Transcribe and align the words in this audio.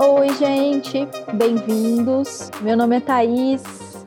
Oi, 0.00 0.32
gente, 0.34 1.08
bem-vindos. 1.34 2.52
Meu 2.60 2.76
nome 2.76 2.98
é 2.98 3.00
Thaís, 3.00 3.64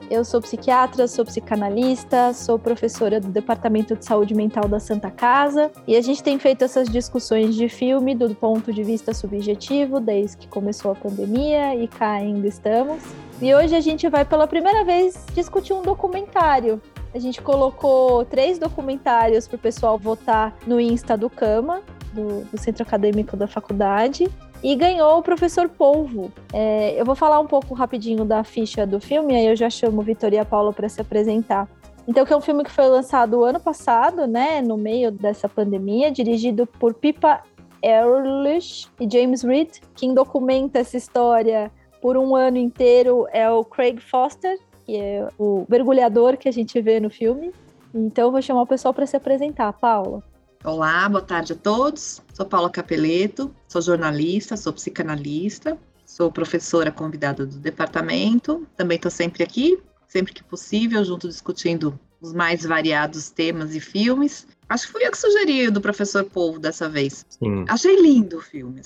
eu 0.09 0.23
sou 0.23 0.39
psiquiatra, 0.39 1.05
sou 1.05 1.25
psicanalista, 1.25 2.34
sou 2.34 2.57
professora 2.57 3.20
do 3.20 3.27
Departamento 3.27 3.98
de 3.98 4.05
Saúde 4.05 4.34
Mental 4.34 4.70
da 4.70 4.80
Santa 4.80 5.12
Casa 5.12 5.70
e 5.85 5.98
a 5.98 6.02
gente 6.02 6.23
tem 6.23 6.39
feito 6.39 6.63
essas 6.63 6.88
discussões 6.88 7.55
de 7.55 7.67
filme 7.67 8.16
do 8.16 8.34
ponto 8.34 8.71
de 8.71 8.84
vista 8.84 9.13
subjetivo 9.13 9.99
desde 9.99 10.38
que 10.38 10.48
começou 10.48 10.93
a 10.93 10.95
pandemia 10.95 11.75
e 11.75 11.89
cá 11.89 12.13
ainda 12.13 12.48
estamos. 12.48 13.03
E 13.41 13.53
hoje 13.53 13.76
a 13.76 13.81
gente 13.81 14.08
vai 14.08 14.23
pela 14.23 14.48
primeira 14.48 14.85
vez 14.85 15.26
discutir 15.34 15.73
um 15.73 15.81
documentário. 15.81 16.81
A 17.13 17.20
gente 17.20 17.41
colocou 17.41 18.23
três 18.23 18.58
documentários 18.58 19.45
para 19.45 19.58
o 19.58 19.59
pessoal 19.59 19.98
votar 19.98 20.55
no 20.66 20.80
Insta 20.80 21.17
do 21.17 21.30
Cama, 21.30 21.81
do, 22.13 22.45
do 22.45 22.58
Centro 22.58 22.84
Acadêmico 22.84 23.35
da 23.35 23.45
Faculdade 23.45 24.31
e 24.63 24.75
ganhou 24.75 25.17
o 25.17 25.23
Professor 25.23 25.67
Polvo. 25.67 26.31
É, 26.53 26.99
eu 26.99 27.05
vou 27.05 27.15
falar 27.15 27.39
um 27.39 27.47
pouco 27.47 27.73
rapidinho 27.73 28.23
da 28.23 28.43
ficha 28.43 28.85
do 28.85 28.99
filme, 28.99 29.35
aí 29.35 29.47
eu 29.47 29.55
já 29.55 29.70
chamo 29.70 30.01
Vitor 30.01 30.34
e 30.34 30.37
a 30.37 30.45
Paula 30.45 30.71
para 30.71 30.87
se 30.87 31.01
apresentar. 31.01 31.67
Então, 32.07 32.25
que 32.25 32.34
é 32.34 32.37
um 32.37 32.41
filme 32.41 32.63
que 32.63 32.71
foi 32.71 32.87
lançado 32.87 33.43
ano 33.43 33.59
passado, 33.59 34.27
né, 34.27 34.61
no 34.61 34.77
meio 34.77 35.11
dessa 35.11 35.47
pandemia, 35.47 36.11
dirigido 36.11 36.65
por 36.65 36.93
Pippa 36.93 37.41
Ehrlich 37.81 38.87
e 38.99 39.07
James 39.11 39.43
Reed. 39.43 39.70
Quem 39.95 40.13
documenta 40.13 40.79
essa 40.79 40.98
história 40.98 41.71
por 42.01 42.17
um 42.17 42.35
ano 42.35 42.57
inteiro 42.57 43.27
é 43.31 43.49
o 43.49 43.63
Craig 43.63 43.99
Foster, 43.99 44.57
que 44.85 44.98
é 44.98 45.27
o 45.37 45.65
mergulhador 45.70 46.37
que 46.37 46.49
a 46.49 46.51
gente 46.51 46.79
vê 46.81 46.99
no 46.99 47.09
filme. 47.09 47.51
Então, 47.93 48.31
vou 48.31 48.41
chamar 48.41 48.63
o 48.63 48.67
pessoal 48.67 48.93
para 48.93 49.05
se 49.05 49.15
apresentar. 49.15 49.71
Paula. 49.73 50.23
Olá, 50.63 51.09
boa 51.09 51.23
tarde 51.23 51.54
a 51.54 51.55
todos. 51.55 52.21
Sou 52.35 52.45
Paula 52.45 52.70
Capeleto, 52.70 53.51
sou 53.67 53.81
jornalista, 53.81 54.55
sou 54.55 54.71
psicanalista, 54.71 55.76
sou 56.05 56.31
professora 56.31 56.91
convidada 56.91 57.48
do 57.48 57.57
departamento. 57.57 58.68
Também 58.77 58.98
estou 58.98 59.09
sempre 59.09 59.43
aqui, 59.43 59.79
sempre 60.07 60.31
que 60.31 60.43
possível, 60.43 61.03
junto 61.03 61.27
discutindo 61.27 61.99
os 62.21 62.31
mais 62.31 62.63
variados 62.63 63.31
temas 63.31 63.73
e 63.73 63.79
filmes. 63.79 64.45
Acho 64.69 64.85
que 64.85 64.91
fui 64.91 65.03
eu 65.03 65.09
que 65.09 65.18
sugeri 65.18 65.72
do 65.72 65.81
professor 65.81 66.23
Polvo 66.25 66.59
dessa 66.59 66.88
vez. 66.88 67.25
Sim. 67.28 67.66
Achei 67.68 68.00
lindo 68.00 68.38
o 68.38 68.41
filme, 68.41 68.81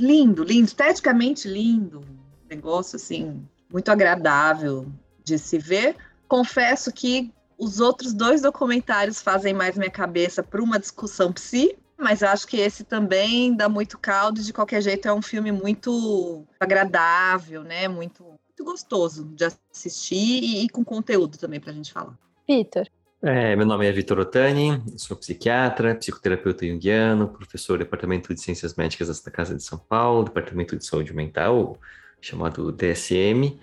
lindo, 0.00 0.42
lindo, 0.42 0.66
esteticamente 0.66 1.46
lindo. 1.46 2.00
negócio 2.48 2.96
assim 2.96 3.46
muito 3.70 3.90
agradável 3.90 4.86
de 5.22 5.38
se 5.38 5.58
ver. 5.58 5.94
Confesso 6.26 6.90
que 6.90 7.30
os 7.58 7.80
outros 7.80 8.14
dois 8.14 8.40
documentários 8.40 9.20
fazem 9.20 9.52
mais 9.52 9.76
minha 9.76 9.90
cabeça 9.90 10.42
para 10.42 10.62
uma 10.62 10.78
discussão 10.78 11.32
psi, 11.32 11.76
mas 11.98 12.22
acho 12.22 12.46
que 12.46 12.56
esse 12.58 12.84
também 12.84 13.54
dá 13.54 13.68
muito 13.68 13.98
caldo. 13.98 14.40
De 14.40 14.52
qualquer 14.52 14.80
jeito, 14.80 15.08
é 15.08 15.12
um 15.12 15.20
filme 15.20 15.50
muito 15.50 16.46
agradável, 16.60 17.64
né? 17.64 17.88
Muito, 17.88 18.22
muito 18.22 18.64
gostoso 18.64 19.24
de 19.34 19.44
assistir 19.44 20.42
e, 20.42 20.64
e 20.64 20.68
com 20.68 20.84
conteúdo 20.84 21.36
também 21.36 21.58
para 21.58 21.72
a 21.72 21.74
gente 21.74 21.92
falar. 21.92 22.16
Vitor. 22.46 22.86
É, 23.20 23.56
meu 23.56 23.66
nome 23.66 23.84
é 23.84 23.90
Vitor 23.90 24.20
Otani, 24.20 24.80
sou 24.96 25.16
psiquiatra, 25.16 25.96
psicoterapeuta 25.96 26.64
junguiano, 26.64 27.26
professor 27.26 27.76
do 27.76 27.82
Departamento 27.82 28.32
de 28.32 28.40
Ciências 28.40 28.76
Médicas 28.76 29.20
da 29.20 29.30
Casa 29.32 29.56
de 29.56 29.62
São 29.64 29.76
Paulo, 29.76 30.22
Departamento 30.22 30.76
de 30.76 30.86
Saúde 30.86 31.12
Mental, 31.12 31.76
chamado 32.20 32.70
DSM. 32.70 33.58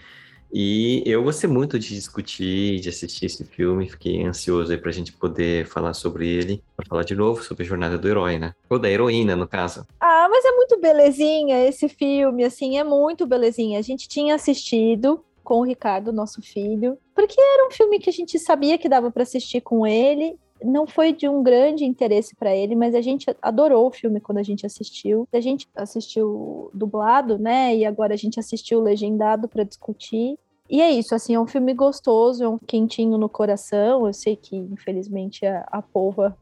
E 0.58 1.03
eu 1.06 1.22
gostei 1.22 1.50
muito 1.50 1.78
de 1.78 1.89
discutir, 1.89 2.80
de 2.80 2.88
assistir 2.88 3.25
esse 3.25 3.44
filme, 3.44 3.89
fiquei 3.89 4.23
ansioso 4.23 4.72
aí 4.72 4.78
pra 4.78 4.89
gente 4.89 5.12
poder 5.12 5.67
falar 5.67 5.94
sobre 5.94 6.30
ele, 6.30 6.64
para 6.78 6.86
falar 6.86 7.03
de 7.03 7.14
novo 7.14 7.44
sobre 7.44 7.66
a 7.66 7.67
jornada 7.67 7.97
do 7.97 8.08
herói, 8.08 8.39
né? 8.39 8.53
Ou 8.70 8.80
da 8.80 8.89
heroína, 8.89 9.36
no 9.36 9.50
caso. 9.50 9.86
Ah, 10.00 10.30
mas 10.31 10.45
é 10.45 10.52
muito 10.52 10.80
belezinha 10.80 11.68
esse 11.68 11.90
filme, 11.90 12.46
assim, 12.46 12.78
é 12.78 12.85
muito 12.85 13.28
belezinha. 13.28 13.78
A 13.78 13.81
gente 13.81 14.07
tinha 14.07 14.34
assistido 14.34 15.22
com 15.44 15.59
o 15.59 15.66
Ricardo, 15.66 16.13
nosso 16.13 16.41
filho, 16.41 16.97
porque 17.13 17.35
era 17.38 17.68
um 17.68 17.72
filme 17.72 18.00
que 18.00 18.09
a 18.09 18.13
gente 18.13 18.40
sabia 18.40 18.78
que 18.78 18.88
dava 18.88 19.12
para 19.12 19.24
assistir 19.24 19.59
com 19.59 19.85
ele 19.85 20.38
não 20.63 20.88
foi 20.88 21.12
de 21.12 21.28
um 21.28 21.44
grande 21.44 21.84
interesse 21.84 22.35
para 22.35 22.56
ele, 22.56 22.75
mas 22.75 22.96
a 22.96 23.02
gente 23.02 23.25
adorou 23.41 23.88
o 23.88 23.91
filme 23.91 24.19
quando 24.19 24.38
a 24.38 24.44
gente 24.44 24.66
assistiu. 24.66 25.28
A 25.31 25.40
gente 25.40 25.68
assistiu 25.75 26.69
dublado, 26.74 27.38
né? 27.38 27.75
E 27.75 27.85
agora 27.85 28.13
a 28.13 28.18
gente 28.18 28.40
assistiu 28.40 28.81
legendado 28.81 29.47
para 29.47 29.63
discutir. 29.63 30.38
E 30.70 30.81
é 30.81 30.90
isso, 30.92 31.14
assim, 31.14 31.36
é 31.36 31.40
um 31.40 31.46
filme 31.46 31.74
gostoso, 31.74 32.44
é 32.44 32.50
um 32.50 32.58
quentinho 32.58 33.18
no 33.18 33.30
coração. 33.30 34.08
Eu 34.08 34.14
sei 34.14 34.36
que, 34.36 34.56
infelizmente, 34.56 35.46
a, 35.46 35.66
a 35.72 35.81
polva 35.81 36.36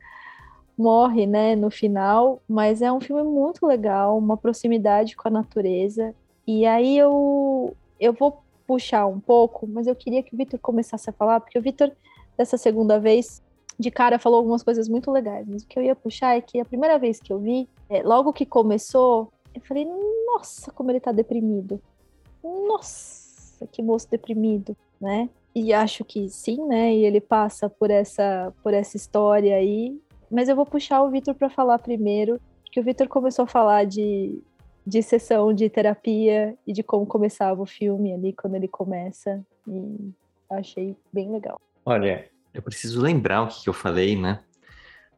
morre, 0.77 1.27
né, 1.27 1.55
no 1.55 1.69
final, 1.69 2.41
mas 2.47 2.81
é 2.81 2.91
um 2.91 3.01
filme 3.01 3.23
muito 3.23 3.65
legal, 3.65 4.17
uma 4.17 4.37
proximidade 4.37 5.15
com 5.15 5.27
a 5.27 5.31
natureza. 5.31 6.15
E 6.47 6.65
aí 6.65 6.97
eu, 6.97 7.75
eu 7.99 8.13
vou 8.13 8.41
puxar 8.65 9.05
um 9.05 9.19
pouco, 9.19 9.67
mas 9.67 9.87
eu 9.87 9.95
queria 9.95 10.23
que 10.23 10.33
o 10.33 10.37
Vitor 10.37 10.59
começasse 10.59 11.09
a 11.09 11.13
falar, 11.13 11.39
porque 11.41 11.59
o 11.59 11.61
Vitor, 11.61 11.91
dessa 12.37 12.57
segunda 12.57 12.99
vez, 12.99 13.41
de 13.77 13.91
cara 13.91 14.17
falou 14.17 14.39
algumas 14.39 14.63
coisas 14.63 14.87
muito 14.87 15.11
legais. 15.11 15.45
Mas 15.47 15.63
o 15.63 15.67
que 15.67 15.77
eu 15.77 15.83
ia 15.83 15.95
puxar 15.95 16.37
é 16.37 16.41
que 16.41 16.59
a 16.59 16.65
primeira 16.65 16.97
vez 16.97 17.19
que 17.19 17.31
eu 17.31 17.39
vi, 17.39 17.67
é, 17.89 18.01
logo 18.01 18.33
que 18.33 18.45
começou, 18.45 19.31
eu 19.53 19.61
falei, 19.61 19.85
nossa, 20.25 20.71
como 20.71 20.91
ele 20.91 20.99
tá 20.99 21.11
deprimido. 21.11 21.79
Nossa 22.41 23.22
que 23.71 23.81
moço 23.81 24.09
deprimido, 24.09 24.75
né? 24.99 25.29
E 25.55 25.71
acho 25.71 26.03
que 26.03 26.29
sim, 26.29 26.65
né? 26.65 26.93
E 26.93 27.05
ele 27.05 27.21
passa 27.21 27.69
por 27.69 27.91
essa 27.91 28.51
por 28.63 28.73
essa 28.73 28.97
história 28.97 29.55
aí. 29.55 29.99
Mas 30.31 30.49
eu 30.49 30.55
vou 30.55 30.65
puxar 30.65 31.03
o 31.03 31.11
Vitor 31.11 31.35
para 31.35 31.49
falar 31.49 31.77
primeiro, 31.77 32.39
que 32.71 32.79
o 32.79 32.83
Vitor 32.83 33.07
começou 33.07 33.43
a 33.43 33.47
falar 33.47 33.85
de, 33.85 34.41
de 34.85 35.03
sessão 35.03 35.53
de 35.53 35.69
terapia 35.69 36.55
e 36.65 36.73
de 36.73 36.81
como 36.81 37.05
começava 37.05 37.61
o 37.61 37.67
filme 37.67 38.11
ali 38.13 38.33
quando 38.33 38.55
ele 38.55 38.67
começa. 38.67 39.45
E 39.67 40.11
achei 40.49 40.95
bem 41.11 41.31
legal. 41.31 41.61
Olha, 41.85 42.27
eu 42.51 42.61
preciso 42.61 42.99
lembrar 42.99 43.43
o 43.43 43.47
que 43.47 43.69
eu 43.69 43.73
falei, 43.73 44.15
né? 44.15 44.39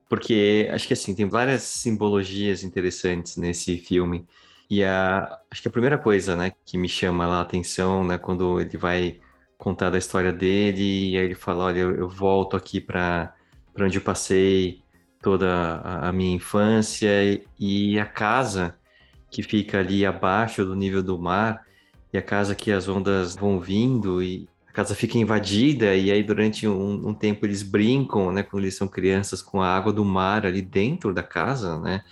Porque 0.09 0.69
acho 0.71 0.87
que 0.87 0.93
assim, 0.93 1.15
tem 1.15 1.27
várias 1.27 1.63
simbologias 1.63 2.63
interessantes 2.63 3.37
nesse 3.37 3.77
filme. 3.77 4.25
E 4.69 4.83
a, 4.83 5.39
acho 5.51 5.61
que 5.61 5.67
a 5.67 5.71
primeira 5.71 5.97
coisa, 5.97 6.35
né, 6.35 6.51
que 6.65 6.77
me 6.77 6.89
chama 6.89 7.25
a 7.25 7.41
atenção, 7.41 8.03
né, 8.03 8.17
quando 8.17 8.59
ele 8.59 8.77
vai 8.77 9.19
contar 9.57 9.89
da 9.89 9.97
história 9.97 10.33
dele, 10.33 11.11
e 11.11 11.17
aí 11.17 11.25
ele 11.25 11.35
fala, 11.35 11.65
olha, 11.65 11.79
eu, 11.79 11.95
eu 11.95 12.09
volto 12.09 12.57
aqui 12.57 12.81
para 12.81 13.33
onde 13.79 13.97
eu 13.97 14.01
passei 14.01 14.81
toda 15.21 15.47
a, 15.49 16.09
a 16.09 16.11
minha 16.11 16.35
infância, 16.35 17.09
e 17.59 17.99
a 17.99 18.05
casa 18.05 18.75
que 19.29 19.43
fica 19.43 19.79
ali 19.79 20.05
abaixo 20.05 20.65
do 20.65 20.75
nível 20.75 21.03
do 21.03 21.17
mar, 21.17 21.65
e 22.11 22.17
a 22.17 22.21
casa 22.21 22.55
que 22.55 22.71
as 22.71 22.87
ondas 22.87 23.35
vão 23.35 23.59
vindo, 23.59 24.21
e 24.21 24.47
a 24.67 24.71
casa 24.71 24.95
fica 24.95 25.17
invadida, 25.17 25.95
e 25.95 26.11
aí 26.11 26.23
durante 26.23 26.67
um, 26.67 27.09
um 27.09 27.13
tempo 27.13 27.45
eles 27.45 27.61
brincam, 27.61 28.31
né, 28.31 28.41
quando 28.43 28.63
eles 28.63 28.75
são 28.75 28.87
crianças, 28.87 29.41
com 29.41 29.61
a 29.61 29.75
água 29.75 29.93
do 29.93 30.03
mar 30.03 30.45
ali 30.45 30.61
dentro 30.61 31.13
da 31.13 31.23
casa, 31.23 31.79
né, 31.79 32.03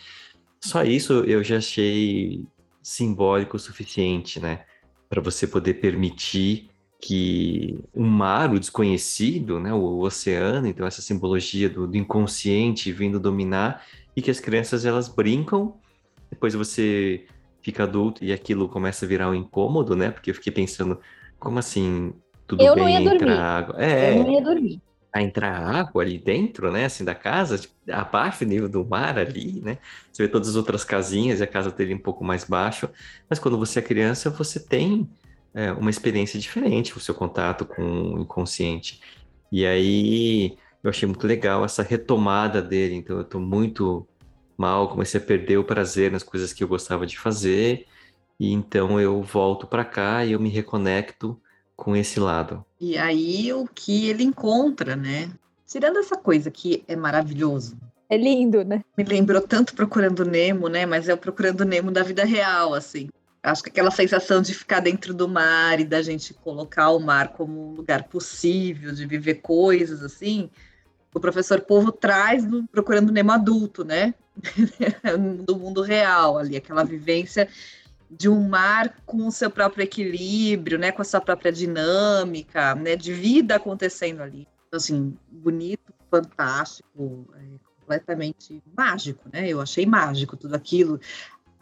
só 0.64 0.82
isso 0.84 1.14
eu 1.26 1.44
já 1.44 1.58
achei 1.58 2.46
simbólico 2.82 3.58
o 3.58 3.60
suficiente, 3.60 4.40
né? 4.40 4.64
Para 5.10 5.22
você 5.22 5.46
poder 5.46 5.76
permitir 5.76 6.70
que 7.02 7.84
o 7.94 8.02
mar, 8.02 8.54
o 8.54 8.60
desconhecido, 8.60 9.60
né, 9.60 9.74
o 9.74 10.00
oceano, 10.00 10.66
então 10.68 10.88
essa 10.88 11.02
simbologia 11.02 11.70
do, 11.70 11.86
do, 11.86 11.98
inconsciente 11.98 12.94
vindo 12.94 13.20
dominar 13.20 13.84
e 14.16 14.22
que 14.22 14.32
as 14.32 14.40
crianças 14.40 14.86
elas 14.86 15.10
brincam, 15.10 15.76
depois 16.30 16.54
você 16.54 17.26
fica 17.62 17.84
adulto 17.84 18.24
e 18.24 18.32
aquilo 18.32 18.70
começa 18.70 19.04
a 19.04 19.08
virar 19.08 19.30
um 19.30 19.36
incômodo, 19.36 19.98
né? 19.98 20.12
Porque 20.12 20.32
eu 20.32 20.36
fiquei 20.36 20.54
pensando, 20.54 20.98
como 21.38 21.60
assim, 21.60 22.14
tudo 22.48 22.64
eu 22.64 22.74
bem 22.74 23.06
entrar 23.06 23.38
água? 23.38 23.76
É, 23.84 24.18
eu 24.18 24.24
não 24.24 24.32
ia 24.32 24.42
dormir 24.42 24.82
a 25.14 25.22
entrar 25.22 25.56
água 25.56 26.04
ali 26.04 26.18
dentro, 26.18 26.72
né, 26.72 26.86
assim, 26.86 27.06
da 27.06 27.14
casa, 27.16 27.58
tipo, 27.60 27.74
abaixo 27.92 28.44
do 28.44 28.50
nível 28.50 28.70
do 28.70 28.86
mar 28.86 29.18
ali, 29.20 29.62
né, 29.62 29.78
você 30.12 30.24
vê 30.24 30.30
todas 30.30 30.50
as 30.50 30.56
outras 30.56 30.84
casinhas 30.84 31.40
e 31.40 31.44
a 31.44 31.48
casa 31.48 31.72
dele 31.72 31.94
um 31.94 32.00
pouco 32.00 32.24
mais 32.24 32.44
baixo, 32.44 32.90
mas 33.30 33.40
quando 33.40 33.58
você 33.58 33.80
é 33.80 33.82
criança, 33.82 34.30
você 34.30 34.60
tem 34.60 35.10
é, 35.54 35.72
uma 35.72 35.90
experiência 35.90 36.40
diferente, 36.40 36.98
o 36.98 37.00
seu 37.00 37.14
contato 37.14 37.66
com 37.66 37.84
o 38.16 38.22
inconsciente, 38.22 39.02
e 39.52 39.66
aí 39.66 40.58
eu 40.84 40.90
achei 40.90 41.08
muito 41.08 41.28
legal 41.28 41.64
essa 41.64 41.84
retomada 41.84 42.62
dele, 42.62 42.96
então 42.96 43.18
eu 43.18 43.24
tô 43.24 43.40
muito 43.40 44.08
mal, 44.58 44.90
comecei 44.90 45.20
a 45.20 45.24
perder 45.24 45.58
o 45.58 45.64
prazer 45.64 46.12
nas 46.12 46.24
coisas 46.24 46.54
que 46.54 46.64
eu 46.64 46.68
gostava 46.68 47.06
de 47.06 47.18
fazer, 47.20 47.86
e 48.40 48.52
então 48.52 49.00
eu 49.00 49.22
volto 49.22 49.68
para 49.68 49.86
cá 49.86 50.26
e 50.26 50.32
eu 50.34 50.40
me 50.40 50.50
reconecto 50.50 51.40
com 51.76 51.96
esse 51.96 52.20
lado. 52.20 52.66
E 52.86 52.98
aí 52.98 53.54
o 53.54 53.66
que 53.66 54.10
ele 54.10 54.26
encontra, 54.26 54.94
né? 54.94 55.32
Tirando 55.66 56.00
essa 56.00 56.18
coisa 56.18 56.52
que 56.52 56.84
é 56.86 56.98
maravilhoso. 56.98 57.78
É 58.10 58.18
lindo, 58.18 58.66
né? 58.66 58.84
Me 58.98 59.06
lembrou 59.06 59.40
tanto 59.40 59.74
Procurando 59.74 60.26
Nemo, 60.26 60.68
né? 60.68 60.86
Mas 60.86 61.08
é 61.08 61.14
o 61.14 61.18
Procurando 61.18 61.64
Nemo 61.64 61.92
da 61.92 62.04
vida 62.04 62.26
real, 62.26 62.74
assim. 62.74 63.08
Acho 63.42 63.64
que 63.64 63.70
aquela 63.70 63.90
sensação 63.90 64.42
de 64.42 64.54
ficar 64.54 64.82
dentro 64.82 65.14
do 65.14 65.30
mar 65.30 65.80
e 65.80 65.86
da 65.86 66.02
gente 66.02 66.34
colocar 66.34 66.90
o 66.90 67.00
mar 67.00 67.30
como 67.30 67.72
um 67.72 67.74
lugar 67.74 68.04
possível 68.10 68.92
de 68.92 69.06
viver 69.06 69.36
coisas 69.36 70.04
assim, 70.04 70.50
o 71.14 71.22
professor 71.22 71.62
Povo 71.62 71.90
traz 71.90 72.46
no 72.46 72.68
Procurando 72.68 73.14
Nemo 73.14 73.32
adulto, 73.32 73.86
né? 73.86 74.14
do 75.46 75.58
mundo 75.58 75.82
real 75.82 76.38
ali, 76.38 76.58
aquela 76.58 76.84
vivência 76.84 77.48
de 78.10 78.30
um 78.30 78.48
mar 78.48 78.96
com 79.06 79.28
o 79.28 79.32
seu 79.32 79.50
próprio 79.50 79.84
equilíbrio, 79.84 80.78
né, 80.78 80.92
com 80.92 81.02
a 81.02 81.06
sua 81.06 81.22
própria 81.22 81.52
dinâmica, 81.52 82.76
né, 82.76 82.96
de 82.96 83.14
vida 83.14 83.56
acontecendo 83.56 84.22
ali. 84.22 84.48
Então, 84.68 84.78
assim, 84.78 85.18
bonito, 85.32 85.94
fantástico, 86.10 87.28
é, 87.36 87.42
completamente 87.80 88.62
mágico, 88.76 89.30
né? 89.32 89.48
Eu 89.48 89.60
achei 89.60 89.86
mágico 89.86 90.38
tudo 90.38 90.56
aquilo 90.56 91.00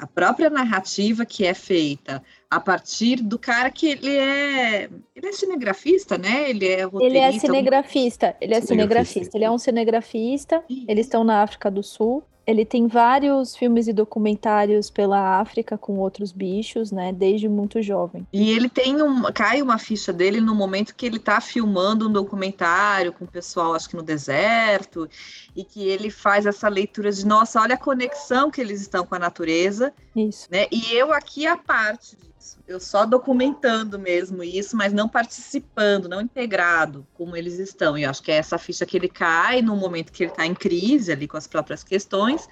a 0.02 0.08
própria 0.08 0.50
narrativa 0.50 1.24
que 1.24 1.46
é 1.46 1.54
feita 1.54 2.24
a 2.50 2.60
partir 2.60 3.18
do 3.18 3.38
cara 3.38 3.70
que 3.70 3.88
ele 3.88 4.18
é 4.18 4.90
ele 5.16 5.28
é 5.28 5.32
cinegrafista, 5.32 6.18
né? 6.18 6.50
Ele 6.50 6.68
é. 6.68 6.90
Ele 7.00 7.20
é 7.20 7.32
cinegrafista, 7.34 8.36
ele 8.42 8.56
é 8.56 8.62
cinegrafista, 8.62 9.14
cinegrafista. 9.14 9.38
ele 9.38 9.46
é 9.46 9.52
um 9.52 9.58
cinegrafista. 9.60 10.64
Eles 10.88 11.06
estão 11.06 11.24
na 11.24 11.44
África 11.44 11.70
do 11.70 11.84
Sul. 11.84 12.24
Ele 12.46 12.66
tem 12.66 12.88
vários 12.88 13.56
filmes 13.56 13.88
e 13.88 13.94
documentários 13.94 14.90
pela 14.90 15.40
África 15.40 15.78
com 15.78 15.98
outros 15.98 16.32
bichos, 16.32 16.92
né? 16.92 17.14
Desde 17.14 17.48
muito 17.48 17.82
jovem. 17.82 18.26
E 18.34 18.52
ele 18.52 18.68
tem 18.68 19.02
um. 19.02 19.24
cai 19.32 19.62
uma 19.62 19.78
ficha 19.78 20.12
dele 20.12 20.42
no 20.42 20.56
momento 20.56 20.96
que 20.96 21.06
ele 21.06 21.18
está 21.18 21.40
filmando 21.40 22.08
um 22.08 22.12
documentário 22.12 23.14
com 23.14 23.26
o 23.26 23.28
pessoal, 23.28 23.74
acho 23.74 23.90
que 23.90 23.96
no 23.96 24.04
deserto, 24.04 25.08
e 25.56 25.64
que 25.64 25.88
ele 25.88 26.10
faz 26.10 26.46
essa 26.46 26.68
leitura 26.68 27.12
de, 27.12 27.26
nossa, 27.26 27.62
olha 27.62 27.76
a 27.76 27.78
conexão 27.78 28.50
que 28.50 28.60
eles 28.60 28.82
estão 28.82 29.06
com 29.06 29.16
a 29.16 29.20
natureza. 29.20 29.94
Isso. 30.16 30.48
Né? 30.52 30.68
E 30.72 30.94
eu 30.94 31.14
aqui 31.14 31.46
a 31.46 31.56
parte 31.56 32.16
disso. 32.16 32.31
Eu 32.68 32.80
só 32.80 33.06
documentando 33.06 34.00
mesmo 34.00 34.44
isso, 34.44 34.76
mas 34.76 34.94
não 34.94 35.08
participando, 35.08 36.10
não 36.10 36.22
integrado 36.22 37.06
como 37.14 37.36
eles 37.36 37.60
estão. 37.60 37.98
E 37.98 38.04
eu 38.04 38.10
acho 38.10 38.24
que 38.24 38.32
é 38.32 38.36
essa 38.36 38.58
ficha 38.58 38.86
que 38.86 38.98
ele 38.98 39.10
cai 39.10 39.62
no 39.62 39.76
momento 39.76 40.12
que 40.12 40.24
ele 40.24 40.32
está 40.32 40.46
em 40.46 40.54
crise 40.54 41.12
ali 41.12 41.28
com 41.28 41.38
as 41.38 41.48
próprias 41.48 41.84
questões 41.84 42.48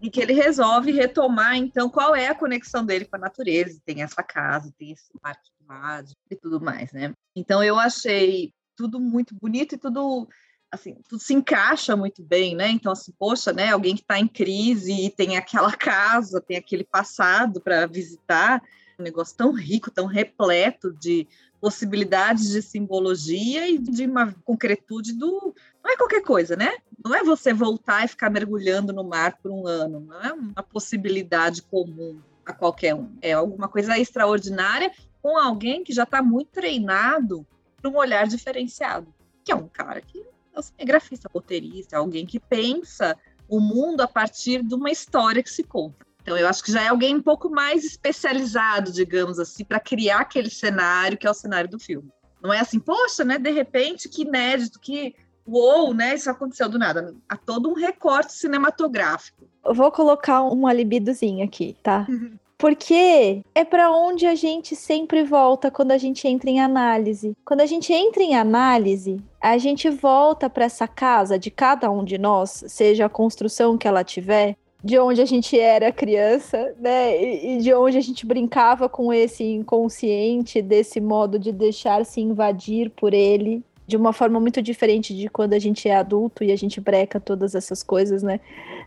e 0.00 0.10
que 0.10 0.20
ele 0.20 0.32
resolve 0.32 0.92
retomar, 0.92 1.56
então, 1.56 1.90
qual 1.90 2.16
é 2.16 2.28
a 2.28 2.34
conexão 2.34 2.84
dele 2.84 3.04
com 3.04 3.16
a 3.16 3.20
natureza. 3.20 3.80
Tem 3.84 4.02
essa 4.02 4.22
casa, 4.22 4.72
tem 4.78 4.92
esse 4.92 5.10
parque 5.20 5.50
mágico 5.66 6.20
e 6.30 6.36
tudo 6.36 6.60
mais, 6.60 6.90
né? 6.92 7.12
Então, 7.36 7.62
eu 7.62 7.78
achei 7.78 8.52
tudo 8.74 8.98
muito 8.98 9.34
bonito 9.34 9.74
e 9.74 9.78
tudo 9.78 10.26
assim, 10.72 10.96
tudo 11.08 11.20
se 11.20 11.34
encaixa 11.34 11.96
muito 11.96 12.22
bem, 12.22 12.54
né? 12.54 12.68
Então, 12.68 12.92
assim, 12.92 13.12
poxa, 13.18 13.52
né? 13.52 13.70
Alguém 13.70 13.94
que 13.94 14.02
está 14.02 14.18
em 14.18 14.28
crise 14.28 14.92
e 14.92 15.10
tem 15.10 15.36
aquela 15.36 15.72
casa, 15.76 16.40
tem 16.40 16.56
aquele 16.56 16.84
passado 16.84 17.60
para 17.60 17.86
visitar, 17.86 18.62
um 19.00 19.04
negócio 19.04 19.36
tão 19.36 19.52
rico, 19.52 19.90
tão 19.90 20.06
repleto 20.06 20.92
de 20.92 21.26
possibilidades 21.60 22.50
de 22.50 22.62
simbologia 22.62 23.68
e 23.68 23.78
de 23.78 24.06
uma 24.06 24.32
concretude 24.44 25.12
do. 25.12 25.54
Não 25.82 25.90
é 25.90 25.96
qualquer 25.96 26.22
coisa, 26.22 26.56
né? 26.56 26.76
Não 27.04 27.14
é 27.14 27.22
você 27.22 27.52
voltar 27.52 28.04
e 28.04 28.08
ficar 28.08 28.30
mergulhando 28.30 28.92
no 28.92 29.04
mar 29.04 29.38
por 29.42 29.50
um 29.50 29.66
ano, 29.66 30.00
não 30.00 30.22
é 30.22 30.32
uma 30.32 30.62
possibilidade 30.62 31.62
comum 31.62 32.20
a 32.44 32.52
qualquer 32.52 32.94
um. 32.94 33.10
É 33.20 33.32
alguma 33.32 33.68
coisa 33.68 33.98
extraordinária 33.98 34.90
com 35.22 35.36
alguém 35.36 35.84
que 35.84 35.92
já 35.92 36.04
está 36.04 36.22
muito 36.22 36.48
treinado 36.48 37.46
para 37.80 37.90
um 37.90 37.96
olhar 37.96 38.26
diferenciado, 38.26 39.12
que 39.44 39.52
é 39.52 39.54
um 39.54 39.68
cara 39.68 40.00
que 40.00 40.24
é 40.54 40.58
um 40.58 40.62
cinegrafista, 40.62 41.30
roteirista, 41.32 41.96
alguém 41.96 42.26
que 42.26 42.40
pensa 42.40 43.16
o 43.48 43.60
mundo 43.60 44.00
a 44.00 44.08
partir 44.08 44.62
de 44.62 44.74
uma 44.74 44.90
história 44.90 45.42
que 45.42 45.50
se 45.50 45.62
conta. 45.62 46.06
Então, 46.22 46.36
eu 46.36 46.46
acho 46.46 46.62
que 46.62 46.72
já 46.72 46.82
é 46.82 46.88
alguém 46.88 47.16
um 47.16 47.22
pouco 47.22 47.50
mais 47.50 47.84
especializado, 47.84 48.92
digamos 48.92 49.38
assim, 49.38 49.64
para 49.64 49.80
criar 49.80 50.20
aquele 50.20 50.50
cenário 50.50 51.18
que 51.18 51.26
é 51.26 51.30
o 51.30 51.34
cenário 51.34 51.68
do 51.68 51.78
filme. 51.78 52.10
Não 52.42 52.52
é 52.52 52.60
assim, 52.60 52.78
poxa, 52.78 53.24
né? 53.24 53.38
De 53.38 53.50
repente, 53.50 54.08
que 54.08 54.22
inédito, 54.22 54.80
que 54.80 55.14
uou, 55.46 55.92
né? 55.92 56.14
Isso 56.14 56.30
aconteceu 56.30 56.68
do 56.68 56.78
nada. 56.78 57.14
Há 57.28 57.36
todo 57.36 57.68
um 57.68 57.74
recorte 57.74 58.32
cinematográfico. 58.32 59.44
Eu 59.64 59.74
vou 59.74 59.90
colocar 59.90 60.42
uma 60.42 60.72
libidozinha 60.72 61.44
aqui, 61.44 61.76
tá? 61.82 62.06
Uhum. 62.08 62.38
Porque 62.56 63.42
é 63.54 63.64
para 63.64 63.90
onde 63.90 64.26
a 64.26 64.34
gente 64.34 64.76
sempre 64.76 65.24
volta 65.24 65.70
quando 65.70 65.92
a 65.92 65.98
gente 65.98 66.28
entra 66.28 66.50
em 66.50 66.60
análise. 66.60 67.34
Quando 67.42 67.62
a 67.62 67.66
gente 67.66 67.90
entra 67.90 68.22
em 68.22 68.36
análise, 68.36 69.18
a 69.40 69.56
gente 69.56 69.88
volta 69.88 70.50
para 70.50 70.66
essa 70.66 70.86
casa 70.86 71.38
de 71.38 71.50
cada 71.50 71.90
um 71.90 72.04
de 72.04 72.18
nós, 72.18 72.62
seja 72.68 73.06
a 73.06 73.08
construção 73.08 73.78
que 73.78 73.88
ela 73.88 74.04
tiver, 74.04 74.58
de 74.82 74.98
onde 74.98 75.20
a 75.20 75.26
gente 75.26 75.58
era 75.58 75.92
criança, 75.92 76.74
né? 76.78 77.22
E, 77.22 77.58
de 77.58 77.72
onde 77.74 77.98
a 77.98 78.00
gente 78.00 78.24
brincava 78.24 78.88
com 78.88 79.12
esse 79.12 79.44
inconsciente, 79.44 80.62
desse 80.62 81.00
modo 81.00 81.38
de 81.38 81.52
deixar-se 81.52 82.20
invadir 82.20 82.90
por 82.90 83.12
ele, 83.12 83.62
de 83.86 83.96
uma 83.96 84.12
forma 84.12 84.40
muito 84.40 84.62
diferente 84.62 85.14
de 85.14 85.28
quando 85.28 85.52
a 85.52 85.58
gente 85.58 85.88
é 85.88 85.96
adulto 85.96 86.44
e 86.44 86.52
a 86.52 86.56
gente 86.56 86.80
breca 86.80 87.20
todas 87.20 87.54
essas 87.54 87.82
coisas, 87.82 88.22
né? 88.22 88.40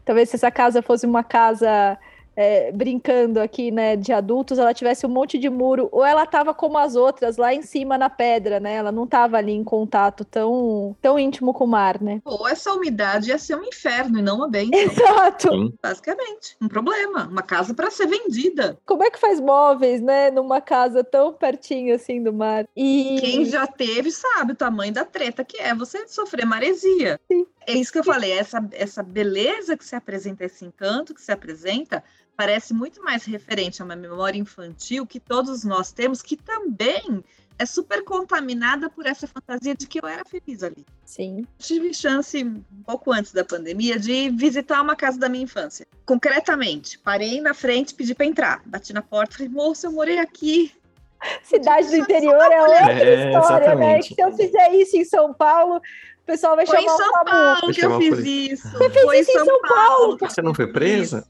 Talvez 0.04 0.30
se 0.30 0.36
essa 0.36 0.50
casa 0.50 0.82
fosse 0.82 1.06
uma 1.06 1.24
casa 1.24 1.98
é, 2.36 2.72
brincando 2.72 3.40
aqui, 3.40 3.72
né, 3.72 3.96
de 3.96 4.12
adultos, 4.12 4.58
ela 4.58 4.74
tivesse 4.74 5.06
um 5.06 5.10
monte 5.10 5.38
de 5.38 5.50
muro, 5.50 5.90
ou 5.92 6.04
ela 6.04 6.26
tava 6.26 6.54
como 6.54 6.78
as 6.78 6.96
outras, 6.96 7.38
lá 7.38 7.54
em 7.54 7.62
cima 7.62 7.98
na 7.98 8.10
pedra, 8.10 8.60
né? 8.60 8.76
Ela 8.76 8.92
não 8.92 9.06
tava 9.06 9.38
ali 9.38 9.52
em 9.52 9.64
contato 9.64 10.26
tão, 10.26 10.96
tão 11.02 11.20
íntimo 11.20 11.54
com 11.54 11.66
o 11.66 11.68
mar, 11.68 12.02
né? 12.02 12.22
Ou 12.26 12.48
essa 12.48 12.74
umidade 12.74 13.30
ia 13.30 13.38
ser 13.38 13.56
um 13.56 13.64
inferno 13.64 14.20
e 14.20 14.22
não 14.22 14.38
uma 14.38 14.50
bem. 14.50 14.70
Exato. 14.74 15.52
Sim. 15.52 15.74
Basicamente, 15.82 16.56
um 16.62 16.68
problema, 16.68 17.28
uma 17.28 17.42
casa 17.42 17.74
para 17.74 17.92
ser 17.92 18.08
vendida. 18.08 18.78
Como 18.86 19.04
é 19.04 19.12
que 19.12 19.20
faz 19.20 19.40
móveis, 19.40 20.02
né, 20.02 20.32
numa 20.32 20.62
casa 20.62 21.04
tão 21.04 21.34
pertinho 21.34 21.96
assim 21.96 22.22
do 22.22 22.34
mar? 22.34 22.68
E 22.76 23.18
quem 23.20 23.46
já 23.46 23.68
teve 23.68 24.12
sabe 24.12 24.54
o 24.54 24.56
tamanho 24.56 24.94
da 24.94 25.06
treta 25.06 25.44
que 25.44 25.58
é 25.58 25.74
você 25.74 26.08
sofrer 26.08 26.46
maresia. 26.46 27.20
Sim. 27.32 27.46
É 27.66 27.74
isso 27.74 27.92
que 27.92 28.00
eu 28.00 28.04
falei, 28.04 28.32
essa, 28.32 28.68
essa 28.74 29.02
beleza 29.02 29.78
que 29.78 29.86
se 29.86 29.96
apresenta, 29.96 30.44
esse 30.44 30.66
encanto 30.66 31.14
que 31.14 31.22
se 31.22 31.32
apresenta, 31.32 32.04
parece 32.36 32.74
muito 32.74 33.02
mais 33.04 33.24
referente 33.26 33.82
a 33.82 33.86
uma 33.86 33.96
memória 33.96 34.40
infantil 34.40 35.06
que 35.06 35.20
todos 35.20 35.64
nós 35.64 35.92
temos, 35.92 36.22
que 36.22 36.36
também 36.36 37.24
é 37.58 37.66
super 37.66 38.04
contaminada 38.04 38.90
por 38.90 39.06
essa 39.06 39.28
fantasia 39.28 39.76
de 39.76 39.88
que 39.88 40.00
eu 40.00 40.08
era 40.08 40.26
feliz 40.26 40.64
ali. 40.64 40.86
Sim. 41.06 41.46
Tive 41.60 41.94
chance, 41.94 42.44
um 42.44 42.84
pouco 42.86 43.12
antes 43.12 43.32
da 43.32 43.46
pandemia, 43.46 44.00
de 44.00 44.30
visitar 44.32 44.82
uma 44.82 44.96
casa 44.96 45.20
da 45.20 45.30
minha 45.30 45.44
infância. 45.44 45.88
Concretamente, 46.06 46.98
parei 47.00 47.40
na 47.42 47.54
frente, 47.54 47.94
pedi 47.94 48.16
para 48.16 48.26
entrar. 48.26 48.62
Bati 48.66 48.94
na 48.94 49.02
porta, 49.02 49.38
falei, 49.38 49.50
moço, 49.50 49.86
eu 49.86 49.92
morei 49.92 50.20
aqui. 50.20 50.74
Cidade 51.44 51.90
do 51.90 51.96
interior 51.96 52.52
é 52.52 52.62
outra 52.62 52.92
é, 52.92 53.32
história, 53.32 53.76
né? 53.76 54.00
Que 54.00 54.16
se 54.16 54.22
eu 54.22 54.32
fizer 54.36 54.74
isso 54.74 54.98
em 54.98 55.06
São 55.06 55.34
Paulo, 55.34 55.78
o 55.78 56.26
pessoal 56.26 56.56
vai 56.56 56.66
foi 56.66 56.78
chamar 56.82 56.94
em 56.94 56.98
São 56.98 57.12
Paulo 57.26 57.74
que 57.74 57.86
eu 57.86 57.98
fiz 57.98 58.20
isso. 58.20 58.70
Você 58.72 58.90
fez 58.90 59.06
foi 59.06 59.20
isso 59.20 59.32
em 59.32 59.46
São, 59.46 59.62
Paulo. 59.62 59.68
Paulo. 59.68 60.18
Você 60.20 60.42
não 60.42 60.54
foi 60.54 60.68
presa? 60.68 61.26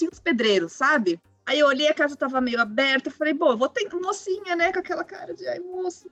Tinha 0.00 0.10
uns 0.10 0.20
pedreiros, 0.20 0.72
sabe? 0.72 1.20
Aí 1.44 1.58
eu 1.58 1.66
olhei, 1.66 1.88
a 1.88 1.94
casa 1.94 2.16
tava 2.16 2.40
meio 2.40 2.60
aberta, 2.60 3.10
falei, 3.10 3.34
bom, 3.34 3.56
vou 3.56 3.68
ter 3.68 3.88
mocinha, 3.94 4.56
né, 4.56 4.72
com 4.72 4.78
aquela 4.78 5.04
cara 5.04 5.34
de, 5.34 5.46
ai, 5.46 5.58
moço. 5.58 6.08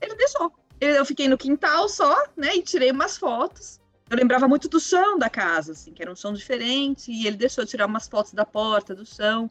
Ele 0.00 0.14
deixou. 0.14 0.52
Eu 0.80 1.04
fiquei 1.04 1.28
no 1.28 1.36
quintal 1.36 1.88
só, 1.88 2.16
né, 2.36 2.56
e 2.56 2.62
tirei 2.62 2.90
umas 2.90 3.16
fotos. 3.16 3.78
Eu 4.08 4.16
lembrava 4.16 4.48
muito 4.48 4.68
do 4.68 4.80
chão 4.80 5.18
da 5.18 5.30
casa, 5.30 5.72
assim, 5.72 5.92
que 5.92 6.02
era 6.02 6.10
um 6.10 6.16
chão 6.16 6.32
diferente, 6.32 7.12
e 7.12 7.26
ele 7.26 7.36
deixou 7.36 7.62
eu 7.62 7.68
tirar 7.68 7.86
umas 7.86 8.08
fotos 8.08 8.32
da 8.32 8.44
porta, 8.44 8.94
do 8.94 9.06
chão. 9.06 9.50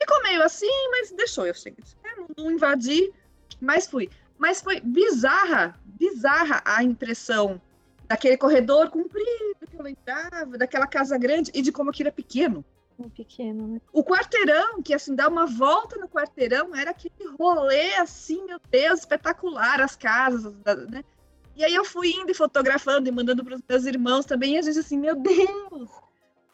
Ficou 0.00 0.22
meio 0.22 0.42
assim, 0.42 0.90
mas 0.90 1.12
deixou. 1.12 1.46
Eu 1.46 1.54
cheguei, 1.54 1.84
né, 2.02 2.26
não 2.36 2.50
invadi, 2.50 3.12
mas 3.60 3.86
fui. 3.86 4.08
Mas 4.38 4.62
foi 4.62 4.80
bizarra, 4.80 5.78
bizarra 5.84 6.62
a 6.64 6.82
impressão 6.82 7.60
daquele 8.08 8.38
corredor 8.38 8.88
comprido 8.88 9.66
que 9.68 9.76
eu 9.76 9.82
lembrava, 9.82 10.56
daquela 10.56 10.86
casa 10.86 11.18
grande 11.18 11.50
e 11.52 11.60
de 11.60 11.70
como 11.70 11.90
aquilo 11.90 12.08
é 12.08 12.12
pequeno 12.12 12.64
pequeno, 13.08 13.66
né? 13.66 13.80
O 13.92 14.04
quarteirão, 14.04 14.82
que 14.82 14.92
assim, 14.92 15.14
dar 15.14 15.28
uma 15.28 15.46
volta 15.46 15.96
no 15.96 16.08
quarteirão, 16.08 16.74
era 16.74 16.90
aquele 16.90 17.14
rolê 17.38 17.94
assim, 17.94 18.44
meu 18.44 18.60
Deus, 18.70 19.00
espetacular, 19.00 19.80
as 19.80 19.96
casas, 19.96 20.54
né? 20.88 21.04
E 21.56 21.64
aí 21.64 21.74
eu 21.74 21.84
fui 21.84 22.10
indo 22.10 22.30
e 22.30 22.34
fotografando 22.34 23.08
e 23.08 23.12
mandando 23.12 23.44
para 23.44 23.54
os 23.54 23.62
meus 23.68 23.84
irmãos 23.84 24.24
também, 24.24 24.54
e 24.54 24.58
a 24.58 24.62
gente 24.62 24.78
assim, 24.78 24.98
meu 24.98 25.16
Deus, 25.16 25.90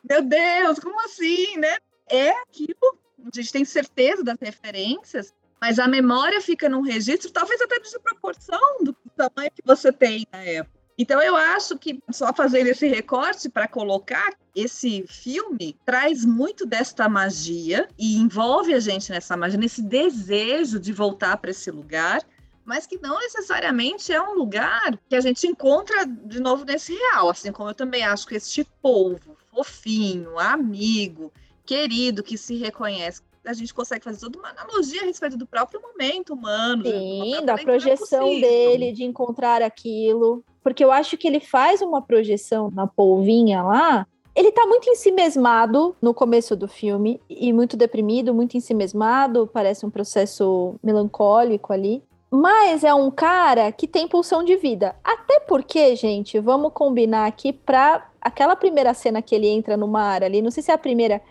meu 0.09 0.23
Deus, 0.23 0.79
como 0.79 1.01
assim, 1.01 1.57
né? 1.57 1.79
É 2.09 2.31
aquilo, 2.43 2.99
a 3.21 3.31
gente 3.35 3.53
tem 3.53 3.65
certeza 3.65 4.23
das 4.23 4.39
referências, 4.41 5.35
mas 5.61 5.79
a 5.79 5.89
memória 5.89 6.41
fica 6.41 6.69
num 6.69 6.83
registro, 6.83 7.31
talvez 7.31 7.61
até 7.61 7.81
de 7.81 7.99
proporção 7.99 8.61
do 8.83 8.95
tamanho 9.17 9.51
que 9.51 9.63
você 9.65 9.93
tem 9.93 10.27
na 10.31 10.43
época. 10.43 10.76
Então 10.99 11.21
eu 11.21 11.37
acho 11.37 11.79
que 11.79 12.03
só 12.11 12.33
fazendo 12.33 12.69
esse 12.69 12.87
recorte 12.89 13.49
para 13.49 13.69
colocar 13.69 14.35
esse 14.55 15.05
filme 15.07 15.77
traz 15.85 16.25
muito 16.25 16.65
desta 16.65 17.09
magia 17.09 17.87
e 17.99 18.17
envolve 18.17 18.73
a 18.73 18.81
gente 18.81 19.11
nessa 19.11 19.37
magia, 19.37 19.59
nesse 19.59 19.83
desejo 19.83 20.81
de 20.81 20.93
voltar 20.93 21.37
para 21.37 21.51
esse 21.51 21.71
lugar, 21.71 22.23
mas 22.65 22.87
que 22.87 22.99
não 22.99 23.19
necessariamente 23.21 24.11
é 24.13 24.21
um 24.21 24.35
lugar 24.35 24.99
que 25.09 25.15
a 25.15 25.21
gente 25.21 25.47
encontra 25.47 26.07
de 26.07 26.41
novo 26.41 26.65
nesse 26.65 26.95
real, 26.95 27.29
assim 27.29 27.53
como 27.53 27.69
eu 27.71 27.75
também 27.75 28.03
acho 28.03 28.27
que 28.27 28.35
este 28.35 28.65
povo 28.81 29.37
fofinho, 29.55 30.39
amigo, 30.39 31.31
querido 31.65 32.23
que 32.23 32.39
se 32.39 32.57
reconhece 32.57 33.21
a 33.47 33.53
gente 33.53 33.73
consegue 33.73 34.05
fazer 34.05 34.19
toda 34.19 34.39
uma 34.39 34.51
analogia 34.51 35.03
a 35.03 35.05
respeito 35.05 35.37
do 35.37 35.47
próprio 35.47 35.81
momento 35.81 36.35
humano. 36.35 36.85
Sim, 36.85 37.45
da 37.45 37.57
projeção 37.57 38.41
dele 38.41 38.93
de 38.93 39.05
encontrar 39.05 39.63
aquilo. 39.63 40.45
Porque 40.67 40.83
eu 40.83 40.91
acho 40.91 41.17
que 41.17 41.29
ele 41.29 41.39
faz 41.39 41.81
uma 41.81 42.03
projeção 42.03 42.73
na 42.73 42.89
polvinha 42.89 43.63
lá 43.63 44.05
ele 44.35 44.53
tá 44.53 44.67
muito 44.67 44.91
ensimesmado 44.91 45.97
no 46.03 46.13
começo 46.13 46.55
do 46.55 46.69
filme 46.69 47.19
e 47.31 47.55
muito 47.55 47.75
deprimido, 47.75 48.35
muito 48.35 48.55
ensimesmado, 48.55 49.49
parece 49.51 49.87
um 49.87 49.91
processo 49.91 50.75
melancólico 50.83 51.73
ali. 51.73 52.03
Mas 52.31 52.85
é 52.85 52.93
um 52.93 53.11
cara 53.11 53.73
que 53.73 53.89
tem 53.89 54.07
pulsão 54.07 54.45
de 54.45 54.55
vida. 54.57 54.95
Até 55.03 55.41
porque, 55.41 55.97
gente, 55.97 56.39
vamos 56.39 56.73
combinar 56.75 57.25
aqui 57.25 57.51
pra 57.51 58.11
aquela 58.21 58.55
primeira 58.55 58.93
cena 58.93 59.23
que 59.23 59.35
ele 59.35 59.49
entra 59.49 59.75
no 59.75 59.89
mar 59.89 60.23
ali, 60.23 60.43
não 60.43 60.51
sei 60.51 60.63
se 60.63 60.71
é 60.71 60.75
a 60.75 60.79
primeira, 60.79 61.23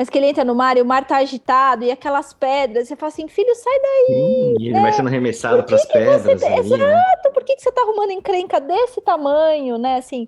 mas 0.00 0.08
que 0.08 0.16
ele 0.16 0.28
entra 0.28 0.46
no 0.46 0.54
mar 0.54 0.78
e 0.78 0.80
o 0.80 0.84
mar 0.86 1.06
tá 1.06 1.18
agitado 1.18 1.84
e 1.84 1.90
aquelas 1.90 2.32
pedras, 2.32 2.88
você 2.88 2.96
fala 2.96 3.12
assim, 3.12 3.28
filho, 3.28 3.54
sai 3.54 3.80
daí. 3.82 4.06
Sim, 4.06 4.54
e 4.58 4.66
ele 4.68 4.72
né? 4.72 4.80
vai 4.80 4.92
sendo 4.94 5.08
arremessado 5.08 5.62
para 5.62 5.76
as 5.76 5.84
pedras. 5.84 6.22
Você... 6.22 6.46
Ali, 6.46 6.58
Exato, 6.58 6.78
né? 6.78 7.30
por 7.34 7.44
que, 7.44 7.54
que 7.54 7.60
você 7.60 7.70
tá 7.70 7.82
arrumando 7.82 8.10
encrenca 8.10 8.58
desse 8.58 9.02
tamanho, 9.02 9.76
né? 9.76 9.96
Assim. 9.96 10.26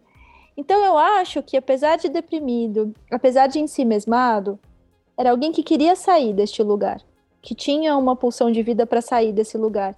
Então 0.59 0.85
eu 0.85 0.99
acho 0.99 1.43
que, 1.43 1.57
apesar 1.57 1.97
de 1.97 2.11
deprimido, 2.11 2.93
apesar 3.11 3.47
de 3.47 3.61
em 3.61 3.67
si 3.67 3.83
mesmado, 3.83 4.61
era 5.17 5.31
alguém 5.31 5.53
que 5.53 5.63
queria 5.63 5.97
sair 5.97 6.35
deste 6.35 6.63
lugar, 6.63 7.01
que 7.41 7.55
tinha 7.55 7.97
uma 7.97 8.15
pulsão 8.15 8.53
de 8.53 8.63
vida 8.63 8.85
para 8.85 9.01
sair 9.01 9.33
desse 9.33 9.57
lugar. 9.57 9.97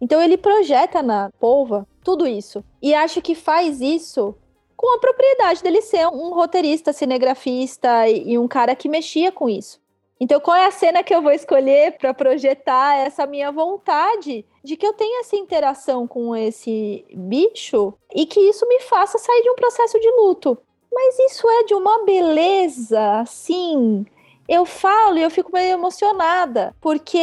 Então 0.00 0.22
ele 0.22 0.36
projeta 0.36 1.02
na 1.02 1.32
polva 1.40 1.84
tudo 2.04 2.28
isso. 2.28 2.62
E 2.80 2.94
acho 2.94 3.20
que 3.20 3.34
faz 3.34 3.80
isso 3.80 4.36
com 4.76 4.94
a 4.94 4.98
propriedade 4.98 5.62
dele 5.62 5.80
ser 5.80 6.06
um 6.08 6.34
roteirista, 6.34 6.92
cinegrafista 6.92 8.08
e 8.08 8.38
um 8.38 8.46
cara 8.46 8.76
que 8.76 8.88
mexia 8.88 9.32
com 9.32 9.48
isso. 9.48 9.80
Então, 10.18 10.40
qual 10.40 10.56
é 10.56 10.66
a 10.66 10.70
cena 10.70 11.02
que 11.02 11.14
eu 11.14 11.20
vou 11.20 11.32
escolher 11.32 11.98
para 11.98 12.14
projetar 12.14 12.96
essa 12.96 13.26
minha 13.26 13.52
vontade 13.52 14.46
de 14.64 14.76
que 14.76 14.86
eu 14.86 14.94
tenha 14.94 15.20
essa 15.20 15.36
interação 15.36 16.06
com 16.06 16.34
esse 16.34 17.04
bicho 17.14 17.92
e 18.14 18.24
que 18.24 18.40
isso 18.40 18.66
me 18.66 18.80
faça 18.80 19.18
sair 19.18 19.42
de 19.42 19.50
um 19.50 19.54
processo 19.54 20.00
de 20.00 20.10
luto? 20.12 20.56
Mas 20.90 21.18
isso 21.18 21.46
é 21.48 21.64
de 21.64 21.74
uma 21.74 22.04
beleza, 22.04 23.20
assim. 23.20 24.06
Eu 24.48 24.64
falo 24.64 25.18
e 25.18 25.22
eu 25.22 25.30
fico 25.30 25.52
meio 25.52 25.74
emocionada, 25.74 26.74
porque 26.80 27.18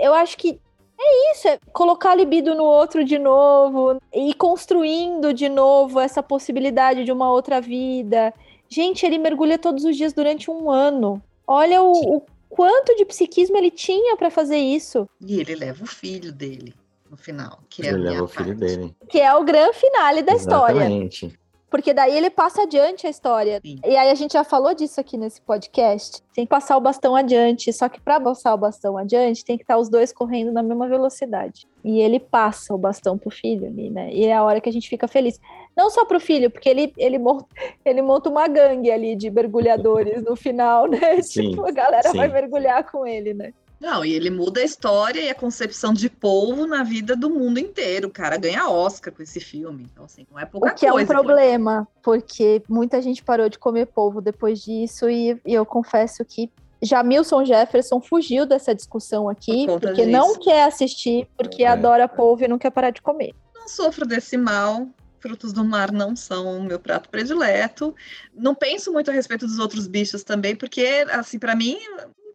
eu 0.00 0.12
acho 0.12 0.36
que 0.36 0.60
é 1.00 1.32
isso, 1.32 1.48
é 1.48 1.58
colocar 1.72 2.14
libido 2.14 2.54
no 2.54 2.64
outro 2.64 3.04
de 3.04 3.18
novo 3.18 4.00
e 4.12 4.34
construindo 4.34 5.32
de 5.32 5.48
novo 5.48 6.00
essa 6.00 6.22
possibilidade 6.22 7.04
de 7.04 7.12
uma 7.12 7.30
outra 7.30 7.60
vida. 7.60 8.34
Gente, 8.68 9.06
ele 9.06 9.16
mergulha 9.16 9.58
todos 9.58 9.84
os 9.84 9.96
dias 9.96 10.12
durante 10.12 10.50
um 10.50 10.70
ano. 10.70 11.22
Olha 11.46 11.82
o, 11.82 12.16
o 12.16 12.22
quanto 12.48 12.94
de 12.96 13.04
psiquismo 13.04 13.56
ele 13.56 13.70
tinha 13.70 14.16
para 14.16 14.30
fazer 14.30 14.58
isso. 14.58 15.08
E 15.24 15.40
ele 15.40 15.54
leva 15.54 15.84
o 15.84 15.86
filho 15.86 16.32
dele 16.32 16.74
no 17.10 17.16
final, 17.16 17.60
que 17.70 17.82
ele 17.82 18.06
é 18.06 18.10
leva 18.10 18.24
o 18.24 18.28
filho 18.28 18.54
dele. 18.54 18.94
Que 19.08 19.20
é 19.20 19.34
o 19.34 19.44
grande 19.44 19.76
finale 19.78 20.22
da 20.22 20.34
Exatamente. 20.34 21.26
história. 21.26 21.38
Porque 21.70 21.92
daí 21.92 22.16
ele 22.16 22.30
passa 22.30 22.62
adiante 22.62 23.06
a 23.06 23.10
história. 23.10 23.60
Sim. 23.64 23.78
E 23.84 23.96
aí 23.96 24.10
a 24.10 24.14
gente 24.14 24.32
já 24.32 24.42
falou 24.42 24.74
disso 24.74 25.00
aqui 25.00 25.18
nesse 25.18 25.40
podcast. 25.42 26.22
Tem 26.32 26.46
que 26.46 26.50
passar 26.50 26.76
o 26.76 26.80
bastão 26.80 27.14
adiante. 27.14 27.72
Só 27.72 27.88
que 27.88 28.00
para 28.00 28.18
passar 28.18 28.54
o 28.54 28.58
bastão 28.58 28.96
adiante, 28.96 29.44
tem 29.44 29.56
que 29.56 29.64
estar 29.64 29.76
os 29.76 29.88
dois 29.88 30.12
correndo 30.12 30.50
na 30.50 30.62
mesma 30.62 30.88
velocidade. 30.88 31.66
E 31.84 32.00
ele 32.00 32.18
passa 32.18 32.74
o 32.74 32.78
bastão 32.78 33.18
pro 33.18 33.30
filho 33.30 33.66
ali, 33.66 33.90
né? 33.90 34.10
E 34.12 34.24
é 34.24 34.34
a 34.34 34.42
hora 34.42 34.60
que 34.60 34.68
a 34.68 34.72
gente 34.72 34.88
fica 34.88 35.06
feliz. 35.06 35.38
Não 35.76 35.90
só 35.90 36.04
pro 36.04 36.18
filho, 36.18 36.50
porque 36.50 36.68
ele, 36.68 36.92
ele, 36.96 37.18
monta, 37.18 37.46
ele 37.84 38.02
monta 38.02 38.30
uma 38.30 38.48
gangue 38.48 38.90
ali 38.90 39.14
de 39.14 39.30
mergulhadores 39.30 40.22
no 40.24 40.34
final, 40.34 40.86
né? 40.86 41.20
Sim, 41.22 41.50
tipo, 41.50 41.66
a 41.66 41.70
galera 41.70 42.10
sim. 42.10 42.16
vai 42.16 42.28
mergulhar 42.28 42.90
com 42.90 43.06
ele, 43.06 43.34
né? 43.34 43.52
Não, 43.80 44.04
e 44.04 44.12
ele 44.12 44.28
muda 44.28 44.60
a 44.60 44.64
história 44.64 45.20
e 45.20 45.30
a 45.30 45.34
concepção 45.34 45.92
de 45.92 46.10
polvo 46.10 46.66
na 46.66 46.82
vida 46.82 47.14
do 47.14 47.30
mundo 47.30 47.58
inteiro. 47.58 48.08
O 48.08 48.10
cara 48.10 48.36
ganha 48.36 48.68
Oscar 48.68 49.12
com 49.12 49.22
esse 49.22 49.38
filme. 49.38 49.86
Então, 49.92 50.04
assim, 50.04 50.26
não 50.30 50.38
é 50.38 50.44
pouca 50.44 50.70
coisa. 50.70 50.74
O 50.74 50.78
que 50.78 50.90
coisa, 50.90 51.12
é 51.12 51.16
um 51.16 51.24
problema, 51.24 51.88
porque 52.02 52.62
muita 52.68 53.00
gente 53.00 53.22
parou 53.22 53.48
de 53.48 53.58
comer 53.58 53.86
polvo 53.86 54.20
depois 54.20 54.60
disso, 54.60 55.08
e, 55.08 55.40
e 55.46 55.54
eu 55.54 55.64
confesso 55.64 56.24
que 56.24 56.50
Jamilson 56.82 57.44
Jefferson 57.44 58.00
fugiu 58.00 58.46
dessa 58.46 58.74
discussão 58.74 59.28
aqui, 59.28 59.66
Por 59.66 59.80
porque 59.80 60.04
disso. 60.04 60.10
não 60.10 60.38
quer 60.38 60.64
assistir, 60.64 61.28
porque 61.36 61.62
é. 61.62 61.68
adora 61.68 62.08
polvo 62.08 62.44
e 62.44 62.48
não 62.48 62.58
quer 62.58 62.70
parar 62.70 62.90
de 62.90 63.02
comer. 63.02 63.34
Não 63.54 63.68
sofro 63.68 64.06
desse 64.06 64.36
mal, 64.36 64.88
frutos 65.20 65.52
do 65.52 65.64
mar 65.64 65.92
não 65.92 66.14
são 66.14 66.58
o 66.58 66.62
meu 66.62 66.78
prato 66.78 67.08
predileto. 67.08 67.94
Não 68.34 68.54
penso 68.54 68.92
muito 68.92 69.10
a 69.10 69.14
respeito 69.14 69.46
dos 69.46 69.58
outros 69.58 69.86
bichos 69.86 70.22
também, 70.22 70.54
porque, 70.54 71.04
assim, 71.10 71.38
para 71.38 71.54
mim, 71.54 71.78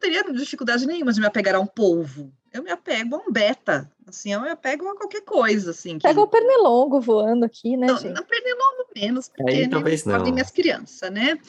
teria 0.04 0.24
dificuldade 0.34 0.86
nenhuma 0.86 1.14
de 1.14 1.22
me 1.22 1.26
apegar 1.26 1.56
a 1.56 1.60
um 1.60 1.66
polvo. 1.66 2.32
Eu 2.52 2.62
me 2.62 2.70
apego 2.70 3.16
a 3.16 3.20
um 3.20 3.32
beta. 3.32 3.90
Assim, 4.06 4.34
eu 4.34 4.42
me 4.42 4.50
apego 4.50 4.88
a 4.90 4.98
qualquer 4.98 5.22
coisa, 5.22 5.72
assim. 5.72 5.98
Que... 5.98 6.06
Pega 6.06 6.20
o 6.20 6.28
pernilongo 6.28 7.00
voando 7.00 7.46
aqui, 7.46 7.78
né, 7.78 7.88
não, 7.88 7.98
gente? 7.98 8.14
Não, 8.14 8.24
pernilongo 8.24 8.86
menos, 8.94 9.30
porque 9.30 9.52
Aí, 9.52 9.70
talvez 9.70 10.04
não. 10.06 10.22
minhas 10.26 10.52
crianças, 10.52 11.10
né? 11.10 11.40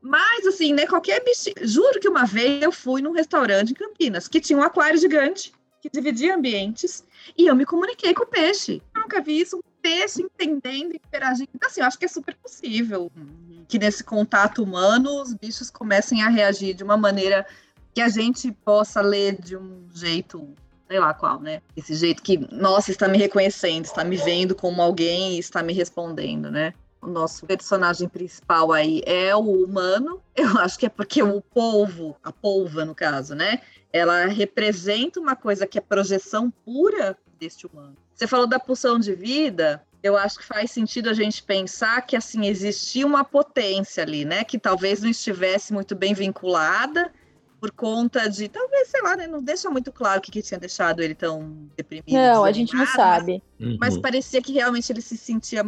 Mas, 0.00 0.46
assim, 0.46 0.72
né, 0.72 0.84
qualquer 0.86 1.22
bicho... 1.22 1.50
Juro 1.62 2.00
que 2.00 2.08
uma 2.08 2.26
vez 2.26 2.60
eu 2.60 2.72
fui 2.72 3.00
num 3.00 3.12
restaurante 3.12 3.70
em 3.70 3.74
Campinas, 3.74 4.26
que 4.26 4.40
tinha 4.40 4.58
um 4.58 4.62
aquário 4.62 4.98
gigante, 4.98 5.52
que 5.80 5.88
dividia 5.88 6.34
ambientes, 6.34 7.04
e 7.38 7.46
eu 7.46 7.54
me 7.54 7.64
comuniquei 7.64 8.12
com 8.12 8.24
o 8.24 8.26
peixe. 8.26 8.82
Eu 8.94 9.02
nunca 9.02 9.22
vi 9.22 9.40
isso, 9.40 9.56
um 9.56 9.62
peixe 9.80 10.22
entendendo, 10.22 10.96
interagindo. 10.96 11.50
Então, 11.54 11.68
assim, 11.68 11.80
eu 11.80 11.86
acho 11.86 11.98
que 11.98 12.04
é 12.04 12.08
super 12.08 12.34
possível 12.34 13.10
que 13.68 13.78
nesse 13.78 14.02
contato 14.02 14.62
humano 14.62 15.22
os 15.22 15.32
bichos 15.32 15.70
comecem 15.70 16.22
a 16.22 16.28
reagir 16.28 16.74
de 16.74 16.84
uma 16.84 16.96
maneira 16.96 17.46
que 17.94 18.00
a 18.00 18.08
gente 18.08 18.50
possa 18.64 19.00
ler 19.00 19.40
de 19.40 19.56
um 19.56 19.86
jeito, 19.92 20.54
sei 20.88 20.98
lá 20.98 21.12
qual, 21.12 21.40
né? 21.40 21.60
Esse 21.76 21.94
jeito 21.94 22.22
que, 22.22 22.38
nossa, 22.52 22.90
está 22.90 23.06
me 23.06 23.18
reconhecendo, 23.18 23.84
está 23.84 24.02
me 24.02 24.16
vendo 24.16 24.54
como 24.54 24.80
alguém 24.80 25.34
e 25.34 25.38
está 25.38 25.62
me 25.62 25.72
respondendo, 25.72 26.50
né? 26.50 26.72
O 27.00 27.06
nosso 27.08 27.44
personagem 27.46 28.08
principal 28.08 28.72
aí 28.72 29.02
é 29.04 29.34
o 29.34 29.64
humano. 29.64 30.22
Eu 30.36 30.58
acho 30.58 30.78
que 30.78 30.86
é 30.86 30.88
porque 30.88 31.22
o 31.22 31.40
polvo, 31.40 32.16
a 32.22 32.32
polva 32.32 32.84
no 32.84 32.94
caso, 32.94 33.34
né? 33.34 33.60
Ela 33.92 34.26
representa 34.26 35.20
uma 35.20 35.36
coisa 35.36 35.66
que 35.66 35.76
é 35.76 35.80
projeção 35.80 36.50
pura 36.64 37.16
deste 37.38 37.66
humano. 37.66 37.96
Você 38.14 38.26
falou 38.26 38.46
da 38.46 38.58
pulsão 38.58 38.98
de 38.98 39.14
vida, 39.14 39.84
eu 40.02 40.16
acho 40.16 40.38
que 40.38 40.44
faz 40.44 40.70
sentido 40.70 41.10
a 41.10 41.12
gente 41.12 41.42
pensar 41.42 42.00
que 42.02 42.16
assim 42.16 42.46
existia 42.46 43.06
uma 43.06 43.24
potência 43.24 44.02
ali, 44.02 44.24
né, 44.24 44.44
que 44.44 44.58
talvez 44.58 45.02
não 45.02 45.10
estivesse 45.10 45.72
muito 45.72 45.94
bem 45.94 46.14
vinculada 46.14 47.12
por 47.62 47.70
conta 47.70 48.28
de, 48.28 48.48
talvez, 48.48 48.88
sei 48.88 49.00
lá, 49.02 49.16
né, 49.16 49.28
não 49.28 49.40
deixa 49.40 49.70
muito 49.70 49.92
claro 49.92 50.18
o 50.18 50.20
que, 50.20 50.32
que 50.32 50.42
tinha 50.42 50.58
deixado 50.58 51.00
ele 51.00 51.14
tão 51.14 51.68
deprimido. 51.76 52.12
Não, 52.12 52.44
a 52.44 52.50
gente 52.50 52.74
não 52.74 52.84
sabe. 52.84 53.40
Mas, 53.56 53.68
uhum. 53.68 53.76
mas, 53.78 53.98
parecia 53.98 54.42
que 54.42 54.52
realmente 54.52 54.90
ele 54.90 55.00
se 55.00 55.16
sentia. 55.16 55.64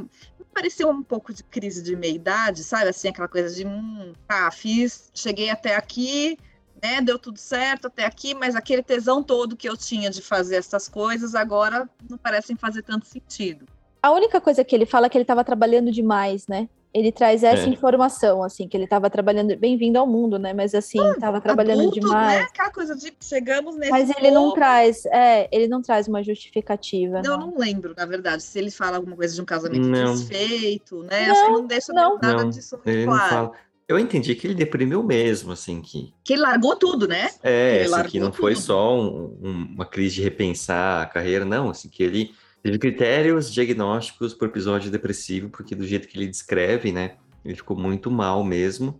Parecia 0.53 0.89
um 0.89 1.05
pouco 1.05 1.33
de 1.33 1.45
crise 1.45 1.85
de 1.85 1.95
meia-idade, 1.95 2.65
sabe? 2.65 2.89
Assim, 2.89 3.11
aquela 3.11 3.29
coisa 3.29 3.55
de, 3.55 3.65
hum, 3.65 4.13
tá, 4.27 4.51
fiz, 4.51 5.09
cheguei 5.15 5.51
até 5.51 5.77
aqui, 5.77 6.37
né, 6.83 7.01
deu 7.01 7.17
tudo 7.17 7.39
certo 7.39 7.87
até 7.87 8.05
aqui, 8.05 8.35
mas 8.35 8.57
aquele 8.57 8.83
tesão 8.83 9.23
todo 9.23 9.57
que 9.57 9.69
eu 9.69 9.77
tinha 9.77 10.11
de 10.11 10.21
fazer 10.21 10.57
essas 10.57 10.89
coisas 10.89 11.37
agora 11.37 11.89
não 12.11 12.19
parecem 12.19 12.57
fazer 12.57 12.83
tanto 12.83 13.07
sentido. 13.07 13.67
A 14.03 14.11
única 14.11 14.41
coisa 14.41 14.65
que 14.65 14.75
ele 14.75 14.85
fala 14.85 15.07
é 15.07 15.09
que 15.09 15.17
ele 15.17 15.23
estava 15.23 15.45
trabalhando 15.45 15.93
demais, 15.93 16.49
né? 16.49 16.69
Ele 16.95 17.11
traz 17.11 17.43
essa 17.43 17.65
é. 17.65 17.69
informação, 17.69 18.41
assim, 18.41 18.69
que 18.69 18.77
ele 18.77 18.85
estava 18.85 19.11
trabalhando, 19.11 19.57
bem-vindo 19.57 19.99
ao 19.99 20.07
mundo, 20.07 20.39
né? 20.39 20.55
Mas 20.55 20.77
assim, 20.77 21.05
estava 21.11 21.41
trabalhando 21.41 21.81
adulto, 21.81 21.99
demais. 21.99 22.39
Né? 22.39 22.47
Aquela 22.49 22.71
coisa 22.71 22.95
de 22.95 23.13
chegamos 23.21 23.77
nesse 23.77 23.91
Mas 23.91 24.11
ele 24.17 24.31
não 24.31 24.55
traz, 24.55 25.05
é, 25.07 25.49
ele 25.51 25.67
não 25.67 25.83
traz 25.83 26.07
uma 26.07 26.23
justificativa. 26.23 27.21
Não, 27.21 27.37
não, 27.37 27.49
não 27.49 27.59
lembro, 27.59 27.93
na 27.97 28.07
verdade, 28.07 28.45
se 28.45 28.57
ele 28.61 28.71
fala 28.71 28.99
alguma 28.99 29.17
coisa 29.17 29.35
de 29.35 29.43
um 29.43 29.45
casamento 29.45 29.89
não. 29.89 30.15
desfeito, 30.15 31.03
né? 31.03 31.27
Não, 31.27 31.33
Acho 31.33 31.47
que 31.47 31.53
não 31.53 31.67
deixa 31.67 31.93
não. 31.93 32.19
nada 32.23 32.45
disso 32.45 32.81
muito 32.85 33.05
claro. 33.07 33.53
Eu 33.87 33.99
entendi 33.99 34.35
que 34.35 34.47
ele 34.47 34.55
deprimiu 34.55 35.03
mesmo, 35.03 35.53
assim, 35.53 35.83
que... 35.83 36.15
Que 36.23 36.35
ele 36.35 36.43
largou 36.43 36.75
tudo, 36.77 37.07
né? 37.07 37.29
É, 37.43 37.83
assim, 37.83 38.09
que 38.09 38.21
não 38.21 38.31
tudo. 38.31 38.41
foi 38.41 38.55
só 38.55 38.99
um, 38.99 39.37
um, 39.43 39.75
uma 39.75 39.85
crise 39.85 40.15
de 40.15 40.23
repensar 40.23 41.03
a 41.03 41.07
carreira, 41.07 41.45
não, 41.45 41.69
assim, 41.71 41.89
que 41.89 42.03
ele 42.03 42.33
Teve 42.65 42.79
critérios 42.79 43.53
diagnósticos 43.53 44.33
por 44.33 44.49
episódio 44.49 44.91
depressivo, 44.91 45.51
porque 45.51 45.75
do 45.75 45.87
jeito 45.87 46.09
que 46.09 46.17
ele 46.17 46.27
descreve, 46.27 46.91
né? 46.91 47.17
Ele 47.45 47.55
ficou 47.55 47.77
muito 47.77 48.11
mal 48.11 48.43
mesmo. 48.43 48.99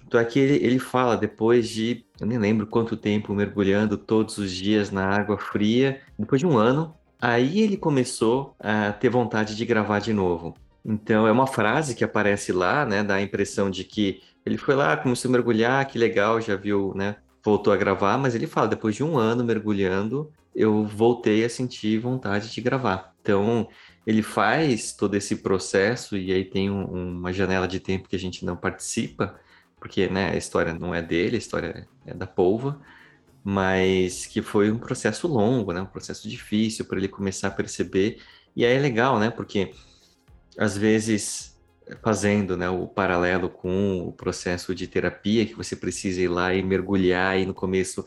Tanto 0.00 0.18
é 0.18 0.24
que 0.24 0.36
ele, 0.40 0.66
ele 0.66 0.78
fala, 0.80 1.16
depois 1.16 1.68
de, 1.68 2.04
eu 2.20 2.26
nem 2.26 2.38
lembro 2.38 2.66
quanto 2.66 2.96
tempo, 2.96 3.32
mergulhando 3.32 3.96
todos 3.96 4.36
os 4.38 4.50
dias 4.50 4.90
na 4.90 5.06
água 5.06 5.38
fria, 5.38 6.00
depois 6.18 6.40
de 6.40 6.46
um 6.48 6.58
ano, 6.58 6.92
aí 7.20 7.60
ele 7.60 7.76
começou 7.76 8.56
a 8.58 8.90
ter 8.90 9.10
vontade 9.10 9.54
de 9.54 9.64
gravar 9.64 10.00
de 10.00 10.12
novo. 10.12 10.56
Então, 10.84 11.24
é 11.24 11.30
uma 11.30 11.46
frase 11.46 11.94
que 11.94 12.02
aparece 12.02 12.50
lá, 12.50 12.84
né? 12.84 13.04
Dá 13.04 13.14
a 13.14 13.22
impressão 13.22 13.70
de 13.70 13.84
que 13.84 14.20
ele 14.44 14.58
foi 14.58 14.74
lá, 14.74 14.96
começou 14.96 15.28
a 15.28 15.32
mergulhar, 15.32 15.86
que 15.86 16.00
legal, 16.00 16.40
já 16.40 16.56
viu, 16.56 16.92
né? 16.96 17.14
Voltou 17.44 17.72
a 17.72 17.76
gravar, 17.76 18.18
mas 18.18 18.34
ele 18.34 18.48
fala, 18.48 18.66
depois 18.66 18.96
de 18.96 19.04
um 19.04 19.16
ano 19.16 19.44
mergulhando, 19.44 20.32
eu 20.54 20.84
voltei 20.84 21.44
a 21.44 21.48
sentir 21.48 21.98
vontade 21.98 22.50
de 22.50 22.60
gravar. 22.60 23.14
Então, 23.20 23.68
ele 24.06 24.22
faz 24.22 24.92
todo 24.92 25.14
esse 25.14 25.36
processo 25.36 26.16
e 26.16 26.32
aí 26.32 26.44
tem 26.44 26.70
um, 26.70 27.18
uma 27.18 27.32
janela 27.32 27.68
de 27.68 27.78
tempo 27.78 28.08
que 28.08 28.16
a 28.16 28.18
gente 28.18 28.44
não 28.44 28.56
participa, 28.56 29.38
porque 29.78 30.08
né, 30.08 30.30
a 30.30 30.36
história 30.36 30.72
não 30.72 30.94
é 30.94 31.02
dele, 31.02 31.36
a 31.36 31.38
história 31.38 31.86
é 32.06 32.14
da 32.14 32.26
polva, 32.26 32.80
mas 33.44 34.26
que 34.26 34.42
foi 34.42 34.70
um 34.70 34.78
processo 34.78 35.28
longo, 35.28 35.72
né, 35.72 35.80
um 35.80 35.86
processo 35.86 36.28
difícil 36.28 36.84
para 36.86 36.98
ele 36.98 37.08
começar 37.08 37.48
a 37.48 37.50
perceber. 37.50 38.18
E 38.56 38.64
aí 38.64 38.76
é 38.76 38.78
legal, 38.78 39.18
né, 39.18 39.30
porque 39.30 39.72
às 40.56 40.76
vezes 40.76 41.56
fazendo 42.02 42.56
né, 42.56 42.68
o 42.68 42.86
paralelo 42.86 43.48
com 43.48 44.06
o 44.06 44.12
processo 44.12 44.74
de 44.74 44.86
terapia, 44.86 45.46
que 45.46 45.54
você 45.54 45.74
precisa 45.76 46.20
ir 46.20 46.28
lá 46.28 46.54
e 46.54 46.62
mergulhar, 46.62 47.38
e 47.38 47.46
no 47.46 47.54
começo 47.54 48.04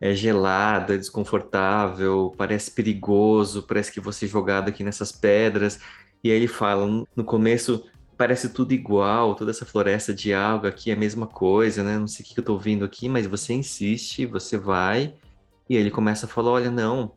é 0.00 0.14
gelado, 0.14 0.92
é 0.92 0.96
desconfortável, 0.96 2.32
parece 2.36 2.70
perigoso, 2.70 3.62
parece 3.62 3.92
que 3.92 4.00
você 4.00 4.26
é 4.26 4.28
jogado 4.28 4.68
aqui 4.68 4.84
nessas 4.84 5.10
pedras. 5.10 5.80
E 6.22 6.30
aí 6.30 6.36
ele 6.36 6.48
fala, 6.48 6.86
no 7.14 7.24
começo 7.24 7.84
parece 8.16 8.48
tudo 8.48 8.72
igual, 8.72 9.36
toda 9.36 9.52
essa 9.52 9.64
floresta 9.64 10.12
de 10.12 10.34
alga 10.34 10.68
aqui 10.68 10.90
é 10.90 10.94
a 10.94 10.96
mesma 10.96 11.26
coisa, 11.26 11.84
né? 11.84 11.96
Não 11.96 12.08
sei 12.08 12.26
o 12.26 12.28
que 12.28 12.38
eu 12.38 12.44
tô 12.44 12.54
ouvindo 12.54 12.84
aqui, 12.84 13.08
mas 13.08 13.26
você 13.26 13.54
insiste, 13.54 14.26
você 14.26 14.58
vai. 14.58 15.14
E 15.70 15.76
aí 15.76 15.80
ele 15.80 15.90
começa 15.90 16.26
a 16.26 16.28
falar, 16.28 16.50
olha, 16.50 16.70
não, 16.70 17.12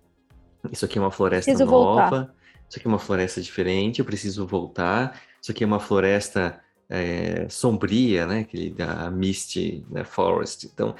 isso 0.72 0.86
aqui 0.86 1.00
é 1.00 1.02
uma 1.02 1.10
floresta 1.10 1.50
preciso 1.50 1.70
nova, 1.70 2.02
voltar. 2.02 2.36
isso 2.70 2.78
aqui 2.78 2.88
é 2.88 2.90
uma 2.90 3.00
floresta 3.00 3.42
diferente, 3.42 4.00
eu 4.00 4.06
preciso 4.06 4.46
voltar. 4.46 5.20
Isso 5.42 5.52
aqui 5.52 5.64
é 5.64 5.68
uma 5.68 5.80
floresta 5.80 6.62
é, 6.88 7.48
sombria, 7.50 8.28
né? 8.28 8.42
Aquele 8.42 8.70
da 8.70 9.10
Misty 9.10 9.84
né, 9.90 10.04
Forest. 10.04 10.68
Então, 10.72 10.96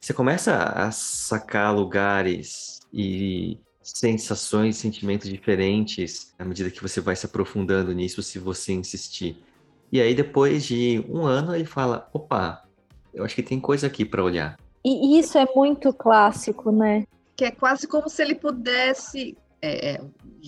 você 0.00 0.14
começa 0.14 0.56
a 0.56 0.90
sacar 0.90 1.74
lugares 1.74 2.80
e 2.92 3.58
sensações, 3.82 4.76
sentimentos 4.76 5.28
diferentes 5.28 6.32
à 6.38 6.44
medida 6.44 6.70
que 6.70 6.80
você 6.80 7.00
vai 7.00 7.14
se 7.14 7.26
aprofundando 7.26 7.92
nisso, 7.92 8.22
se 8.22 8.38
você 8.38 8.72
insistir. 8.72 9.42
E 9.92 10.00
aí, 10.00 10.14
depois 10.14 10.64
de 10.64 11.04
um 11.08 11.26
ano, 11.26 11.54
ele 11.54 11.66
fala: 11.66 12.08
opa, 12.12 12.62
eu 13.12 13.24
acho 13.24 13.34
que 13.34 13.42
tem 13.42 13.60
coisa 13.60 13.86
aqui 13.86 14.04
para 14.04 14.24
olhar. 14.24 14.56
E 14.84 15.18
isso 15.18 15.36
é 15.36 15.46
muito 15.54 15.92
clássico, 15.92 16.72
né? 16.72 17.04
Que 17.36 17.44
é 17.44 17.50
quase 17.50 17.86
como 17.86 18.08
se 18.08 18.22
ele 18.22 18.34
pudesse, 18.34 19.36
é, 19.60 19.96
é, 19.96 20.00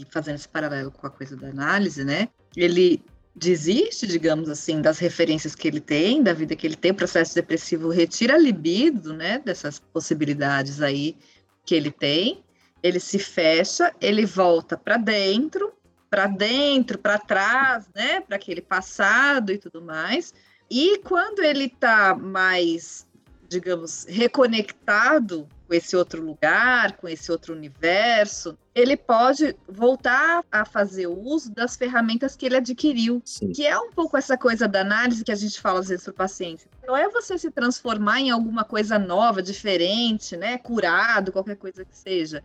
fazendo 0.08 0.36
esse 0.36 0.48
paralelo 0.48 0.90
com 0.90 1.06
a 1.06 1.10
coisa 1.10 1.36
da 1.36 1.48
análise, 1.48 2.04
né? 2.04 2.28
Ele 2.56 3.02
desiste, 3.34 4.06
digamos 4.06 4.48
assim, 4.48 4.80
das 4.80 4.98
referências 4.98 5.54
que 5.54 5.66
ele 5.66 5.80
tem, 5.80 6.22
da 6.22 6.32
vida 6.32 6.54
que 6.54 6.66
ele 6.66 6.76
tem, 6.76 6.90
o 6.90 6.96
processo 6.96 7.34
depressivo 7.34 7.88
retira 7.88 8.34
a 8.34 8.38
libido, 8.38 9.14
né, 9.14 9.38
dessas 9.38 9.78
possibilidades 9.78 10.82
aí 10.82 11.16
que 11.64 11.74
ele 11.74 11.90
tem, 11.90 12.44
ele 12.82 13.00
se 13.00 13.18
fecha, 13.18 13.94
ele 14.00 14.26
volta 14.26 14.76
para 14.76 14.96
dentro, 14.96 15.72
para 16.10 16.26
dentro, 16.26 16.98
para 16.98 17.18
trás, 17.18 17.88
né, 17.94 18.20
para 18.20 18.36
aquele 18.36 18.60
passado 18.60 19.50
e 19.50 19.58
tudo 19.58 19.80
mais. 19.80 20.34
E 20.70 20.98
quando 20.98 21.42
ele 21.42 21.64
está 21.64 22.14
mais, 22.14 23.06
digamos, 23.48 24.04
reconectado 24.08 25.48
com 25.66 25.74
esse 25.74 25.96
outro 25.96 26.22
lugar, 26.22 26.96
com 26.96 27.08
esse 27.08 27.30
outro 27.32 27.54
universo, 27.54 28.58
ele 28.74 28.96
pode 28.96 29.54
voltar 29.68 30.42
a 30.50 30.64
fazer 30.64 31.06
uso 31.06 31.52
das 31.52 31.76
ferramentas 31.76 32.34
que 32.34 32.46
ele 32.46 32.56
adquiriu, 32.56 33.20
Sim. 33.24 33.52
que 33.52 33.66
é 33.66 33.78
um 33.78 33.90
pouco 33.90 34.16
essa 34.16 34.36
coisa 34.36 34.66
da 34.66 34.80
análise 34.80 35.24
que 35.24 35.32
a 35.32 35.36
gente 35.36 35.60
fala 35.60 35.80
às 35.80 35.88
vezes 35.88 36.04
para 36.04 36.12
o 36.12 36.14
paciente. 36.14 36.66
Não 36.86 36.96
é 36.96 37.08
você 37.08 37.36
se 37.36 37.50
transformar 37.50 38.20
em 38.20 38.30
alguma 38.30 38.64
coisa 38.64 38.98
nova, 38.98 39.42
diferente, 39.42 40.36
né, 40.36 40.56
curado, 40.58 41.32
qualquer 41.32 41.56
coisa 41.56 41.84
que 41.84 41.96
seja. 41.96 42.42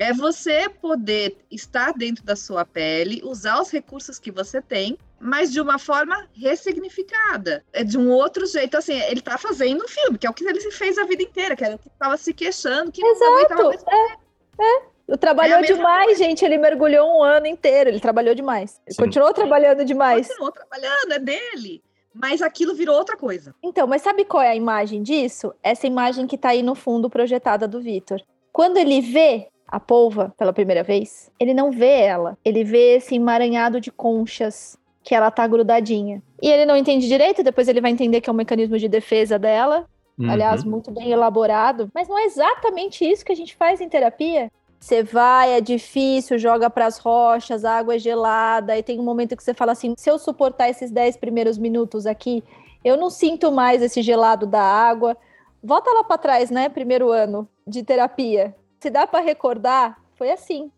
É 0.00 0.12
você 0.12 0.68
poder 0.68 1.36
estar 1.50 1.92
dentro 1.92 2.24
da 2.24 2.36
sua 2.36 2.64
pele, 2.64 3.20
usar 3.24 3.60
os 3.60 3.70
recursos 3.70 4.18
que 4.18 4.30
você 4.30 4.60
tem 4.60 4.98
mas 5.20 5.52
de 5.52 5.60
uma 5.60 5.78
forma 5.78 6.28
ressignificada. 6.32 7.64
É 7.72 7.82
de 7.82 7.98
um 7.98 8.10
outro 8.10 8.46
jeito, 8.46 8.76
assim, 8.76 8.94
ele 9.02 9.20
tá 9.20 9.36
fazendo 9.36 9.84
um 9.84 9.88
filme, 9.88 10.16
que 10.16 10.26
é 10.26 10.30
o 10.30 10.34
que 10.34 10.44
ele 10.44 10.60
fez 10.70 10.96
a 10.96 11.04
vida 11.04 11.22
inteira, 11.22 11.56
que 11.56 11.64
era 11.64 11.74
o 11.74 11.78
que 11.78 11.88
estava 11.88 12.16
se 12.16 12.32
queixando, 12.32 12.92
que 12.92 13.04
Exato. 13.04 13.54
não 13.54 13.72
É, 13.72 14.16
é. 14.60 14.82
Trabalhou 15.16 15.58
é 15.58 15.62
demais, 15.62 16.06
coisa. 16.06 16.24
gente. 16.24 16.44
Ele 16.44 16.58
mergulhou 16.58 17.18
um 17.18 17.22
ano 17.22 17.46
inteiro. 17.46 17.90
Ele 17.90 18.00
trabalhou 18.00 18.34
demais. 18.34 18.80
Ele 18.86 18.96
continuou 18.96 19.32
trabalhando 19.32 19.84
demais. 19.84 20.28
Continuou 20.28 20.52
trabalhando, 20.52 21.12
é 21.12 21.18
dele. 21.18 21.82
Mas 22.14 22.42
aquilo 22.42 22.74
virou 22.74 22.96
outra 22.96 23.16
coisa. 23.16 23.54
Então, 23.62 23.86
mas 23.86 24.02
sabe 24.02 24.24
qual 24.24 24.42
é 24.42 24.48
a 24.50 24.56
imagem 24.56 25.02
disso? 25.02 25.54
Essa 25.62 25.86
imagem 25.86 26.26
que 26.26 26.36
tá 26.36 26.50
aí 26.50 26.62
no 26.62 26.74
fundo 26.74 27.08
projetada 27.08 27.68
do 27.68 27.80
Vitor. 27.80 28.20
Quando 28.52 28.76
ele 28.76 29.00
vê 29.00 29.48
a 29.66 29.78
polva 29.78 30.34
pela 30.36 30.52
primeira 30.52 30.82
vez, 30.82 31.30
ele 31.38 31.54
não 31.54 31.70
vê 31.70 32.00
ela. 32.00 32.36
Ele 32.44 32.64
vê 32.64 32.96
esse 32.96 33.14
emaranhado 33.14 33.80
de 33.80 33.90
conchas 33.90 34.76
que 35.04 35.14
ela 35.14 35.30
tá 35.30 35.46
grudadinha. 35.46 36.22
E 36.42 36.50
ele 36.50 36.66
não 36.66 36.76
entende 36.76 37.06
direito, 37.08 37.42
depois 37.42 37.68
ele 37.68 37.80
vai 37.80 37.90
entender 37.90 38.20
que 38.20 38.28
é 38.28 38.32
um 38.32 38.36
mecanismo 38.36 38.78
de 38.78 38.88
defesa 38.88 39.38
dela. 39.38 39.86
Uhum. 40.18 40.30
Aliás, 40.30 40.64
muito 40.64 40.90
bem 40.90 41.10
elaborado. 41.10 41.88
Mas 41.94 42.08
não 42.08 42.18
é 42.18 42.24
exatamente 42.24 43.08
isso 43.08 43.24
que 43.24 43.32
a 43.32 43.36
gente 43.36 43.54
faz 43.54 43.80
em 43.80 43.88
terapia. 43.88 44.50
Você 44.80 45.02
vai, 45.02 45.52
é 45.52 45.60
difícil, 45.60 46.38
joga 46.38 46.70
para 46.70 46.86
as 46.86 46.98
rochas, 46.98 47.64
a 47.64 47.78
água 47.78 47.96
é 47.96 47.98
gelada, 47.98 48.78
e 48.78 48.82
tem 48.82 48.98
um 48.98 49.04
momento 49.04 49.36
que 49.36 49.42
você 49.42 49.52
fala 49.52 49.72
assim: 49.72 49.94
se 49.96 50.10
eu 50.10 50.18
suportar 50.18 50.68
esses 50.68 50.90
10 50.90 51.16
primeiros 51.16 51.58
minutos 51.58 52.06
aqui, 52.06 52.44
eu 52.84 52.96
não 52.96 53.10
sinto 53.10 53.50
mais 53.50 53.82
esse 53.82 54.02
gelado 54.02 54.46
da 54.46 54.62
água. 54.62 55.16
Volta 55.62 55.90
lá 55.92 56.04
para 56.04 56.18
trás, 56.18 56.50
né? 56.50 56.68
Primeiro 56.68 57.10
ano 57.10 57.48
de 57.66 57.82
terapia. 57.82 58.54
Se 58.80 58.88
dá 58.90 59.06
para 59.06 59.20
recordar, 59.20 60.00
foi 60.14 60.30
assim 60.30 60.70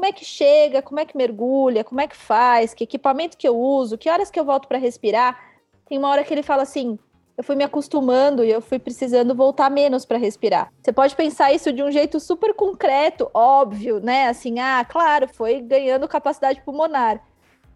como 0.00 0.08
é 0.08 0.12
que 0.12 0.24
chega, 0.24 0.80
como 0.80 0.98
é 0.98 1.04
que 1.04 1.14
mergulha, 1.14 1.84
como 1.84 2.00
é 2.00 2.06
que 2.06 2.16
faz, 2.16 2.72
que 2.72 2.84
equipamento 2.84 3.36
que 3.36 3.46
eu 3.46 3.54
uso, 3.54 3.98
que 3.98 4.08
horas 4.08 4.30
que 4.30 4.40
eu 4.40 4.44
volto 4.46 4.66
para 4.66 4.78
respirar. 4.78 5.38
Tem 5.86 5.98
uma 5.98 6.08
hora 6.08 6.24
que 6.24 6.32
ele 6.32 6.42
fala 6.42 6.62
assim: 6.62 6.98
eu 7.40 7.44
fui 7.44 7.56
me 7.56 7.64
acostumando 7.64 8.44
e 8.44 8.50
eu 8.50 8.60
fui 8.60 8.78
precisando 8.78 9.34
voltar 9.34 9.70
menos 9.70 10.04
para 10.04 10.18
respirar. 10.18 10.72
Você 10.82 10.92
pode 10.92 11.16
pensar 11.16 11.52
isso 11.52 11.72
de 11.72 11.82
um 11.82 11.90
jeito 11.90 12.20
super 12.20 12.54
concreto, 12.54 13.30
óbvio, 13.32 13.98
né? 14.00 14.28
Assim, 14.28 14.60
ah, 14.60 14.84
claro, 14.84 15.28
foi 15.28 15.60
ganhando 15.60 16.06
capacidade 16.06 16.60
pulmonar. 16.62 17.20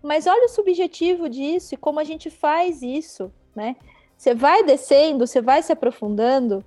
Mas 0.02 0.26
olha 0.26 0.44
o 0.46 0.50
subjetivo 0.50 1.28
disso 1.28 1.74
e 1.74 1.78
como 1.78 1.98
a 1.98 2.04
gente 2.04 2.28
faz 2.30 2.82
isso, 2.82 3.32
né? 3.56 3.76
Você 4.16 4.34
vai 4.34 4.62
descendo, 4.62 5.26
você 5.26 5.40
vai 5.40 5.62
se 5.62 5.72
aprofundando 5.72 6.62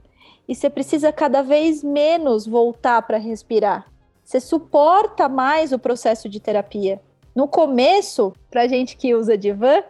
e 0.48 0.56
você 0.56 0.70
precisa 0.70 1.12
cada 1.12 1.42
vez 1.42 1.84
menos 1.84 2.46
voltar 2.46 3.02
para 3.04 3.18
respirar 3.18 3.86
você 4.28 4.42
suporta 4.42 5.30
mais 5.30 5.72
o 5.72 5.80
processo 5.80 6.28
de 6.28 6.38
terapia. 6.38 7.02
No 7.34 7.48
começo, 7.48 8.34
para 8.52 8.68
gente 8.68 8.98
que 8.98 9.16
usa 9.16 9.38
divã, 9.38 9.82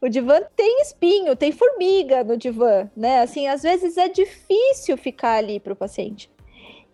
o 0.00 0.08
divã 0.08 0.40
tem 0.56 0.80
espinho, 0.80 1.36
tem 1.36 1.52
formiga 1.52 2.24
no 2.24 2.36
divã, 2.36 2.90
né? 2.96 3.20
Assim, 3.20 3.46
às 3.46 3.62
vezes 3.62 3.96
é 3.96 4.08
difícil 4.08 4.96
ficar 4.96 5.34
ali 5.34 5.60
para 5.60 5.72
o 5.72 5.76
paciente. 5.76 6.30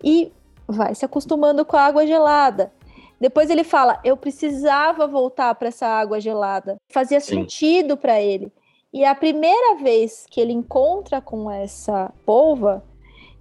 E 0.02 0.32
vai 0.66 0.94
se 0.94 1.04
acostumando 1.04 1.64
com 1.64 1.76
a 1.76 1.82
água 1.82 2.06
gelada. 2.06 2.72
Depois 3.20 3.48
ele 3.48 3.64
fala: 3.64 4.00
eu 4.04 4.16
precisava 4.16 5.06
voltar 5.06 5.54
para 5.54 5.68
essa 5.68 5.86
água 5.86 6.20
gelada. 6.20 6.76
Fazia 6.90 7.20
Sim. 7.20 7.36
sentido 7.36 7.96
para 7.96 8.20
ele. 8.20 8.52
E 8.92 9.04
a 9.04 9.14
primeira 9.14 9.76
vez 9.76 10.26
que 10.28 10.40
ele 10.40 10.52
encontra 10.52 11.20
com 11.20 11.50
essa 11.50 12.12
polva 12.24 12.82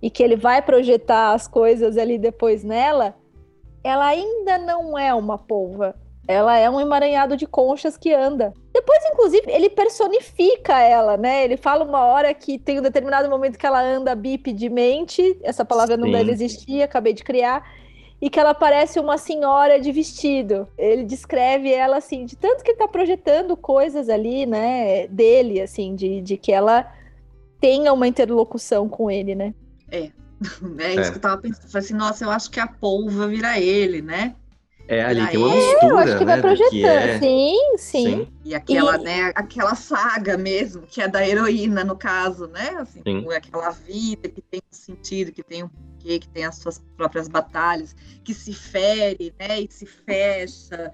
e 0.02 0.10
que 0.10 0.22
ele 0.22 0.36
vai 0.36 0.62
projetar 0.62 1.34
as 1.34 1.48
coisas 1.48 1.98
ali 1.98 2.18
depois 2.18 2.64
nela, 2.64 3.16
ela 3.84 4.08
ainda 4.08 4.58
não 4.58 4.98
é 4.98 5.14
uma 5.14 5.38
polva. 5.38 5.96
Ela 6.28 6.58
é 6.58 6.70
um 6.70 6.80
emaranhado 6.80 7.38
de 7.38 7.46
conchas 7.46 7.98
que 7.98 8.14
anda. 8.14 8.54
Depois, 8.74 9.00
inclusive, 9.12 9.44
ele 9.48 9.70
personifica 9.70 10.82
ela, 10.82 11.18
né? 11.18 11.44
Ele 11.44 11.56
fala 11.56 11.84
uma 11.84 12.04
hora 12.06 12.34
que 12.34 12.58
tem 12.58 12.80
um 12.80 12.82
determinado 12.82 13.30
momento 13.30 13.58
que 13.58 13.66
ela 13.66 13.82
anda 13.82 14.16
bipedmente. 14.16 15.38
Essa 15.44 15.64
palavra 15.64 15.96
Sim. 15.96 16.02
não 16.02 16.12
deve 16.12 16.32
existir, 16.32 16.82
acabei 16.82 17.14
de 17.14 17.24
criar. 17.24 17.64
E 18.20 18.30
que 18.30 18.40
ela 18.40 18.54
parece 18.54 19.00
uma 19.00 19.18
senhora 19.18 19.80
de 19.80 19.92
vestido. 19.92 20.68
Ele 20.78 21.04
descreve 21.04 21.72
ela 21.72 21.98
assim, 21.98 22.26
de 22.26 22.36
tanto 22.36 22.64
que 22.64 22.72
ele 22.72 22.78
tá 22.78 22.88
projetando 22.88 23.56
coisas 23.56 24.10
ali, 24.10 24.46
né? 24.46 25.08
Dele, 25.08 25.62
assim, 25.62 25.96
de, 25.96 26.22
de 26.22 26.38
que 26.38 26.52
ela 26.52 26.92
tenha 27.60 27.94
uma 27.94 28.08
interlocução 28.08 28.90
com 28.90 29.12
ele, 29.12 29.36
né? 29.36 29.54
É, 29.92 30.10
É 30.80 30.92
isso 30.92 31.00
é. 31.00 31.12
que 31.12 31.18
eu 31.18 31.22
tava 31.22 31.38
pensando. 31.38 31.70
Falei 31.70 31.86
assim, 31.86 31.94
nossa, 31.94 32.24
eu 32.24 32.32
acho 32.32 32.50
que 32.50 32.60
a 32.60 32.68
polva 32.68 33.28
vira 33.28 33.60
ele, 33.60 34.02
né? 34.02 34.36
É, 34.88 35.04
ali 35.04 35.28
tem 35.28 35.40
uma 35.40 35.56
mistura, 35.56 35.86
é, 35.86 35.90
eu 35.90 35.98
acho 35.98 36.18
que 36.18 36.26
vai 36.26 36.36
né, 36.36 36.42
projetando. 36.42 36.86
É... 36.86 37.20
Sim, 37.20 37.58
sim, 37.78 38.06
sim. 38.06 38.28
E 38.44 38.54
aquela, 38.54 38.98
e... 38.98 39.04
né, 39.04 39.32
aquela 39.36 39.76
saga 39.76 40.38
mesmo, 40.38 40.84
que 40.84 41.02
é 41.02 41.08
da 41.08 41.28
heroína, 41.28 41.84
no 41.84 41.96
caso, 41.96 42.48
né? 42.48 42.70
Assim, 42.80 43.02
sim. 43.04 43.28
aquela 43.34 43.72
vida 43.72 44.30
que 44.30 44.42
tem 44.42 44.62
um 44.62 44.76
sentido, 44.76 45.32
que 45.32 45.44
tem 45.44 45.64
um 45.64 45.70
porquê, 45.70 46.20
que 46.20 46.30
tem 46.30 46.46
as 46.46 46.58
suas 46.58 46.80
próprias 46.96 47.28
batalhas, 47.28 47.96
que 48.24 48.34
se 48.34 48.54
fere, 48.54 49.34
né? 49.40 49.62
E 49.62 49.68
se 49.70 49.86
fecha 49.86 50.92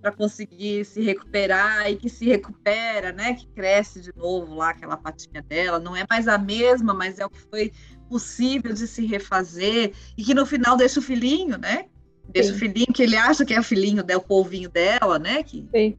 para 0.00 0.12
conseguir 0.12 0.84
se 0.84 1.00
recuperar 1.00 1.90
e 1.90 1.96
que 1.96 2.10
se 2.10 2.26
recupera, 2.26 3.12
né? 3.12 3.34
Que 3.34 3.46
cresce 3.48 4.00
de 4.00 4.12
novo 4.16 4.54
lá 4.54 4.70
aquela 4.70 4.96
patinha 4.96 5.42
dela. 5.42 5.78
Não 5.78 5.96
é 5.96 6.04
mais 6.08 6.28
a 6.28 6.38
mesma, 6.38 6.92
mas 6.92 7.18
é 7.18 7.26
o 7.26 7.30
que 7.30 7.40
foi 7.40 7.72
possível 8.08 8.72
de 8.72 8.86
se 8.86 9.06
refazer 9.06 9.94
e 10.16 10.22
que 10.22 10.34
no 10.34 10.44
final 10.44 10.76
deixa 10.76 11.00
o 11.00 11.02
filhinho, 11.02 11.56
né? 11.58 11.86
Deixa 12.28 12.50
Sim. 12.50 12.56
o 12.56 12.58
filhinho 12.58 12.92
que 12.92 13.02
ele 13.02 13.16
acha 13.16 13.44
que 13.44 13.54
é 13.54 13.60
o 13.60 13.64
filhinho 13.64 14.02
dela, 14.02 14.20
o 14.20 14.24
polvinho 14.24 14.68
dela, 14.68 15.18
né? 15.18 15.42
Que, 15.42 15.66
Sim. 15.74 15.96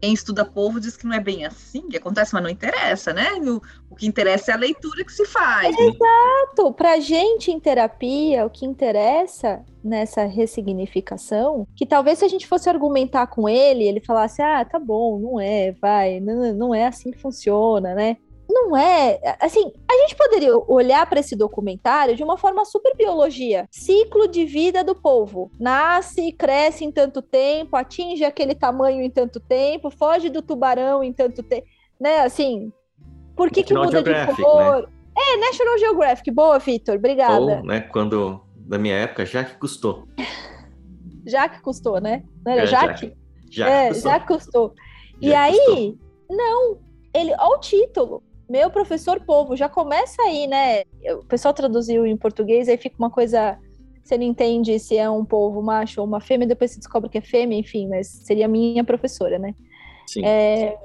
quem 0.00 0.12
estuda 0.12 0.44
povo 0.44 0.80
diz 0.80 0.96
que 0.96 1.06
não 1.06 1.14
é 1.14 1.20
bem 1.20 1.46
assim 1.46 1.88
que 1.88 1.96
acontece, 1.96 2.34
mas 2.34 2.42
não 2.42 2.50
interessa, 2.50 3.12
né? 3.12 3.32
O, 3.34 3.62
o 3.88 3.94
que 3.94 4.06
interessa 4.06 4.50
é 4.50 4.54
a 4.54 4.58
leitura 4.58 5.04
que 5.04 5.12
se 5.12 5.24
faz. 5.24 5.74
Exato. 5.78 6.72
Para 6.74 7.00
gente 7.00 7.50
em 7.50 7.58
terapia, 7.58 8.44
o 8.44 8.50
que 8.50 8.66
interessa 8.66 9.64
nessa 9.82 10.24
ressignificação, 10.24 11.66
que 11.76 11.86
talvez 11.86 12.18
se 12.18 12.24
a 12.24 12.28
gente 12.28 12.46
fosse 12.46 12.68
argumentar 12.68 13.26
com 13.26 13.48
ele, 13.48 13.84
ele 13.84 14.00
falasse: 14.00 14.42
ah, 14.42 14.64
tá 14.64 14.78
bom, 14.78 15.18
não 15.18 15.40
é, 15.40 15.72
vai, 15.72 16.20
não, 16.20 16.54
não 16.54 16.74
é 16.74 16.86
assim 16.86 17.10
que 17.10 17.18
funciona, 17.18 17.94
né? 17.94 18.16
Não 18.48 18.76
é. 18.76 19.18
Assim, 19.40 19.72
a 19.88 19.94
gente 20.02 20.16
poderia 20.16 20.56
olhar 20.56 21.06
para 21.06 21.20
esse 21.20 21.34
documentário 21.34 22.14
de 22.14 22.22
uma 22.22 22.36
forma 22.36 22.64
super 22.64 22.94
biologia. 22.96 23.66
Ciclo 23.70 24.28
de 24.28 24.44
vida 24.44 24.84
do 24.84 24.94
povo. 24.94 25.50
Nasce, 25.58 26.32
cresce 26.32 26.84
em 26.84 26.92
tanto 26.92 27.22
tempo, 27.22 27.76
atinge 27.76 28.24
aquele 28.24 28.54
tamanho 28.54 29.02
em 29.02 29.10
tanto 29.10 29.40
tempo, 29.40 29.90
foge 29.90 30.28
do 30.28 30.42
tubarão 30.42 31.02
em 31.02 31.12
tanto 31.12 31.42
tempo. 31.42 31.66
Né, 32.00 32.20
assim. 32.20 32.72
Por 33.36 33.50
que, 33.50 33.62
que 33.62 33.74
muda 33.74 34.02
de 34.02 34.12
cor? 34.36 34.82
Né? 34.82 34.88
É, 35.16 35.36
National 35.36 35.78
Geographic. 35.78 36.30
Boa, 36.30 36.58
Vitor. 36.58 36.96
Obrigada. 36.96 37.40
Ou, 37.40 37.64
né, 37.64 37.80
quando, 37.80 38.40
da 38.56 38.78
minha 38.78 38.96
época, 38.96 39.24
já 39.24 39.44
que 39.44 39.56
custou. 39.56 40.06
já 41.26 41.48
que 41.48 41.60
custou, 41.60 42.00
né? 42.00 42.24
Não 42.44 42.52
era 42.52 42.62
é, 42.62 42.66
Jaque? 42.66 43.16
É, 43.58 43.88
custou. 43.88 44.10
já 44.10 44.20
custou. 44.20 44.74
Já 45.20 45.28
e 45.28 45.34
aí, 45.34 45.58
custou. 45.58 45.98
não, 46.30 46.78
ele, 47.14 47.32
olha 47.38 47.56
o 47.56 47.60
título. 47.60 48.22
Meu 48.48 48.70
professor 48.70 49.20
povo, 49.20 49.56
já 49.56 49.68
começa 49.68 50.22
aí, 50.22 50.46
né? 50.46 50.82
O 51.18 51.24
pessoal 51.24 51.54
traduziu 51.54 52.06
em 52.06 52.16
português, 52.16 52.68
aí 52.68 52.76
fica 52.76 52.96
uma 52.98 53.10
coisa. 53.10 53.58
Você 54.02 54.18
não 54.18 54.24
entende 54.24 54.78
se 54.78 54.98
é 54.98 55.08
um 55.08 55.24
povo 55.24 55.62
macho 55.62 56.00
ou 56.00 56.06
uma 56.06 56.20
fêmea, 56.20 56.46
depois 56.46 56.72
se 56.72 56.78
descobre 56.78 57.08
que 57.08 57.18
é 57.18 57.22
fêmea, 57.22 57.58
enfim, 57.58 57.88
mas 57.88 58.06
seria 58.06 58.46
minha 58.46 58.84
professora, 58.84 59.38
né? 59.38 59.54
Sim. 60.06 60.24
É... 60.24 60.76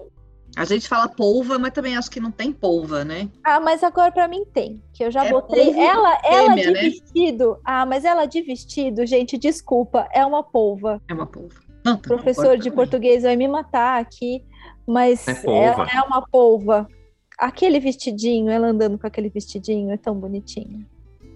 A 0.56 0.66
gente 0.66 0.88
fala 0.88 1.08
polva, 1.08 1.60
mas 1.60 1.72
também 1.72 1.96
acho 1.96 2.10
que 2.10 2.20
não 2.20 2.32
tem 2.32 2.52
polva, 2.52 3.04
né? 3.04 3.30
Ah, 3.44 3.60
mas 3.60 3.84
agora 3.84 4.12
para 4.12 4.28
mim 4.28 4.46
tem, 4.46 4.82
que 4.94 5.04
eu 5.04 5.12
já 5.12 5.26
é 5.26 5.30
botei. 5.30 5.78
Ela, 5.80 6.18
fêmea, 6.20 6.38
ela 6.38 6.56
de 6.56 6.72
né? 6.72 6.82
vestido. 6.82 7.60
Ah, 7.64 7.86
mas 7.86 8.04
ela 8.04 8.26
de 8.26 8.42
vestido, 8.42 9.06
gente, 9.06 9.38
desculpa, 9.38 10.08
é 10.12 10.26
uma 10.26 10.42
polva. 10.42 11.02
É 11.08 11.14
uma 11.14 11.28
polva. 11.28 11.60
Não, 11.86 11.98
tá 11.98 12.08
Professor 12.08 12.58
de 12.58 12.64
também. 12.64 12.76
português 12.76 13.24
vai 13.24 13.36
me 13.36 13.48
matar 13.48 14.02
aqui, 14.02 14.44
mas 14.88 15.28
é 15.28 15.66
ela 15.66 15.88
é 15.94 16.02
uma 16.02 16.26
polva. 16.28 16.88
Aquele 17.40 17.80
vestidinho, 17.80 18.50
ela 18.50 18.68
andando 18.68 18.98
com 18.98 19.08
aquele 19.08 19.30
vestidinho, 19.30 19.92
é 19.92 19.98
tão 19.98 20.14
bonitinho. 20.14 20.86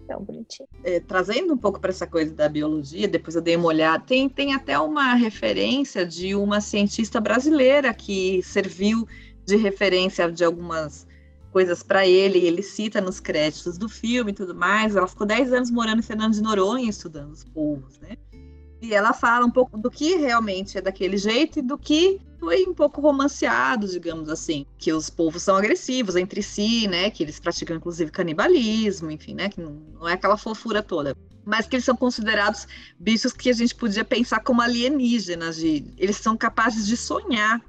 Tão 0.05 0.21
bonitinho. 0.21 0.67
É, 0.83 0.99
trazendo 0.99 1.53
um 1.53 1.57
pouco 1.57 1.79
para 1.79 1.91
essa 1.91 2.05
coisa 2.05 2.33
da 2.33 2.49
biologia, 2.49 3.07
depois 3.07 3.37
eu 3.37 3.41
dei 3.41 3.55
uma 3.55 3.67
olhada, 3.67 4.03
tem, 4.03 4.27
tem 4.27 4.53
até 4.53 4.77
uma 4.77 5.13
referência 5.13 6.05
de 6.05 6.35
uma 6.35 6.59
cientista 6.59 7.21
brasileira 7.21 7.93
que 7.93 8.41
serviu 8.43 9.07
de 9.45 9.55
referência 9.55 10.29
de 10.29 10.43
algumas 10.43 11.07
coisas 11.53 11.83
para 11.83 12.05
ele, 12.05 12.39
ele 12.39 12.63
cita 12.63 12.99
nos 12.99 13.19
créditos 13.19 13.77
do 13.77 13.87
filme 13.87 14.31
e 14.31 14.35
tudo 14.35 14.53
mais. 14.53 14.95
Ela 14.95 15.07
ficou 15.07 15.25
10 15.25 15.53
anos 15.53 15.71
morando 15.71 15.99
em 15.99 16.03
Fernando 16.03 16.33
de 16.33 16.41
Noronha 16.41 16.89
estudando 16.89 17.31
os 17.31 17.45
povos, 17.45 17.97
né? 17.99 18.17
E 18.83 18.93
ela 18.93 19.13
fala 19.13 19.45
um 19.45 19.49
pouco 19.49 19.77
do 19.77 19.89
que 19.89 20.17
realmente 20.17 20.77
é 20.77 20.81
daquele 20.81 21.15
jeito 21.15 21.59
e 21.59 21.61
do 21.61 21.77
que 21.77 22.19
foi 22.37 22.65
um 22.67 22.73
pouco 22.73 22.99
romanceado, 22.99 23.87
digamos 23.87 24.27
assim, 24.27 24.65
que 24.77 24.91
os 24.91 25.09
povos 25.09 25.41
são 25.43 25.55
agressivos 25.55 26.17
entre 26.17 26.43
si, 26.43 26.85
né, 26.89 27.09
que 27.09 27.23
eles 27.23 27.39
praticam 27.39 27.77
inclusive 27.77 28.11
canibalismo, 28.11 29.09
enfim, 29.09 29.35
né, 29.35 29.47
que 29.47 29.61
não, 29.61 29.81
é 30.05 30.11
aquela 30.11 30.35
fofura 30.35 30.83
toda 30.83 31.15
mas 31.45 31.67
que 31.67 31.75
eles 31.75 31.85
são 31.85 31.95
considerados 31.95 32.67
bichos 32.97 33.33
que 33.33 33.49
a 33.49 33.53
gente 33.53 33.75
podia 33.75 34.05
pensar 34.05 34.39
como 34.41 34.61
alienígenas, 34.61 35.57
de, 35.57 35.85
eles 35.97 36.17
são 36.17 36.37
capazes 36.37 36.87
de 36.87 36.95
sonhar, 36.95 37.61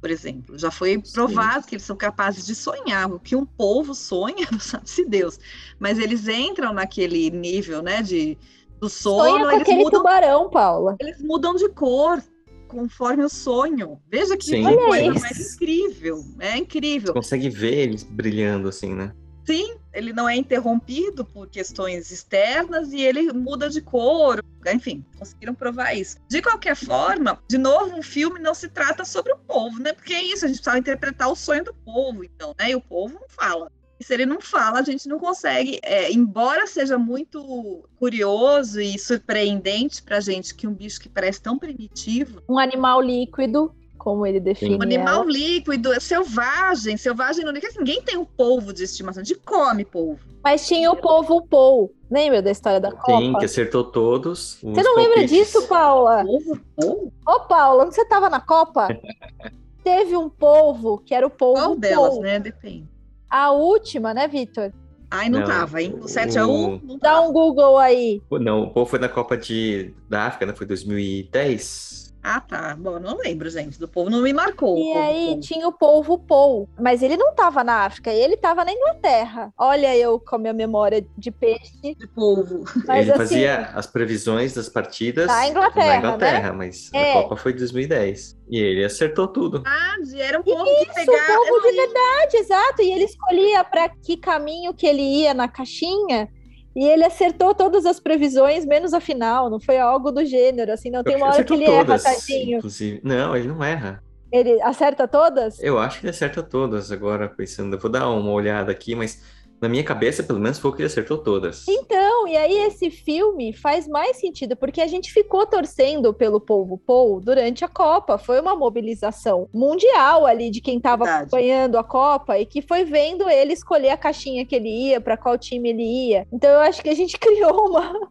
por 0.00 0.10
exemplo. 0.10 0.56
Já 0.56 0.70
foi 0.70 1.02
provado 1.12 1.62
Sim. 1.64 1.68
que 1.68 1.74
eles 1.74 1.84
são 1.84 1.96
capazes 1.96 2.46
de 2.46 2.54
sonhar. 2.54 3.10
O 3.10 3.18
que 3.18 3.34
um 3.34 3.44
povo 3.44 3.96
sonha, 3.96 4.46
sabe-se 4.60 5.04
Deus. 5.04 5.40
Mas 5.80 5.98
eles 5.98 6.28
entram 6.28 6.72
naquele 6.72 7.28
nível, 7.30 7.82
né, 7.82 8.00
de, 8.00 8.38
do 8.80 8.88
sono. 8.88 9.30
Sonha 9.30 9.50
com 9.50 9.56
aquele 9.56 9.84
mudam, 9.84 10.00
tubarão, 10.00 10.50
Paula. 10.50 10.96
Eles 11.00 11.20
mudam 11.22 11.54
de 11.54 11.68
cor 11.68 12.22
conforme 12.68 13.24
o 13.24 13.28
sonho. 13.28 14.00
Veja 14.10 14.36
que 14.36 14.44
Sim. 14.44 14.62
coisa 14.62 15.14
mais 15.20 15.54
incrível. 15.54 16.24
É 16.40 16.56
incrível. 16.56 17.08
Você 17.08 17.12
consegue 17.12 17.48
ver 17.48 17.74
eles 17.74 18.02
brilhando 18.02 18.68
assim, 18.68 18.94
né? 18.94 19.12
Sim, 19.46 19.76
ele 19.94 20.12
não 20.12 20.28
é 20.28 20.34
interrompido 20.34 21.24
por 21.24 21.48
questões 21.48 22.10
externas 22.10 22.92
e 22.92 23.00
ele 23.00 23.32
muda 23.32 23.70
de 23.70 23.80
cor. 23.80 24.44
Enfim, 24.66 25.04
conseguiram 25.16 25.54
provar 25.54 25.94
isso. 25.94 26.16
De 26.28 26.42
qualquer 26.42 26.74
forma, 26.74 27.38
de 27.48 27.56
novo, 27.56 27.96
o 27.96 28.02
filme 28.02 28.40
não 28.40 28.54
se 28.54 28.68
trata 28.68 29.04
sobre 29.04 29.32
o 29.32 29.38
povo, 29.38 29.78
né? 29.78 29.92
Porque 29.92 30.12
é 30.12 30.22
isso, 30.22 30.44
a 30.44 30.48
gente 30.48 30.56
precisava 30.56 30.80
interpretar 30.80 31.30
o 31.30 31.36
sonho 31.36 31.62
do 31.62 31.72
povo, 31.72 32.24
então, 32.24 32.52
né? 32.58 32.72
E 32.72 32.74
o 32.74 32.80
povo 32.80 33.14
não 33.14 33.28
fala. 33.28 33.70
E 33.98 34.04
se 34.04 34.12
ele 34.12 34.26
não 34.26 34.40
fala, 34.40 34.80
a 34.80 34.82
gente 34.82 35.08
não 35.08 35.18
consegue. 35.18 35.80
É, 35.82 36.12
embora 36.12 36.66
seja 36.66 36.98
muito 36.98 37.84
curioso 37.98 38.80
e 38.80 38.98
surpreendente 38.98 40.02
para 40.02 40.18
a 40.18 40.20
gente 40.20 40.54
que 40.54 40.66
um 40.66 40.74
bicho 40.74 41.00
que 41.00 41.08
parece 41.08 41.40
tão 41.40 41.58
primitivo. 41.58 42.42
Um 42.48 42.58
animal 42.58 43.00
líquido, 43.00 43.74
como 43.96 44.26
ele 44.26 44.38
define. 44.38 44.76
Um 44.76 44.82
animal 44.82 45.22
ela. 45.22 45.32
líquido, 45.32 45.92
é 45.92 45.98
selvagem. 45.98 46.96
Selvagem 46.96 47.44
não 47.44 47.52
ninguém 47.52 48.02
tem 48.02 48.16
um 48.16 48.24
polvo 48.24 48.72
de 48.72 48.84
estimação, 48.84 49.22
de 49.22 49.34
come 49.34 49.84
polvo. 49.84 50.20
Mas 50.44 50.66
tinha 50.66 50.92
o 50.92 50.96
polvo 50.96 51.46
Paul. 51.46 51.92
Lembra 52.10 52.40
da 52.40 52.50
história 52.50 52.78
da 52.78 52.92
Copa? 52.92 53.18
Sim, 53.18 53.32
que 53.32 53.44
acertou 53.46 53.82
todos. 53.82 54.58
Você 54.62 54.82
não 54.82 54.94
palpites. 54.94 54.96
lembra 54.96 55.26
disso, 55.26 55.66
Paula? 55.66 56.24
Polvo 56.24 56.60
Paul? 56.76 57.12
Ô, 57.26 57.40
Paula, 57.40 57.84
onde 57.84 57.94
você 57.94 58.02
estava 58.02 58.30
na 58.30 58.40
Copa? 58.40 58.88
Teve 59.82 60.16
um 60.16 60.28
polvo 60.28 60.98
que 60.98 61.14
era 61.14 61.26
o 61.26 61.30
polvo 61.30 61.60
Qual 61.60 61.76
delas, 61.76 62.18
né? 62.18 62.38
Depende. 62.38 62.95
A 63.36 63.50
última, 63.50 64.14
né, 64.14 64.26
Vitor? 64.26 64.72
Ai, 65.10 65.28
não, 65.28 65.40
não 65.40 65.46
tava, 65.46 65.82
hein? 65.82 65.94
O 66.00 66.06
7x1 66.06 66.98
Dá 67.02 67.20
um 67.20 67.30
Google 67.34 67.76
aí. 67.76 68.22
Não, 68.30 68.62
o 68.62 68.70
povo 68.70 68.88
foi 68.88 68.98
na 68.98 69.10
Copa 69.10 69.36
de, 69.36 69.92
da 70.08 70.22
África, 70.22 70.46
né? 70.46 70.54
Foi 70.54 70.66
2010. 70.66 72.05
Ah, 72.28 72.40
tá. 72.40 72.74
Bom, 72.76 72.98
não 72.98 73.18
lembro, 73.18 73.48
gente. 73.48 73.78
Do 73.78 73.86
povo 73.86 74.10
não 74.10 74.20
me 74.20 74.32
marcou. 74.32 74.76
E 74.76 74.92
aí 74.94 75.26
povo. 75.28 75.40
tinha 75.40 75.68
o 75.68 75.72
polvo 75.72 76.18
Paul, 76.18 76.68
mas 76.76 77.00
ele 77.00 77.16
não 77.16 77.30
estava 77.30 77.62
na 77.62 77.84
África, 77.84 78.10
ele 78.12 78.34
estava 78.34 78.64
na 78.64 78.72
Inglaterra. 78.72 79.52
Olha 79.56 79.96
eu 79.96 80.18
com 80.18 80.34
a 80.34 80.38
minha 80.40 80.52
memória 80.52 81.06
de 81.16 81.30
peixe. 81.30 81.94
De 81.96 82.06
polvo. 82.08 82.64
Mas, 82.86 83.02
ele 83.02 83.12
assim, 83.12 83.18
fazia 83.18 83.70
as 83.74 83.86
previsões 83.86 84.54
das 84.54 84.68
partidas 84.68 85.26
na 85.26 85.48
Inglaterra, 85.48 85.86
na 85.86 85.96
Inglaterra 85.98 86.50
né? 86.50 86.52
mas 86.52 86.90
é. 86.92 87.12
a 87.12 87.22
Copa 87.22 87.36
foi 87.36 87.52
2010. 87.52 88.36
E 88.48 88.58
ele 88.58 88.84
acertou 88.84 89.28
tudo. 89.28 89.62
Ah, 89.66 89.94
era 90.16 90.40
um 90.40 90.42
povo 90.42 90.64
Isso, 90.64 90.86
que 90.86 90.94
pegava... 90.94 91.40
um 91.40 91.46
povo 91.46 91.68
de 91.68 91.76
verdade, 91.76 92.36
exato. 92.36 92.82
E 92.82 92.92
ele 92.92 93.04
escolhia 93.04 93.64
para 93.64 93.88
que 93.88 94.16
caminho 94.16 94.74
que 94.74 94.86
ele 94.86 95.02
ia 95.02 95.34
na 95.34 95.48
caixinha. 95.48 96.28
E 96.76 96.84
ele 96.86 97.06
acertou 97.06 97.54
todas 97.54 97.86
as 97.86 97.98
previsões, 97.98 98.66
menos 98.66 98.92
a 98.92 99.00
final. 99.00 99.48
Não 99.48 99.58
foi 99.58 99.78
algo 99.78 100.12
do 100.12 100.22
gênero, 100.26 100.70
assim. 100.70 100.90
Não 100.90 101.02
tem 101.02 101.16
uma 101.16 101.28
hora 101.28 101.42
que 101.42 101.54
ele 101.54 101.64
todas, 101.64 102.04
erra, 102.04 102.14
tadinho. 102.14 102.58
Inclusive. 102.58 103.00
Não, 103.02 103.34
ele 103.34 103.48
não 103.48 103.64
erra. 103.64 104.02
Ele 104.30 104.60
acerta 104.60 105.08
todas? 105.08 105.58
Eu 105.62 105.78
acho 105.78 105.98
que 105.98 106.04
ele 106.04 106.10
acerta 106.10 106.42
todas. 106.42 106.92
Agora, 106.92 107.30
pensando, 107.30 107.76
eu 107.76 107.80
vou 107.80 107.90
dar 107.90 108.10
uma 108.10 108.30
olhada 108.30 108.70
aqui, 108.70 108.94
mas 108.94 109.22
na 109.60 109.68
minha 109.68 109.82
cabeça, 109.82 110.22
pelo 110.22 110.38
menos, 110.38 110.58
foi 110.58 110.70
o 110.70 110.74
que 110.74 110.82
ele 110.82 110.86
acertou 110.86 111.18
todas. 111.18 111.66
Então, 111.68 112.28
e 112.28 112.36
aí 112.36 112.58
esse 112.66 112.90
filme 112.90 113.52
faz 113.52 113.88
mais 113.88 114.18
sentido, 114.18 114.56
porque 114.56 114.80
a 114.80 114.86
gente 114.86 115.12
ficou 115.12 115.46
torcendo 115.46 116.12
pelo 116.12 116.40
povo 116.40 116.76
Paul 116.78 117.20
durante 117.20 117.64
a 117.64 117.68
Copa. 117.68 118.18
Foi 118.18 118.40
uma 118.40 118.54
mobilização 118.54 119.48
mundial 119.52 120.26
ali 120.26 120.50
de 120.50 120.60
quem 120.60 120.76
estava 120.76 121.04
acompanhando 121.04 121.78
a 121.78 121.84
Copa 121.84 122.38
e 122.38 122.44
que 122.44 122.60
foi 122.60 122.84
vendo 122.84 123.28
ele 123.28 123.52
escolher 123.52 123.90
a 123.90 123.96
caixinha 123.96 124.44
que 124.44 124.54
ele 124.54 124.68
ia, 124.68 125.00
para 125.00 125.16
qual 125.16 125.38
time 125.38 125.70
ele 125.70 126.10
ia. 126.10 126.26
Então, 126.32 126.50
eu 126.50 126.60
acho 126.60 126.82
que 126.82 126.90
a 126.90 126.94
gente 126.94 127.16
criou 127.18 127.68
uma, 127.68 128.10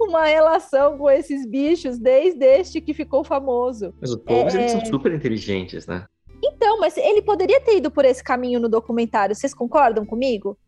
uma 0.00 0.24
relação 0.24 0.98
com 0.98 1.08
esses 1.08 1.46
bichos 1.46 1.98
desde 1.98 2.44
este 2.44 2.80
que 2.80 2.92
ficou 2.92 3.22
famoso. 3.22 3.94
Mas 4.00 4.10
os 4.10 4.16
povos, 4.16 4.54
é... 4.54 4.58
eles 4.58 4.72
são 4.72 4.80
é. 4.80 4.84
super 4.86 5.12
inteligentes, 5.12 5.86
né? 5.86 6.04
Então, 6.42 6.78
mas 6.78 6.96
ele 6.96 7.22
poderia 7.22 7.60
ter 7.60 7.78
ido 7.78 7.90
por 7.90 8.04
esse 8.04 8.22
caminho 8.22 8.60
no 8.60 8.68
documentário, 8.68 9.34
vocês 9.34 9.54
concordam 9.54 10.04
comigo? 10.04 10.58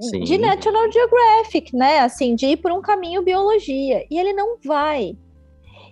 Sim. 0.00 0.20
De 0.20 0.38
National 0.38 0.90
Geographic, 0.90 1.74
né? 1.74 2.00
Assim, 2.00 2.34
de 2.34 2.46
ir 2.46 2.56
por 2.58 2.70
um 2.72 2.80
caminho 2.80 3.22
biologia. 3.22 4.04
E 4.10 4.18
ele 4.18 4.32
não 4.32 4.56
vai. 4.64 5.16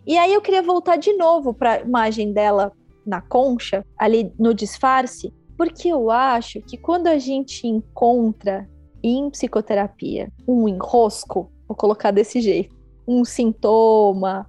E 0.06 0.16
aí 0.16 0.32
eu 0.32 0.40
queria 0.40 0.62
voltar 0.62 0.96
de 0.96 1.12
novo 1.14 1.52
para 1.52 1.74
a 1.74 1.80
imagem 1.80 2.32
dela 2.32 2.72
na 3.04 3.20
concha, 3.20 3.84
ali 3.98 4.32
no 4.38 4.54
disfarce, 4.54 5.32
porque 5.56 5.88
eu 5.88 6.10
acho 6.10 6.60
que 6.62 6.76
quando 6.76 7.06
a 7.06 7.18
gente 7.18 7.66
encontra 7.66 8.68
em 9.02 9.30
psicoterapia 9.30 10.30
um 10.46 10.68
enrosco, 10.68 11.50
vou 11.66 11.76
colocar 11.76 12.10
desse 12.10 12.40
jeito, 12.40 12.74
um 13.06 13.24
sintoma, 13.24 14.46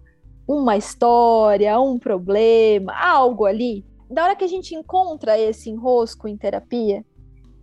uma 0.48 0.78
história, 0.78 1.80
um 1.80 1.98
problema, 1.98 2.94
algo 2.94 3.46
ali, 3.46 3.86
da 4.10 4.26
hora 4.26 4.36
que 4.36 4.44
a 4.44 4.48
gente 4.48 4.76
encontra 4.76 5.40
esse 5.40 5.70
enrosco 5.70 6.28
em 6.28 6.38
terapia, 6.38 7.06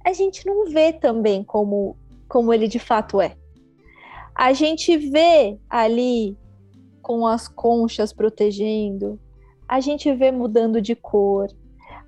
a 0.09 0.13
gente 0.15 0.47
não 0.47 0.65
vê 0.65 0.91
também 0.91 1.45
como, 1.45 1.95
como 2.27 2.53
ele 2.53 2.67
de 2.67 2.79
fato 2.79 3.21
é. 3.21 3.37
A 4.35 4.55
gente 4.55 4.97
vê 4.97 5.59
ali 5.69 6.35
com 7.03 7.27
as 7.27 7.47
conchas 7.47 8.11
protegendo, 8.11 9.21
a 9.69 9.81
gente 9.81 10.11
vê 10.15 10.31
mudando 10.31 10.81
de 10.81 10.97
cor, 10.97 11.49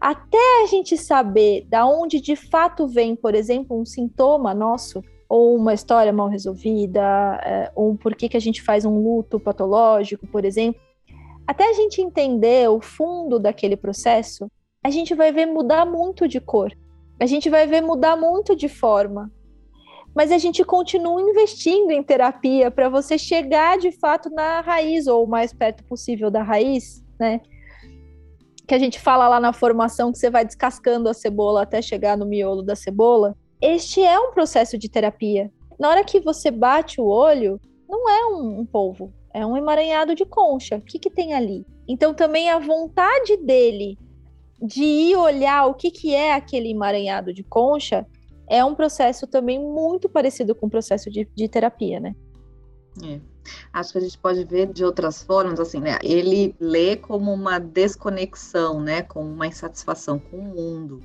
até 0.00 0.62
a 0.62 0.66
gente 0.66 0.96
saber 0.96 1.66
da 1.68 1.84
onde 1.84 2.22
de 2.22 2.36
fato 2.36 2.88
vem, 2.88 3.14
por 3.14 3.34
exemplo, 3.34 3.78
um 3.78 3.84
sintoma 3.84 4.54
nosso, 4.54 5.04
ou 5.28 5.54
uma 5.54 5.74
história 5.74 6.12
mal 6.12 6.28
resolvida, 6.28 7.38
é, 7.44 7.70
ou 7.74 7.96
por 7.96 8.14
que, 8.14 8.30
que 8.30 8.36
a 8.36 8.40
gente 8.40 8.62
faz 8.62 8.86
um 8.86 8.98
luto 8.98 9.38
patológico, 9.38 10.26
por 10.26 10.46
exemplo, 10.46 10.80
até 11.46 11.68
a 11.68 11.74
gente 11.74 12.00
entender 12.00 12.70
o 12.70 12.80
fundo 12.80 13.38
daquele 13.38 13.76
processo, 13.76 14.50
a 14.82 14.88
gente 14.88 15.14
vai 15.14 15.30
ver 15.32 15.44
mudar 15.44 15.84
muito 15.84 16.26
de 16.26 16.40
cor, 16.40 16.72
a 17.20 17.26
gente 17.26 17.50
vai 17.50 17.66
ver 17.66 17.82
mudar 17.82 18.16
muito 18.16 18.56
de 18.56 18.68
forma. 18.68 19.30
Mas 20.14 20.32
a 20.32 20.38
gente 20.38 20.64
continua 20.64 21.20
investindo 21.20 21.92
em 21.92 22.02
terapia 22.02 22.70
para 22.70 22.88
você 22.88 23.16
chegar 23.16 23.78
de 23.78 23.92
fato 23.92 24.28
na 24.30 24.60
raiz, 24.60 25.06
ou 25.06 25.24
o 25.24 25.28
mais 25.28 25.52
perto 25.52 25.84
possível 25.84 26.30
da 26.30 26.42
raiz, 26.42 27.04
né? 27.18 27.40
que 28.70 28.74
a 28.76 28.78
gente 28.78 29.00
fala 29.00 29.26
lá 29.26 29.40
na 29.40 29.52
formação 29.52 30.12
que 30.12 30.18
você 30.18 30.30
vai 30.30 30.44
descascando 30.44 31.08
a 31.08 31.14
cebola 31.14 31.62
até 31.62 31.82
chegar 31.82 32.16
no 32.16 32.24
miolo 32.24 32.62
da 32.62 32.76
cebola, 32.76 33.36
este 33.60 34.00
é 34.00 34.16
um 34.16 34.30
processo 34.30 34.78
de 34.78 34.88
terapia. 34.88 35.50
Na 35.76 35.88
hora 35.88 36.04
que 36.04 36.20
você 36.20 36.52
bate 36.52 37.00
o 37.00 37.04
olho, 37.04 37.60
não 37.88 38.08
é 38.08 38.26
um, 38.26 38.60
um 38.60 38.64
polvo, 38.64 39.12
é 39.34 39.44
um 39.44 39.56
emaranhado 39.56 40.14
de 40.14 40.24
concha. 40.24 40.76
O 40.76 40.82
que, 40.82 41.00
que 41.00 41.10
tem 41.10 41.34
ali? 41.34 41.66
Então 41.88 42.14
também 42.14 42.48
a 42.48 42.60
vontade 42.60 43.36
dele 43.38 43.98
de 44.60 44.82
ir 44.82 45.16
olhar 45.16 45.66
o 45.66 45.74
que, 45.74 45.90
que 45.90 46.14
é 46.14 46.34
aquele 46.34 46.70
emaranhado 46.70 47.32
de 47.32 47.42
concha 47.42 48.06
é 48.48 48.64
um 48.64 48.74
processo 48.74 49.26
também 49.26 49.58
muito 49.58 50.08
parecido 50.08 50.54
com 50.54 50.66
o 50.66 50.70
processo 50.70 51.08
de, 51.08 51.26
de 51.34 51.48
terapia, 51.48 52.00
né? 52.00 52.14
É. 53.02 53.20
Acho 53.72 53.92
que 53.92 53.98
a 53.98 54.00
gente 54.00 54.18
pode 54.18 54.44
ver 54.44 54.72
de 54.72 54.84
outras 54.84 55.22
formas, 55.22 55.58
assim, 55.60 55.80
né? 55.80 55.98
Ele 56.02 56.54
lê 56.58 56.96
como 56.96 57.32
uma 57.32 57.58
desconexão, 57.58 58.80
né? 58.80 59.02
Como 59.02 59.30
uma 59.30 59.46
insatisfação 59.46 60.18
com 60.18 60.36
o 60.36 60.42
mundo. 60.42 61.00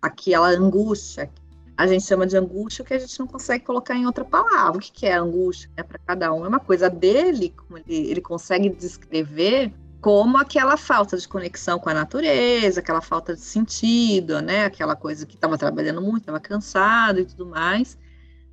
Aquela 0.00 0.48
angústia. 0.50 1.30
A 1.76 1.86
gente 1.86 2.04
chama 2.04 2.26
de 2.26 2.36
angústia 2.36 2.84
que 2.84 2.92
a 2.92 2.98
gente 2.98 3.18
não 3.18 3.26
consegue 3.26 3.64
colocar 3.64 3.96
em 3.96 4.04
outra 4.04 4.24
palavra. 4.24 4.76
O 4.76 4.80
que, 4.80 4.92
que 4.92 5.06
é 5.06 5.14
angústia? 5.14 5.70
É 5.76 5.82
para 5.82 5.98
cada 5.98 6.32
um 6.32 6.44
é 6.44 6.48
uma 6.48 6.60
coisa 6.60 6.90
dele, 6.90 7.54
como 7.56 7.78
ele, 7.78 8.10
ele 8.10 8.20
consegue 8.20 8.68
descrever 8.68 9.72
como 10.00 10.38
aquela 10.38 10.76
falta 10.76 11.16
de 11.16 11.28
conexão 11.28 11.78
com 11.78 11.90
a 11.90 11.94
natureza, 11.94 12.80
aquela 12.80 13.00
falta 13.00 13.34
de 13.34 13.40
sentido, 13.40 14.40
né? 14.40 14.64
Aquela 14.64 14.96
coisa 14.96 15.26
que 15.26 15.34
estava 15.34 15.58
trabalhando 15.58 16.00
muito, 16.00 16.20
estava 16.20 16.40
cansado 16.40 17.20
e 17.20 17.24
tudo 17.24 17.46
mais 17.46 17.98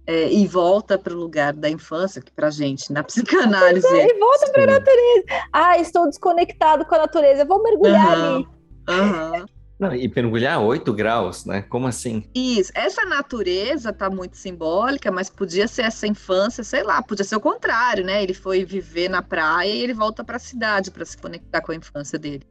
é, 0.08 0.32
e 0.32 0.48
volta 0.48 0.98
para 0.98 1.14
o 1.14 1.18
lugar 1.18 1.52
da 1.52 1.70
infância, 1.70 2.22
que 2.22 2.32
para 2.32 2.48
a 2.48 2.52
gente, 2.52 2.92
na 2.94 3.04
psicanálise. 3.04 3.86
É, 3.86 4.08
e 4.08 4.18
volta 4.18 4.52
para 4.52 4.64
a 4.64 4.80
natureza. 4.80 5.26
Ah, 5.52 5.78
estou 5.78 6.08
desconectado 6.08 6.86
com 6.86 6.96
a 6.96 7.00
natureza, 7.00 7.44
vou 7.44 7.62
mergulhar 7.62 8.18
uhum, 8.18 8.36
ali. 8.36 8.48
Uhum. 8.90 9.46
Não, 9.80 9.94
e 9.94 10.08
mergulhar 10.08 10.60
8 10.60 10.92
graus, 10.92 11.46
né? 11.46 11.62
Como 11.62 11.88
assim? 11.88 12.24
Isso, 12.34 12.72
essa 12.74 13.06
natureza 13.06 13.94
tá 13.94 14.10
muito 14.10 14.36
simbólica, 14.36 15.12
mas 15.12 15.30
podia 15.30 15.68
ser 15.68 15.84
essa 15.84 16.08
infância, 16.08 16.64
sei 16.64 16.82
lá, 16.82 17.02
podia 17.04 17.24
ser 17.24 17.36
o 17.36 17.40
contrário, 17.40 18.04
né? 18.04 18.24
Ele 18.24 18.34
foi 18.34 18.66
viver 18.66 19.08
na 19.08 19.22
praia 19.22 19.70
e 19.70 19.82
ele 19.84 19.94
volta 19.94 20.24
para 20.24 20.38
a 20.38 20.40
cidade 20.40 20.90
para 20.90 21.06
se 21.06 21.16
conectar 21.16 21.62
com 21.62 21.72
a 21.72 21.76
infância 21.76 22.18
dele. 22.18 22.44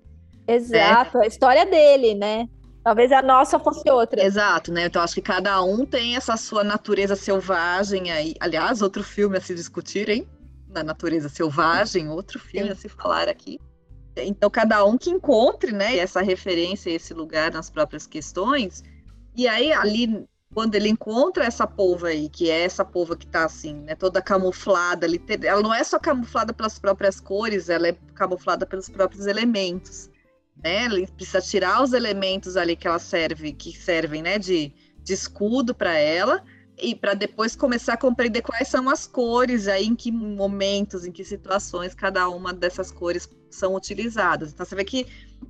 Exato, 0.46 1.18
é. 1.18 1.24
a 1.24 1.26
história 1.26 1.66
dele, 1.66 2.14
né? 2.14 2.48
Talvez 2.84 3.10
a 3.10 3.20
nossa 3.20 3.58
fosse 3.58 3.90
outra. 3.90 4.24
Exato, 4.24 4.72
né? 4.72 4.86
Então 4.86 5.02
acho 5.02 5.14
que 5.16 5.22
cada 5.22 5.60
um 5.60 5.84
tem 5.84 6.14
essa 6.14 6.36
sua 6.36 6.62
natureza 6.62 7.16
selvagem 7.16 8.12
aí. 8.12 8.34
Aliás, 8.38 8.80
outro 8.80 9.02
filme 9.02 9.36
a 9.36 9.40
se 9.40 9.52
discutir, 9.56 10.08
hein? 10.08 10.28
Na 10.68 10.84
natureza 10.84 11.28
selvagem, 11.28 12.08
outro 12.08 12.38
filme 12.38 12.68
Sim. 12.68 12.72
a 12.72 12.76
se 12.76 12.88
falar 12.88 13.28
aqui. 13.28 13.58
Então 14.16 14.50
cada 14.50 14.84
um 14.84 14.96
que 14.96 15.10
encontre, 15.10 15.72
né, 15.72 15.96
essa 15.96 16.22
referência, 16.22 16.90
esse 16.90 17.12
lugar 17.12 17.52
nas 17.52 17.70
próprias 17.70 18.06
questões. 18.06 18.82
E 19.34 19.46
aí 19.46 19.72
ali 19.72 20.26
quando 20.54 20.74
ele 20.74 20.88
encontra 20.88 21.44
essa 21.44 21.66
polva 21.66 22.08
aí, 22.08 22.30
que 22.30 22.50
é 22.50 22.62
essa 22.62 22.82
polva 22.84 23.14
que 23.16 23.26
tá 23.26 23.44
assim, 23.44 23.74
né, 23.74 23.94
toda 23.94 24.22
camuflada, 24.22 25.06
ela 25.42 25.60
não 25.60 25.74
é 25.74 25.84
só 25.84 25.98
camuflada 25.98 26.54
pelas 26.54 26.78
próprias 26.78 27.20
cores, 27.20 27.68
ela 27.68 27.88
é 27.88 27.96
camuflada 28.14 28.64
pelos 28.64 28.88
próprios 28.88 29.26
elementos 29.26 30.08
né? 30.62 30.84
Ele 30.86 31.06
precisa 31.06 31.40
tirar 31.40 31.82
os 31.82 31.92
elementos 31.92 32.56
ali 32.56 32.76
que 32.76 32.86
ela 32.86 32.98
serve, 32.98 33.52
que 33.52 33.72
servem, 33.76 34.22
né, 34.22 34.38
de, 34.38 34.72
de 35.02 35.12
escudo 35.12 35.74
para 35.74 35.96
ela, 35.96 36.42
e 36.78 36.94
para 36.94 37.14
depois 37.14 37.56
começar 37.56 37.94
a 37.94 37.96
compreender 37.96 38.42
quais 38.42 38.68
são 38.68 38.88
as 38.88 39.06
cores, 39.06 39.66
aí 39.66 39.86
em 39.86 39.96
que 39.96 40.12
momentos, 40.12 41.04
em 41.04 41.12
que 41.12 41.24
situações 41.24 41.94
cada 41.94 42.28
uma 42.28 42.52
dessas 42.52 42.90
cores 42.90 43.28
são 43.50 43.74
utilizadas. 43.74 44.52
Então 44.52 44.66
você 44.66 44.74
vê 44.74 44.84
que 44.84 45.06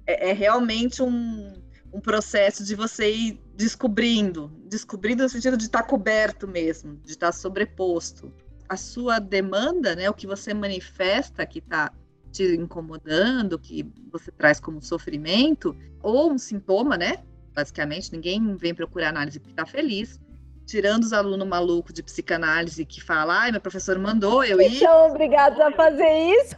é, 0.06 0.30
é 0.30 0.32
realmente 0.32 1.02
um, 1.02 1.52
um 1.92 2.00
processo 2.00 2.64
de 2.64 2.74
você 2.74 3.12
ir 3.12 3.40
descobrindo, 3.56 4.52
descobrindo 4.68 5.22
no 5.24 5.28
sentido 5.28 5.56
de 5.56 5.64
estar 5.64 5.82
tá 5.82 5.88
coberto 5.88 6.46
mesmo, 6.46 6.96
de 7.04 7.12
estar 7.12 7.26
tá 7.26 7.32
sobreposto. 7.32 8.32
A 8.68 8.76
sua 8.76 9.18
demanda, 9.18 9.96
né, 9.96 10.08
o 10.08 10.14
que 10.14 10.26
você 10.26 10.52
manifesta 10.52 11.44
que 11.46 11.58
está 11.58 11.92
te 12.30 12.54
incomodando, 12.54 13.58
que 13.58 13.90
você 14.12 14.30
traz 14.30 14.60
como 14.60 14.82
sofrimento, 14.82 15.74
ou 16.02 16.32
um 16.32 16.38
sintoma, 16.38 16.96
né? 16.96 17.24
Basicamente, 17.54 18.12
ninguém 18.12 18.54
vem 18.56 18.74
procurar 18.74 19.08
análise 19.08 19.40
porque 19.40 19.52
está 19.52 19.64
feliz. 19.64 20.20
Tirando 20.66 21.04
os 21.04 21.12
alunos 21.12 21.46
malucos 21.46 21.94
de 21.94 22.02
psicanálise 22.02 22.84
que 22.84 23.00
falam, 23.00 23.36
ai, 23.36 23.52
meu 23.52 23.60
professor 23.60 23.98
mandou 23.98 24.44
eu 24.44 24.60
ir. 24.60 24.78
São 24.78 25.06
obrigados 25.08 25.60
a 25.60 25.70
fazer 25.70 26.08
isso. 26.42 26.56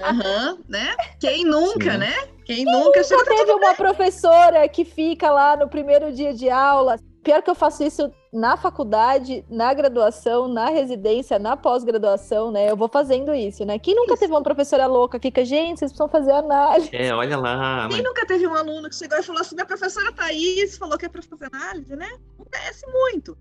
Uhum, 0.00 0.58
né? 0.68 0.94
Quem 1.20 1.44
nunca, 1.44 1.92
Sim. 1.92 1.98
né? 1.98 2.14
Quem, 2.44 2.56
Quem 2.56 2.64
nunca, 2.64 3.00
nunca 3.00 3.24
teve 3.24 3.52
uma 3.52 3.68
bem. 3.68 3.76
professora 3.76 4.68
que 4.68 4.84
fica 4.84 5.30
lá 5.30 5.56
no 5.56 5.68
primeiro 5.68 6.12
dia 6.12 6.34
de 6.34 6.50
aula 6.50 6.98
Pior 7.22 7.42
que 7.42 7.50
eu 7.50 7.54
faço 7.54 7.84
isso 7.84 8.12
na 8.32 8.56
faculdade, 8.56 9.44
na 9.48 9.72
graduação, 9.72 10.48
na 10.48 10.68
residência, 10.70 11.38
na 11.38 11.56
pós-graduação, 11.56 12.50
né? 12.50 12.70
Eu 12.70 12.76
vou 12.76 12.88
fazendo 12.88 13.34
isso, 13.34 13.64
né? 13.64 13.78
Quem 13.78 13.94
nunca 13.94 14.14
isso. 14.14 14.20
teve 14.20 14.32
uma 14.32 14.42
professora 14.42 14.86
louca 14.86 15.18
que 15.20 15.28
fica, 15.28 15.44
gente, 15.44 15.78
vocês 15.78 15.92
precisam 15.92 16.08
fazer 16.08 16.32
análise. 16.32 16.90
É, 16.92 17.14
olha 17.14 17.36
lá. 17.36 17.86
Quem 17.88 17.98
mas... 17.98 18.04
nunca 18.04 18.26
teve 18.26 18.46
um 18.46 18.54
aluno 18.54 18.88
que 18.88 18.96
chegou 18.96 19.18
e 19.18 19.22
falou 19.22 19.40
assim: 19.40 19.54
minha 19.54 19.66
professora 19.66 20.12
Thaís 20.12 20.76
falou 20.76 20.98
que 20.98 21.06
é 21.06 21.08
para 21.08 21.22
fazer 21.22 21.48
análise, 21.52 21.94
né? 21.94 22.08
Acontece 22.34 22.86
muito. 22.90 23.36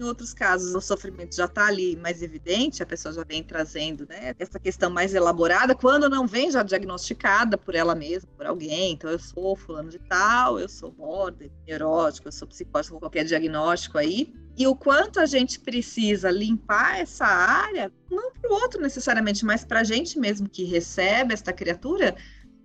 Em 0.00 0.02
outros 0.02 0.32
casos, 0.32 0.74
o 0.74 0.80
sofrimento 0.80 1.36
já 1.36 1.44
está 1.44 1.66
ali 1.66 1.94
mais 1.94 2.22
evidente, 2.22 2.82
a 2.82 2.86
pessoa 2.86 3.12
já 3.12 3.22
vem 3.22 3.44
trazendo 3.44 4.06
né, 4.08 4.34
essa 4.38 4.58
questão 4.58 4.88
mais 4.88 5.12
elaborada, 5.14 5.74
quando 5.74 6.08
não 6.08 6.26
vem 6.26 6.50
já 6.50 6.62
diagnosticada 6.62 7.58
por 7.58 7.74
ela 7.74 7.94
mesma, 7.94 8.26
por 8.34 8.46
alguém. 8.46 8.92
Então, 8.92 9.10
eu 9.10 9.18
sou 9.18 9.54
fulano 9.54 9.90
de 9.90 9.98
tal, 9.98 10.58
eu 10.58 10.70
sou 10.70 10.90
border, 10.90 11.50
neurótico, 11.66 12.28
eu 12.28 12.32
sou 12.32 12.48
psicótico, 12.48 12.98
qualquer 12.98 13.24
diagnóstico 13.24 13.98
aí. 13.98 14.32
E 14.56 14.66
o 14.66 14.74
quanto 14.74 15.20
a 15.20 15.26
gente 15.26 15.60
precisa 15.60 16.30
limpar 16.30 16.98
essa 16.98 17.26
área, 17.26 17.92
não 18.10 18.32
para 18.32 18.50
o 18.50 18.54
outro 18.54 18.80
necessariamente, 18.80 19.44
mas 19.44 19.66
para 19.66 19.80
a 19.80 19.84
gente 19.84 20.18
mesmo 20.18 20.48
que 20.48 20.64
recebe 20.64 21.34
esta 21.34 21.52
criatura, 21.52 22.16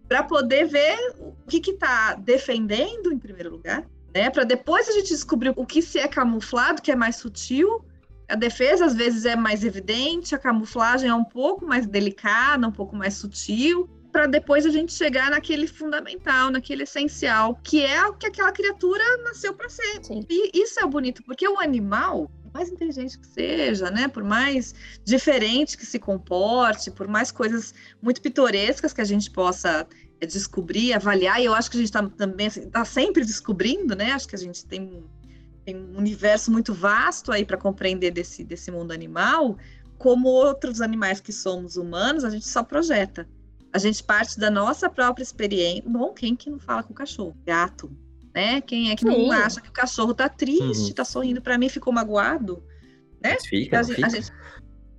para 0.07 0.23
poder 0.23 0.69
ver 0.69 0.97
o 1.19 1.33
que 1.49 1.69
está 1.69 2.13
defendendo 2.13 3.11
em 3.11 3.19
primeiro 3.19 3.49
lugar 3.49 3.85
né? 4.15 4.29
Para 4.29 4.45
depois 4.45 4.87
a 4.87 4.93
gente 4.93 5.09
descobrir 5.09 5.53
o 5.57 5.65
que 5.65 5.81
se 5.81 5.99
é 5.99 6.07
camuflado, 6.07 6.81
que 6.81 6.89
é 6.89 6.95
mais 6.95 7.17
sutil. 7.17 7.83
A 8.29 8.35
defesa 8.35 8.85
às 8.85 8.95
vezes 8.95 9.25
é 9.25 9.35
mais 9.35 9.63
evidente, 9.63 10.33
a 10.33 10.39
camuflagem 10.39 11.09
é 11.09 11.13
um 11.13 11.25
pouco 11.25 11.65
mais 11.65 11.85
delicada, 11.85 12.65
um 12.65 12.71
pouco 12.71 12.95
mais 12.95 13.13
sutil, 13.15 13.87
para 14.11 14.25
depois 14.25 14.65
a 14.65 14.69
gente 14.69 14.93
chegar 14.93 15.29
naquele 15.29 15.67
fundamental, 15.67 16.49
naquele 16.49 16.83
essencial, 16.83 17.59
que 17.61 17.85
é 17.85 18.03
o 18.07 18.13
que 18.13 18.25
aquela 18.25 18.51
criatura 18.51 19.03
nasceu 19.23 19.53
para 19.53 19.69
ser. 19.69 20.03
Sim. 20.03 20.25
E 20.27 20.59
isso 20.59 20.79
é 20.79 20.87
bonito, 20.87 21.21
porque 21.23 21.47
o 21.47 21.59
animal, 21.59 22.31
mais 22.53 22.69
inteligente 22.69 23.19
que 23.19 23.27
seja, 23.27 23.91
né? 23.91 24.07
Por 24.07 24.23
mais 24.23 24.73
diferente 25.03 25.77
que 25.77 25.85
se 25.85 25.99
comporte, 25.99 26.89
por 26.89 27.07
mais 27.07 27.29
coisas 27.29 27.75
muito 28.01 28.21
pitorescas 28.21 28.93
que 28.93 29.01
a 29.01 29.05
gente 29.05 29.29
possa 29.29 29.85
é 30.19 30.25
descobrir, 30.25 30.93
avaliar, 30.93 31.41
e 31.41 31.45
eu 31.45 31.53
acho 31.53 31.69
que 31.69 31.77
a 31.77 31.79
gente 31.79 31.89
está 31.89 32.07
também 32.09 32.47
está 32.47 32.61
assim, 32.61 32.69
tá 32.69 32.85
sempre 32.85 33.25
descobrindo, 33.25 33.95
né? 33.95 34.11
Acho 34.11 34.27
que 34.27 34.35
a 34.35 34.39
gente 34.39 34.65
tem, 34.65 35.03
tem 35.65 35.75
um 35.75 35.97
universo 35.97 36.51
muito 36.51 36.73
vasto 36.73 37.31
aí 37.31 37.45
para 37.45 37.57
compreender 37.57 38.11
desse, 38.11 38.43
desse 38.43 38.71
mundo 38.71 38.91
animal, 38.91 39.57
como 39.97 40.27
outros 40.27 40.81
animais 40.81 41.19
que 41.19 41.31
somos 41.31 41.77
humanos, 41.77 42.23
a 42.23 42.29
gente 42.29 42.47
só 42.47 42.63
projeta. 42.63 43.27
A 43.73 43.77
gente 43.77 44.01
parte 44.03 44.39
da 44.39 44.49
nossa 44.49 44.89
própria 44.89 45.23
experiência. 45.23 45.83
Bom, 45.85 46.13
quem 46.13 46.33
que 46.33 46.49
não 46.49 46.59
fala 46.59 46.81
com 46.81 46.93
o 46.93 46.95
cachorro? 46.95 47.35
Gato, 47.45 47.91
né? 48.33 48.61
Quem 48.61 48.89
é 48.91 48.95
que 48.95 49.03
Sim. 49.03 49.27
não 49.27 49.31
acha 49.31 49.59
que 49.59 49.69
o 49.69 49.73
cachorro 49.73 50.13
tá 50.13 50.29
triste, 50.29 50.87
uhum. 50.87 50.93
tá 50.93 51.03
sorrindo 51.03 51.41
para 51.41 51.57
mim, 51.57 51.67
ficou 51.67 51.91
magoado? 51.91 52.63
Né? 53.21 53.35
Fica, 53.49 53.81
a, 53.81 53.83
fica. 53.83 54.05
A 54.05 54.09
gente, 54.09 54.31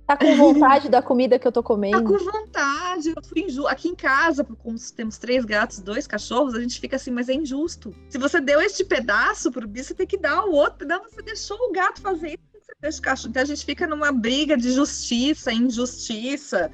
Tá 0.07 0.15
com 0.15 0.37
vontade 0.37 0.87
da 0.87 1.01
comida 1.01 1.37
que 1.37 1.45
eu 1.45 1.51
tô 1.51 1.61
comendo? 1.61 1.97
Tá 1.99 2.03
com 2.03 2.17
vontade. 2.17 3.13
Eu 3.13 3.21
fui 3.21 3.41
injusto. 3.41 3.67
Aqui 3.67 3.89
em 3.89 3.95
casa, 3.95 4.43
como 4.43 4.77
temos 4.95 5.17
três 5.17 5.43
gatos, 5.43 5.79
dois 5.79 6.07
cachorros, 6.07 6.55
a 6.55 6.61
gente 6.61 6.79
fica 6.79 6.95
assim, 6.95 7.11
mas 7.11 7.27
é 7.27 7.33
injusto. 7.33 7.93
Se 8.09 8.17
você 8.17 8.39
deu 8.39 8.61
este 8.61 8.85
pedaço 8.85 9.51
pro 9.51 9.67
bicho, 9.67 9.89
você 9.89 9.93
tem 9.93 10.07
que 10.07 10.17
dar 10.17 10.45
o 10.45 10.53
outro 10.53 10.79
pedaço. 10.79 11.09
Você 11.11 11.21
deixou 11.21 11.57
o 11.57 11.73
gato 11.73 11.99
fazer 11.99 12.29
isso, 12.29 12.37
você 12.53 12.73
deixa 12.81 12.99
o 12.99 13.01
cachorro. 13.01 13.29
Então 13.31 13.43
a 13.43 13.45
gente 13.45 13.65
fica 13.65 13.85
numa 13.85 14.13
briga 14.13 14.55
de 14.55 14.71
justiça, 14.71 15.51
injustiça. 15.51 16.71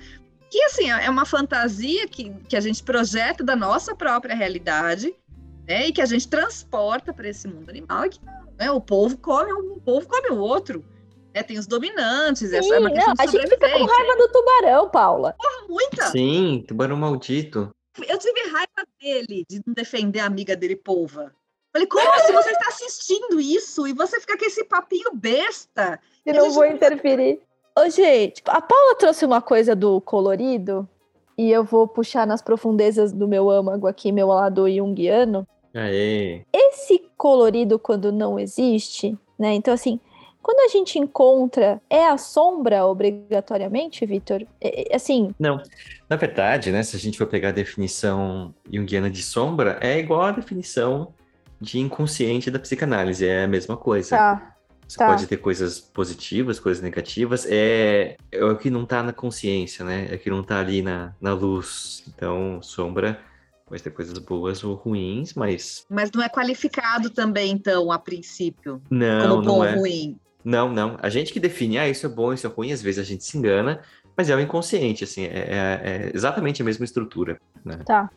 que 0.52 0.63
assim 0.65 0.91
é 0.91 1.10
uma 1.10 1.26
fantasia 1.26 2.08
que, 2.08 2.30
que 2.48 2.56
a 2.56 2.62
gente 2.62 2.84
projeta 2.84 3.43
da 3.43 3.56
nossa 3.56 3.96
própria 3.96 4.36
realidade, 4.36 5.12
né? 5.67 5.88
E 5.88 5.91
que 5.91 6.02
a 6.02 6.06
gente 6.06 6.28
transporta 6.28 7.12
para 7.12 7.28
esse 7.28 7.48
mundo 7.48 7.67
animal, 7.69 8.06
e 8.06 8.10
que 8.10 8.19
né, 8.60 8.69
o 8.69 8.80
povo 8.80 9.17
come 9.17 9.52
um, 9.52 9.74
o 9.74 9.82
povo 9.82 10.08
come 10.08 10.30
o 10.30 10.38
outro. 10.38 10.86
É, 11.34 11.41
tem 11.41 11.58
os 11.58 11.65
dominantes, 11.65 12.50
Sim, 12.50 12.58
essa 12.58 12.76
é 12.76 12.80
uma 12.80 12.91
questão 12.91 13.08
não, 13.08 13.15
de 13.15 13.22
a 13.22 13.26
gente 13.26 13.50
fica 13.50 13.69
com 13.72 13.86
raiva 13.86 14.15
do 14.17 14.28
tubarão, 14.30 14.89
Paula. 14.89 15.36
Porra, 15.38 15.67
muita! 15.67 16.06
Sim, 16.12 16.63
tubarão 16.67 16.96
maldito. 16.96 17.72
Eu 18.08 18.17
tive 18.17 18.50
raiva 18.50 18.88
dele, 19.02 19.46
de 19.50 19.62
não 19.65 19.74
defender 19.74 20.19
a 20.19 20.26
amiga 20.26 20.56
dele, 20.56 20.76
polva. 20.76 21.34
Falei, 21.72 21.88
como 21.88 22.08
assim 22.13 22.34
você 22.34 22.52
está 22.52 22.67
assistindo 22.67 23.41
isso 23.41 23.88
e 23.88 23.93
você 23.93 24.19
fica 24.19 24.38
com 24.38 24.46
esse 24.46 24.63
papinho 24.63 25.12
besta? 25.13 26.00
Eu 26.24 26.36
não 26.36 26.52
vou 26.52 26.65
interferir. 26.65 27.41
Ô, 27.78 27.89
gente, 27.89 28.43
a 28.46 28.62
Paula 28.62 28.96
trouxe 28.96 29.26
uma 29.26 29.41
coisa 29.41 29.76
do 29.76 30.00
colorido 30.00 30.88
e 31.36 31.52
eu 31.52 31.63
vou 31.63 31.88
puxar 31.88 32.28
nas 32.28 32.43
profundezas 32.43 33.12
do 33.12 33.28
meu 33.28 33.50
âmago 33.50 33.88
aqui, 33.88 34.12
meu 34.12 34.28
lado 34.28 34.69
junguiano. 34.72 35.48
Aê. 35.74 36.46
Esse 36.54 37.04
colorido, 37.17 37.80
quando 37.80 38.12
não 38.12 38.39
existe, 38.39 39.17
né? 39.39 39.54
Então, 39.56 39.74
assim, 39.74 40.00
quando 40.44 40.60
a 40.60 40.68
gente 40.68 41.00
encontra, 41.00 41.82
é 41.90 42.06
a 42.06 42.18
sombra 42.18 42.86
obrigatoriamente, 42.86 44.06
Vitor? 44.06 44.46
É, 44.62 44.94
é, 44.94 44.96
assim. 44.96 45.34
Não. 45.40 45.64
Na 46.10 46.18
verdade, 46.18 46.70
né, 46.72 46.84
se 46.84 46.96
a 46.96 47.00
gente 47.00 47.18
for 47.18 47.26
pegar 47.26 47.50
a 47.50 47.54
definição 47.54 48.54
junguiana 48.72 49.10
de 49.10 49.24
sombra, 49.24 49.80
é 49.82 49.98
igual 49.98 50.24
à 50.24 50.32
definição 50.32 51.14
de 51.60 51.80
inconsciente 51.80 52.52
da 52.52 52.60
psicanálise, 52.60 53.26
é 53.26 53.46
a 53.46 53.48
mesma 53.48 53.78
coisa. 53.78 54.18
Tá. 54.18 54.56
Você 54.86 54.98
Tá. 54.98 55.08
pode 55.08 55.26
ter 55.26 55.38
coisas 55.38 55.80
positivas, 55.80 56.60
coisas 56.60 56.84
negativas, 56.84 57.48
é, 57.50 58.18
é 58.32 58.44
o 58.44 58.58
que 58.58 58.70
não 58.70 58.86
tá 58.86 59.02
na 59.02 59.14
consciência, 59.14 59.84
né? 59.86 60.08
É 60.12 60.16
o 60.16 60.20
que 60.20 60.30
não 60.30 60.44
tá 60.44 60.60
ali 60.60 60.82
na, 60.82 61.16
na 61.22 61.34
luz. 61.34 62.04
Então, 62.08 62.62
sombra 62.62 63.18
pode 63.66 63.82
ter 63.82 63.92
coisas 63.92 64.18
boas 64.20 64.64
ou 64.64 64.76
ruins, 64.76 65.34
mas 65.34 65.86
Mas 65.90 66.12
não 66.12 66.22
é 66.22 66.30
qualificado 66.30 67.10
também, 67.10 67.52
então, 67.52 67.92
a 67.92 67.98
princípio, 67.98 68.82
não, 68.90 69.22
como 69.22 69.42
bom 69.42 69.48
não 69.48 69.56
ou 69.56 69.66
é. 69.66 69.76
ruim. 69.76 70.20
Não, 70.44 70.70
não. 70.72 70.98
A 71.02 71.10
gente 71.10 71.32
que 71.32 71.40
define, 71.40 71.78
ah, 71.78 71.88
isso 71.88 72.06
é 72.06 72.10
bom, 72.10 72.34
isso 72.34 72.46
é 72.46 72.50
ruim, 72.50 72.72
às 72.72 72.82
vezes 72.82 73.00
a 73.00 73.04
gente 73.04 73.24
se 73.24 73.38
engana, 73.38 73.82
mas 74.16 74.30
é 74.30 74.36
o 74.36 74.40
inconsciente, 74.40 75.04
assim, 75.04 75.24
é, 75.26 75.28
é- 75.28 75.82
é 75.84 76.12
exatamente 76.14 76.62
a 76.62 76.66
mesma 76.66 76.84
estrutura, 76.86 77.40
né? 77.64 77.78
Tá. 77.86 78.10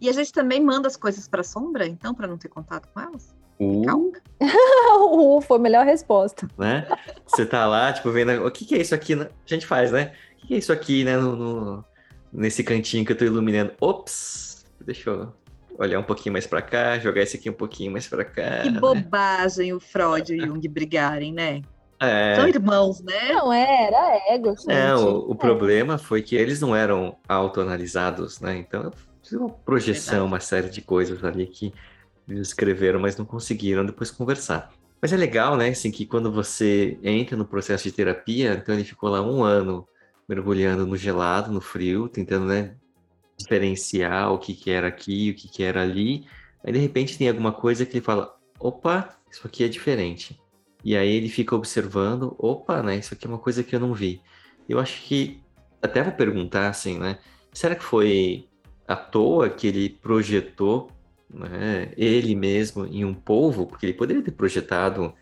E 0.00 0.08
a 0.08 0.12
gente 0.12 0.32
também 0.32 0.60
manda 0.62 0.88
as 0.88 0.96
coisas 0.96 1.28
para 1.28 1.42
sombra, 1.42 1.86
então, 1.86 2.14
para 2.14 2.26
não 2.26 2.36
ter 2.38 2.48
contato 2.48 2.88
com 2.92 3.00
elas? 3.00 3.34
O, 3.58 3.82
Calma. 3.84 4.10
Uh, 4.94 5.40
foi 5.40 5.56
a 5.56 5.60
melhor 5.60 5.84
resposta. 5.86 6.46
né? 6.58 6.86
Você 7.26 7.46
tá 7.46 7.66
lá, 7.66 7.92
tipo, 7.92 8.10
vendo, 8.10 8.44
o 8.46 8.50
que 8.50 8.64
que 8.64 8.74
é 8.74 8.78
isso 8.80 8.94
aqui? 8.94 9.14
né? 9.16 9.28
A 9.44 9.48
gente 9.48 9.66
faz, 9.66 9.90
né? 9.92 10.12
O 10.36 10.40
que 10.40 10.46
que 10.48 10.54
é 10.54 10.58
isso 10.58 10.72
aqui, 10.72 11.04
né, 11.04 11.16
no, 11.16 11.34
no- 11.36 11.84
nesse 12.32 12.62
cantinho 12.64 13.04
que 13.04 13.12
eu 13.12 13.16
tô 13.18 13.24
iluminando? 13.24 13.72
Ops, 13.80 14.64
deixa 14.84 15.10
eu 15.10 15.32
olhar 15.78 15.98
um 15.98 16.02
pouquinho 16.02 16.32
mais 16.32 16.46
pra 16.46 16.60
cá, 16.60 16.98
jogar 16.98 17.22
esse 17.22 17.36
aqui 17.36 17.48
um 17.48 17.54
pouquinho 17.54 17.92
mais 17.92 18.06
pra 18.06 18.24
cá. 18.24 18.62
Que 18.62 18.70
né? 18.70 18.80
bobagem 18.80 19.72
o 19.72 19.80
Freud 19.80 20.34
e 20.34 20.40
o 20.42 20.46
Jung 20.46 20.68
brigarem, 20.68 21.32
né? 21.32 21.62
É, 22.04 22.34
São 22.36 22.48
irmãos, 22.48 23.00
né? 23.02 23.32
Não, 23.32 23.52
era 23.52 24.34
ego, 24.34 24.54
gente. 24.56 24.70
É, 24.70 24.94
o, 24.96 25.30
o 25.30 25.32
É. 25.32 25.36
problema 25.36 25.98
foi 25.98 26.22
que 26.22 26.34
eles 26.34 26.60
não 26.60 26.74
eram 26.74 27.16
autoanalisados, 27.28 28.40
né? 28.40 28.56
Então, 28.56 28.90
fiz 29.22 29.32
uma 29.32 29.48
projeção, 29.48 30.12
Verdade. 30.14 30.32
uma 30.32 30.40
série 30.40 30.68
de 30.68 30.82
coisas 30.82 31.22
ali 31.22 31.46
que 31.46 31.72
eles 32.28 32.48
escreveram, 32.48 32.98
mas 33.00 33.16
não 33.16 33.24
conseguiram 33.24 33.84
depois 33.86 34.10
conversar. 34.10 34.72
Mas 35.00 35.12
é 35.12 35.16
legal, 35.16 35.56
né? 35.56 35.68
Assim, 35.68 35.90
que 35.90 36.06
quando 36.06 36.30
você 36.30 36.98
entra 37.02 37.36
no 37.36 37.44
processo 37.44 37.84
de 37.84 37.92
terapia, 37.92 38.54
então 38.54 38.74
ele 38.74 38.84
ficou 38.84 39.08
lá 39.10 39.20
um 39.20 39.42
ano 39.42 39.86
mergulhando 40.28 40.86
no 40.86 40.96
gelado, 40.96 41.52
no 41.52 41.60
frio, 41.60 42.08
tentando, 42.08 42.46
né? 42.46 42.74
Diferenciar 43.38 44.32
o 44.32 44.38
que 44.38 44.54
que 44.54 44.70
era 44.70 44.86
aqui, 44.88 45.30
o 45.30 45.34
que 45.34 45.48
que 45.48 45.62
era 45.62 45.82
ali. 45.82 46.24
Aí, 46.64 46.72
de 46.72 46.78
repente, 46.78 47.18
tem 47.18 47.28
alguma 47.28 47.52
coisa 47.52 47.84
que 47.84 47.96
ele 47.98 48.04
fala, 48.04 48.32
opa, 48.58 49.16
isso 49.30 49.46
aqui 49.46 49.64
é 49.64 49.68
diferente. 49.68 50.40
E 50.84 50.96
aí 50.96 51.14
ele 51.14 51.28
fica 51.28 51.54
observando, 51.54 52.34
opa, 52.38 52.82
né? 52.82 52.96
Isso 52.96 53.14
aqui 53.14 53.26
é 53.26 53.28
uma 53.28 53.38
coisa 53.38 53.62
que 53.62 53.74
eu 53.74 53.80
não 53.80 53.94
vi. 53.94 54.20
Eu 54.68 54.78
acho 54.80 55.02
que 55.02 55.40
até 55.80 56.02
vou 56.02 56.12
perguntar 56.12 56.68
assim, 56.68 56.98
né? 56.98 57.18
Será 57.52 57.74
que 57.74 57.84
foi 57.84 58.48
à 58.86 58.96
toa 58.96 59.48
que 59.50 59.66
ele 59.66 59.88
projetou, 59.88 60.90
né, 61.28 61.92
ele 61.96 62.34
mesmo 62.34 62.86
em 62.86 63.04
um 63.04 63.14
polvo? 63.14 63.66
Porque 63.66 63.86
ele 63.86 63.94
poderia 63.94 64.22
ter 64.22 64.32
projetado, 64.32 65.12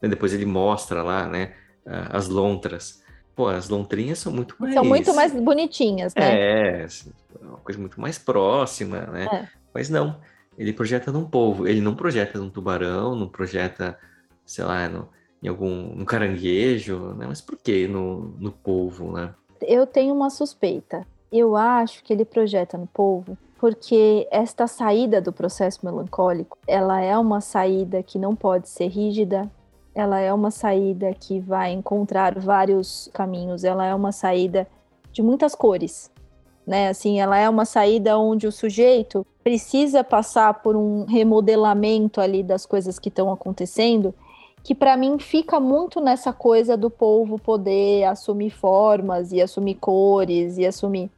né, 0.00 0.08
depois 0.08 0.32
ele 0.32 0.46
mostra 0.46 1.02
lá, 1.02 1.26
né, 1.26 1.54
as 1.84 2.28
lontras. 2.28 3.02
Pô, 3.34 3.48
as 3.48 3.68
lontrinhas 3.68 4.18
são 4.18 4.32
muito 4.32 4.56
mais 4.58 4.74
São 4.74 4.84
muito 4.84 5.14
mais 5.14 5.32
bonitinhas, 5.32 6.14
né? 6.14 6.80
é, 6.80 6.84
assim, 6.84 7.12
é 7.40 7.44
uma 7.44 7.58
coisa 7.58 7.78
muito 7.78 8.00
mais 8.00 8.18
próxima, 8.18 9.00
né? 9.06 9.26
É. 9.30 9.48
Mas 9.74 9.90
não, 9.90 10.18
ele 10.56 10.72
projeta 10.72 11.12
num 11.12 11.24
polvo, 11.24 11.68
ele 11.68 11.82
não 11.82 11.94
projeta 11.94 12.38
num 12.38 12.48
tubarão, 12.48 13.14
não 13.14 13.28
projeta, 13.28 13.98
sei 14.46 14.64
lá, 14.64 14.88
no, 14.88 15.08
em 15.42 15.48
algum 15.48 15.94
no 15.94 16.06
caranguejo, 16.06 17.14
né? 17.14 17.26
Mas 17.26 17.40
por 17.40 17.58
que 17.58 17.86
no, 17.86 18.34
no 18.38 18.52
polvo, 18.52 19.12
né? 19.12 19.34
Eu 19.60 19.86
tenho 19.86 20.14
uma 20.14 20.30
suspeita. 20.30 21.06
Eu 21.30 21.56
acho 21.56 22.02
que 22.04 22.12
ele 22.12 22.24
projeta 22.24 22.78
no 22.78 22.86
povo 22.86 23.36
porque 23.58 24.28
esta 24.30 24.66
saída 24.66 25.20
do 25.20 25.32
processo 25.32 25.80
melancólico, 25.82 26.58
ela 26.66 27.00
é 27.00 27.16
uma 27.16 27.40
saída 27.40 28.02
que 28.02 28.18
não 28.18 28.36
pode 28.36 28.68
ser 28.68 28.88
rígida, 28.88 29.50
ela 29.94 30.20
é 30.20 30.32
uma 30.32 30.50
saída 30.50 31.14
que 31.14 31.40
vai 31.40 31.72
encontrar 31.72 32.38
vários 32.38 33.08
caminhos, 33.14 33.64
ela 33.64 33.86
é 33.86 33.94
uma 33.94 34.12
saída 34.12 34.68
de 35.10 35.22
muitas 35.22 35.54
cores, 35.54 36.10
né? 36.66 36.88
Assim, 36.88 37.18
ela 37.18 37.38
é 37.38 37.48
uma 37.48 37.64
saída 37.64 38.18
onde 38.18 38.46
o 38.46 38.52
sujeito 38.52 39.26
precisa 39.42 40.04
passar 40.04 40.52
por 40.62 40.76
um 40.76 41.06
remodelamento 41.06 42.20
ali 42.20 42.42
das 42.42 42.66
coisas 42.66 42.98
que 42.98 43.08
estão 43.08 43.32
acontecendo, 43.32 44.14
que 44.66 44.74
para 44.74 44.96
mim 44.96 45.16
fica 45.20 45.60
muito 45.60 46.00
nessa 46.00 46.32
coisa 46.32 46.76
do 46.76 46.90
povo 46.90 47.38
poder 47.38 48.02
assumir 48.02 48.50
formas 48.50 49.30
e 49.30 49.40
assumir 49.40 49.76
cores 49.76 50.58
e 50.58 50.66
assumir. 50.66 51.08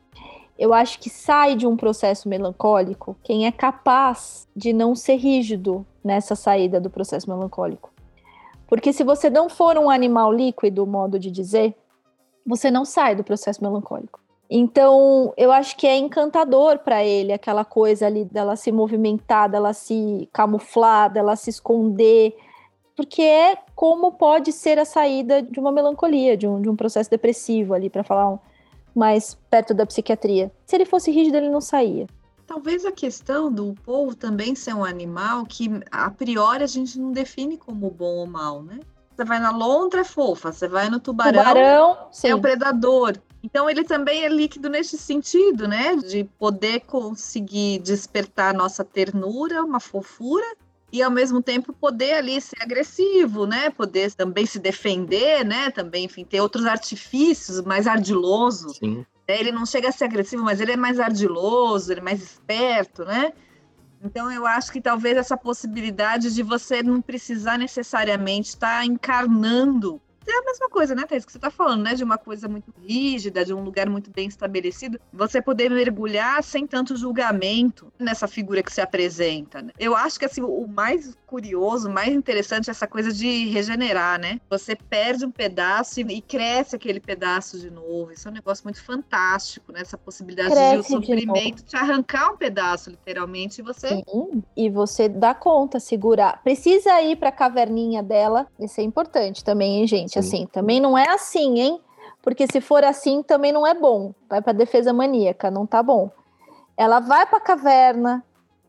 Eu 0.58 0.74
acho 0.74 0.98
que 0.98 1.08
sai 1.08 1.56
de 1.56 1.66
um 1.66 1.74
processo 1.74 2.28
melancólico 2.28 3.16
quem 3.24 3.46
é 3.46 3.50
capaz 3.50 4.46
de 4.54 4.74
não 4.74 4.94
ser 4.94 5.14
rígido 5.14 5.86
nessa 6.04 6.36
saída 6.36 6.78
do 6.78 6.90
processo 6.90 7.30
melancólico. 7.30 7.90
Porque 8.66 8.92
se 8.92 9.02
você 9.02 9.30
não 9.30 9.48
for 9.48 9.78
um 9.78 9.88
animal 9.88 10.30
líquido, 10.30 10.86
modo 10.86 11.18
de 11.18 11.30
dizer, 11.30 11.74
você 12.44 12.70
não 12.70 12.84
sai 12.84 13.14
do 13.14 13.24
processo 13.24 13.64
melancólico. 13.64 14.20
Então, 14.50 15.32
eu 15.38 15.50
acho 15.50 15.74
que 15.74 15.86
é 15.86 15.96
encantador 15.96 16.80
para 16.80 17.02
ele 17.02 17.32
aquela 17.32 17.64
coisa 17.64 18.06
ali 18.08 18.26
dela 18.26 18.56
se 18.56 18.70
movimentar, 18.70 19.48
dela 19.48 19.72
se 19.72 20.28
camuflar, 20.34 21.10
dela 21.10 21.34
se 21.34 21.48
esconder, 21.48 22.36
porque 22.98 23.22
é 23.22 23.56
como 23.76 24.10
pode 24.10 24.50
ser 24.50 24.76
a 24.76 24.84
saída 24.84 25.40
de 25.40 25.60
uma 25.60 25.70
melancolia, 25.70 26.36
de 26.36 26.48
um, 26.48 26.60
de 26.60 26.68
um 26.68 26.74
processo 26.74 27.08
depressivo 27.08 27.72
ali, 27.72 27.88
para 27.88 28.02
falar 28.02 28.28
um- 28.28 28.38
mais 28.92 29.38
perto 29.48 29.72
da 29.72 29.86
psiquiatria. 29.86 30.50
Se 30.66 30.74
ele 30.74 30.84
fosse 30.84 31.12
rígido, 31.12 31.36
ele 31.36 31.48
não 31.48 31.60
saía. 31.60 32.08
Talvez 32.44 32.84
a 32.84 32.90
questão 32.90 33.52
do 33.52 33.72
povo 33.84 34.16
também 34.16 34.56
ser 34.56 34.74
um 34.74 34.84
animal 34.84 35.46
que, 35.46 35.70
a 35.92 36.10
priori, 36.10 36.64
a 36.64 36.66
gente 36.66 36.98
não 36.98 37.12
define 37.12 37.56
como 37.56 37.88
bom 37.88 38.16
ou 38.16 38.26
mal, 38.26 38.62
né? 38.64 38.80
Você 39.14 39.24
vai 39.24 39.38
na 39.38 39.52
lontra, 39.52 40.00
é 40.00 40.04
fofa. 40.04 40.50
Você 40.50 40.66
vai 40.66 40.90
no 40.90 40.98
tubarão, 40.98 41.38
Tubarão, 41.40 41.96
é 42.24 42.34
o 42.34 42.40
predador. 42.40 43.16
Então 43.44 43.70
ele 43.70 43.84
também 43.84 44.24
é 44.24 44.28
líquido 44.28 44.68
nesse 44.68 44.98
sentido, 44.98 45.68
né? 45.68 45.94
De 45.94 46.24
poder 46.36 46.80
conseguir 46.80 47.78
despertar 47.78 48.52
a 48.52 48.58
nossa 48.58 48.84
ternura, 48.84 49.62
uma 49.62 49.78
fofura, 49.78 50.46
e 50.90 51.02
ao 51.02 51.10
mesmo 51.10 51.42
tempo 51.42 51.72
poder 51.72 52.14
ali 52.14 52.40
ser 52.40 52.62
agressivo, 52.62 53.46
né? 53.46 53.70
Poder 53.70 54.12
também 54.14 54.46
se 54.46 54.58
defender, 54.58 55.44
né? 55.44 55.70
Também, 55.70 56.04
enfim, 56.04 56.24
ter 56.24 56.40
outros 56.40 56.64
artifícios, 56.64 57.62
mais 57.62 57.86
ardiloso. 57.86 58.70
Sim. 58.70 59.04
né? 59.26 59.40
Ele 59.40 59.52
não 59.52 59.66
chega 59.66 59.90
a 59.90 59.92
ser 59.92 60.04
agressivo, 60.04 60.42
mas 60.42 60.60
ele 60.60 60.72
é 60.72 60.76
mais 60.76 60.98
ardiloso, 60.98 61.92
ele 61.92 62.00
é 62.00 62.02
mais 62.04 62.22
esperto, 62.22 63.04
né? 63.04 63.32
Então 64.02 64.30
eu 64.30 64.46
acho 64.46 64.72
que 64.72 64.80
talvez 64.80 65.16
essa 65.16 65.36
possibilidade 65.36 66.32
de 66.32 66.42
você 66.42 66.82
não 66.82 67.02
precisar 67.02 67.58
necessariamente 67.58 68.50
estar 68.50 68.84
encarnando 68.86 70.00
é 70.30 70.38
a 70.38 70.44
mesma 70.44 70.68
coisa, 70.68 70.94
né, 70.94 71.04
Thais, 71.04 71.24
que 71.24 71.32
você 71.32 71.38
está 71.38 71.50
falando, 71.50 71.82
né? 71.82 71.94
De 71.94 72.04
uma 72.04 72.18
coisa 72.18 72.48
muito 72.48 72.72
rígida, 72.80 73.44
de 73.44 73.54
um 73.54 73.62
lugar 73.62 73.88
muito 73.88 74.10
bem 74.10 74.28
estabelecido, 74.28 75.00
você 75.12 75.40
poder 75.40 75.70
mergulhar 75.70 76.42
sem 76.42 76.66
tanto 76.66 76.96
julgamento 76.96 77.92
nessa 77.98 78.26
figura 78.26 78.62
que 78.62 78.72
se 78.72 78.80
apresenta. 78.80 79.62
Né? 79.62 79.72
Eu 79.78 79.96
acho 79.96 80.18
que 80.18 80.24
assim, 80.24 80.42
o 80.42 80.66
mais 80.66 81.16
curioso, 81.26 81.88
o 81.88 81.92
mais 81.92 82.12
interessante 82.14 82.68
é 82.68 82.70
essa 82.70 82.86
coisa 82.86 83.12
de 83.12 83.46
regenerar, 83.46 84.18
né? 84.18 84.40
Você 84.48 84.74
perde 84.74 85.24
um 85.24 85.30
pedaço 85.30 86.00
e, 86.00 86.02
e 86.04 86.20
cresce 86.20 86.76
aquele 86.76 87.00
pedaço 87.00 87.58
de 87.58 87.70
novo. 87.70 88.12
Isso 88.12 88.28
é 88.28 88.30
um 88.30 88.34
negócio 88.34 88.64
muito 88.64 88.82
fantástico, 88.82 89.72
né? 89.72 89.80
Essa 89.80 89.98
possibilidade 89.98 90.48
de 90.48 90.54
o 90.54 90.56
Cresce 90.56 90.82
de 90.82 90.88
sofrimento 90.88 91.62
te 91.64 91.76
arrancar 91.76 92.32
um 92.32 92.36
pedaço, 92.36 92.90
literalmente, 92.90 93.60
e 93.60 93.64
você 93.64 93.88
Sim, 93.88 94.42
e 94.56 94.70
você 94.70 95.08
dá 95.08 95.34
conta, 95.34 95.78
segurar. 95.78 96.42
Precisa 96.42 97.00
ir 97.02 97.16
para 97.16 97.28
a 97.28 97.32
caverninha 97.32 98.02
dela, 98.02 98.46
isso 98.58 98.80
é 98.80 98.84
importante 98.84 99.44
também, 99.44 99.80
hein, 99.80 99.86
gente? 99.86 100.17
Sim. 100.22 100.28
Assim, 100.36 100.46
também 100.46 100.80
não 100.80 100.96
é 100.96 101.08
assim, 101.10 101.58
hein? 101.60 101.80
porque 102.28 102.46
se 102.46 102.60
for 102.60 102.84
assim 102.84 103.22
também 103.22 103.52
não 103.52 103.66
é 103.66 103.72
bom. 103.72 104.12
Vai 104.28 104.42
para 104.42 104.52
defesa 104.52 104.92
maníaca, 104.92 105.50
não 105.50 105.66
tá 105.66 105.82
bom. 105.82 106.10
Ela 106.76 107.00
vai 107.00 107.24
para 107.24 107.38
a 107.38 107.40
caverna, 107.40 108.24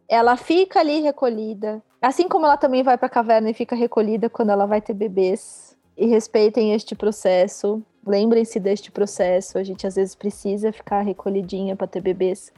ela 0.08 0.38
fica 0.38 0.80
ali 0.80 1.02
recolhida, 1.02 1.82
assim 2.02 2.28
como 2.28 2.46
ela 2.46 2.56
também 2.56 2.84
vai 2.84 2.98
para 2.98 3.08
a 3.08 3.10
caverna 3.10 3.50
e 3.50 3.54
fica 3.54 3.76
recolhida 3.76 4.30
quando 4.30 4.52
ela 4.52 4.66
vai 4.66 4.82
ter 4.82 4.94
bebês. 4.94 5.78
E 5.98 6.08
respeitem 6.08 6.74
este 6.74 6.96
processo, 6.96 7.84
lembrem-se 8.08 8.60
deste 8.62 8.90
processo. 8.90 9.58
A 9.58 9.64
gente 9.64 9.86
às 9.86 9.96
vezes 9.96 10.16
precisa 10.16 10.72
ficar 10.72 11.02
recolhidinha 11.02 11.76
para 11.76 11.88
ter 11.88 12.02
bebês 12.02 12.54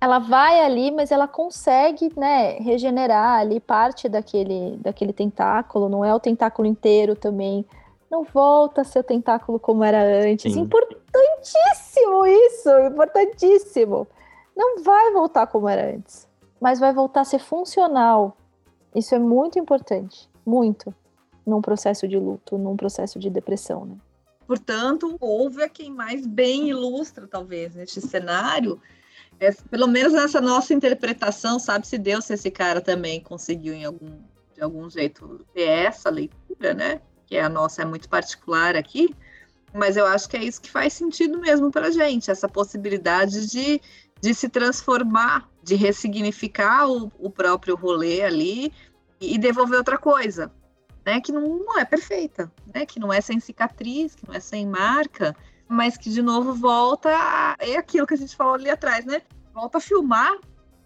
ela 0.00 0.18
vai 0.18 0.60
ali, 0.60 0.90
mas 0.90 1.10
ela 1.10 1.26
consegue, 1.26 2.12
né, 2.14 2.58
regenerar 2.58 3.38
ali 3.38 3.58
parte 3.58 4.06
daquele, 4.06 4.76
daquele 4.76 5.14
tentáculo, 5.14 5.88
não 5.88 6.04
é 6.04 6.14
o 6.14 6.20
tentáculo 6.20 6.68
inteiro 6.68 7.16
também. 7.16 7.64
Não 8.14 8.22
volta 8.22 8.82
a 8.82 8.84
ser 8.84 9.00
o 9.00 9.02
tentáculo 9.02 9.58
como 9.58 9.82
era 9.82 10.00
antes. 10.24 10.52
Sim. 10.52 10.60
Importantíssimo 10.60 12.24
isso, 12.24 12.70
importantíssimo. 12.86 14.06
Não 14.56 14.84
vai 14.84 15.10
voltar 15.10 15.48
como 15.48 15.68
era 15.68 15.96
antes, 15.96 16.28
mas 16.60 16.78
vai 16.78 16.92
voltar 16.92 17.22
a 17.22 17.24
ser 17.24 17.40
funcional. 17.40 18.36
Isso 18.94 19.16
é 19.16 19.18
muito 19.18 19.58
importante, 19.58 20.30
muito, 20.46 20.94
num 21.44 21.60
processo 21.60 22.06
de 22.06 22.16
luto, 22.16 22.56
num 22.56 22.76
processo 22.76 23.18
de 23.18 23.28
depressão, 23.28 23.84
né? 23.84 23.96
Portanto, 24.46 25.16
houve 25.18 25.64
a 25.64 25.68
quem 25.68 25.90
mais 25.90 26.24
bem 26.24 26.68
ilustra, 26.68 27.26
talvez, 27.26 27.74
neste 27.74 28.00
cenário, 28.00 28.80
é, 29.40 29.50
pelo 29.50 29.88
menos 29.88 30.12
nessa 30.12 30.40
nossa 30.40 30.72
interpretação, 30.72 31.58
sabe 31.58 31.84
se 31.84 31.98
Deus, 31.98 32.26
se 32.26 32.34
esse 32.34 32.50
cara 32.50 32.80
também 32.80 33.20
conseguiu 33.20 33.74
em 33.74 33.84
algum, 33.84 34.20
de 34.54 34.62
algum 34.62 34.88
jeito 34.88 35.44
ter 35.52 35.62
essa 35.62 36.10
leitura, 36.10 36.74
né? 36.74 37.00
Que 37.34 37.38
é 37.38 37.42
a 37.42 37.48
nossa 37.48 37.82
é 37.82 37.84
muito 37.84 38.08
particular 38.08 38.76
aqui, 38.76 39.12
mas 39.74 39.96
eu 39.96 40.06
acho 40.06 40.28
que 40.28 40.36
é 40.36 40.44
isso 40.44 40.62
que 40.62 40.70
faz 40.70 40.92
sentido 40.92 41.36
mesmo 41.36 41.68
para 41.68 41.90
gente, 41.90 42.30
essa 42.30 42.48
possibilidade 42.48 43.50
de, 43.50 43.80
de 44.20 44.32
se 44.32 44.48
transformar, 44.48 45.50
de 45.60 45.74
ressignificar 45.74 46.88
o, 46.88 47.10
o 47.18 47.28
próprio 47.28 47.74
rolê 47.74 48.22
ali 48.22 48.72
e, 49.20 49.34
e 49.34 49.36
devolver 49.36 49.78
outra 49.78 49.98
coisa, 49.98 50.48
né? 51.04 51.20
Que 51.20 51.32
não, 51.32 51.58
não 51.58 51.76
é 51.76 51.84
perfeita, 51.84 52.52
né? 52.72 52.86
Que 52.86 53.00
não 53.00 53.12
é 53.12 53.20
sem 53.20 53.40
cicatriz, 53.40 54.14
que 54.14 54.28
não 54.28 54.34
é 54.36 54.38
sem 54.38 54.64
marca, 54.64 55.34
mas 55.66 55.96
que 55.96 56.10
de 56.10 56.22
novo 56.22 56.54
volta 56.54 57.10
a... 57.10 57.56
é 57.58 57.76
aquilo 57.76 58.06
que 58.06 58.14
a 58.14 58.18
gente 58.18 58.36
falou 58.36 58.54
ali 58.54 58.70
atrás, 58.70 59.04
né? 59.04 59.22
Volta 59.52 59.78
a 59.78 59.80
filmar, 59.80 60.34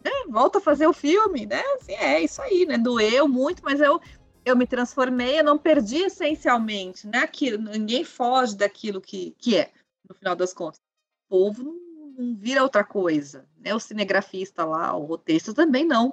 né? 0.03 0.11
Volta 0.31 0.57
a 0.57 0.63
fazer 0.63 0.87
o 0.87 0.95
filme, 0.95 1.45
né? 1.45 1.63
Assim, 1.75 1.93
é 1.93 2.23
isso 2.23 2.41
aí, 2.41 2.65
né? 2.65 2.79
Doeu 2.79 3.29
muito, 3.29 3.63
mas 3.63 3.83
eu 3.83 4.01
eu 4.49 4.57
me 4.57 4.67
transformei, 4.67 5.41
eu 5.41 5.45
não 5.45 5.59
perdi 5.59 5.99
essencialmente, 5.99 7.07
né? 7.07 7.19
Aquilo, 7.19 7.59
ninguém 7.59 8.05
foge 8.05 8.57
daquilo 8.57 9.01
que, 9.01 9.35
que 9.39 9.57
é, 9.57 9.71
no 10.09 10.15
final 10.15 10.35
das 10.35 10.53
contas. 10.53 10.81
O 11.27 11.29
povo 11.29 11.63
não, 11.63 12.25
não 12.27 12.37
vira 12.37 12.63
outra 12.63 12.83
coisa, 12.83 13.47
né? 13.59 13.75
O 13.75 13.81
cinegrafista 13.81 14.65
lá, 14.65 14.95
o 14.97 15.05
roteirista 15.05 15.55
também 15.55 15.85
não. 15.85 16.13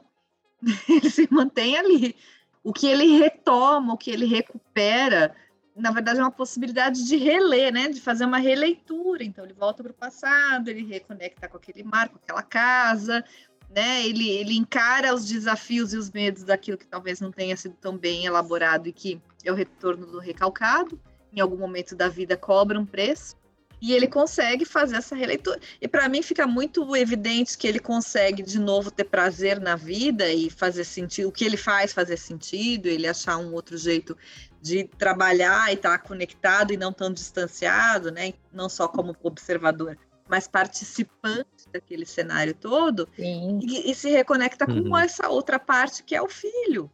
Ele 0.90 1.10
se 1.10 1.28
mantém 1.32 1.78
ali. 1.78 2.16
O 2.64 2.74
que 2.74 2.88
ele 2.88 3.20
retoma, 3.20 3.94
o 3.94 3.98
que 3.98 4.10
ele 4.10 4.26
recupera, 4.26 5.36
na 5.76 5.92
verdade, 5.92 6.18
é 6.20 6.24
uma 6.24 6.32
possibilidade 6.32 7.06
de 7.06 7.16
reler, 7.16 7.72
né? 7.72 7.90
De 7.90 8.02
fazer 8.02 8.26
uma 8.26 8.40
releitura. 8.40 9.24
Então, 9.24 9.46
ele 9.46 9.54
volta 9.54 9.84
para 9.84 9.92
o 9.92 9.96
passado, 9.96 10.70
ele 10.70 10.84
reconecta 10.84 11.48
com 11.48 11.58
aquele 11.58 11.84
mar, 11.84 12.10
com 12.10 12.18
aquela 12.18 12.42
casa, 12.42 13.24
né? 13.70 14.06
Ele, 14.06 14.30
ele 14.30 14.56
encara 14.56 15.14
os 15.14 15.26
desafios 15.28 15.94
e 15.94 15.98
os 15.98 16.12
medos 16.12 16.44
daquilo 16.44 16.78
que 16.78 16.88
talvez 16.88 17.20
não 17.20 17.32
tenha 17.32 17.56
sido 17.58 17.76
tão 17.76 17.98
bem 17.98 18.26
elaborado 18.26 18.88
e 18.88 18.94
que 18.94 19.22
é 19.44 19.52
o 19.52 19.56
retorno 19.56 20.06
do 20.06 20.20
recalcado. 20.20 21.00
Em 21.34 21.42
algum 21.42 21.58
momento 21.58 21.96
da 21.96 22.08
vida 22.08 22.38
cobra 22.38 22.80
um 22.80 22.86
preço. 22.86 23.36
E 23.82 23.94
ele 23.94 24.08
consegue 24.08 24.66
fazer 24.66 24.96
essa 24.96 25.16
releitura. 25.16 25.60
E 25.82 25.88
para 25.88 26.08
mim 26.08 26.22
fica 26.22 26.48
muito 26.48 26.96
evidente 26.96 27.58
que 27.58 27.68
ele 27.68 27.80
consegue 27.80 28.42
de 28.42 28.58
novo 28.58 28.90
ter 28.90 29.04
prazer 29.04 29.60
na 29.60 29.76
vida 29.76 30.32
e 30.32 30.50
fazer 30.50 30.86
sentido, 30.86 31.28
o 31.28 31.32
que 31.32 31.44
ele 31.44 31.58
faz 31.58 31.94
fazer 31.94 32.18
sentido, 32.18 32.88
ele 32.88 33.06
achar 33.06 33.38
um 33.38 33.54
outro 33.54 33.78
jeito 33.78 34.18
de 34.62 34.86
trabalhar 34.86 35.70
e 35.70 35.76
estar 35.76 36.00
tá 36.00 36.00
conectado 36.00 36.74
e 36.74 36.78
não 36.78 36.92
tão 36.92 37.14
distanciado, 37.14 38.12
né? 38.12 38.34
Não 38.52 38.70
só 38.70 38.88
como 38.88 39.16
observador, 39.22 39.98
mas 40.28 40.48
participante 40.48 41.70
daquele 41.72 42.06
cenário 42.06 42.54
todo 42.54 43.08
e, 43.18 43.92
e, 43.92 43.96
se 43.96 44.10
reconecta 44.10 44.70
uhum. 44.70 44.90
com 44.90 44.98
essa 44.98 45.30
outra 45.30 45.60
parte 45.60 46.04
que 46.04 46.16
é 46.16 46.22
o 46.22 46.28
filho, 46.28 46.90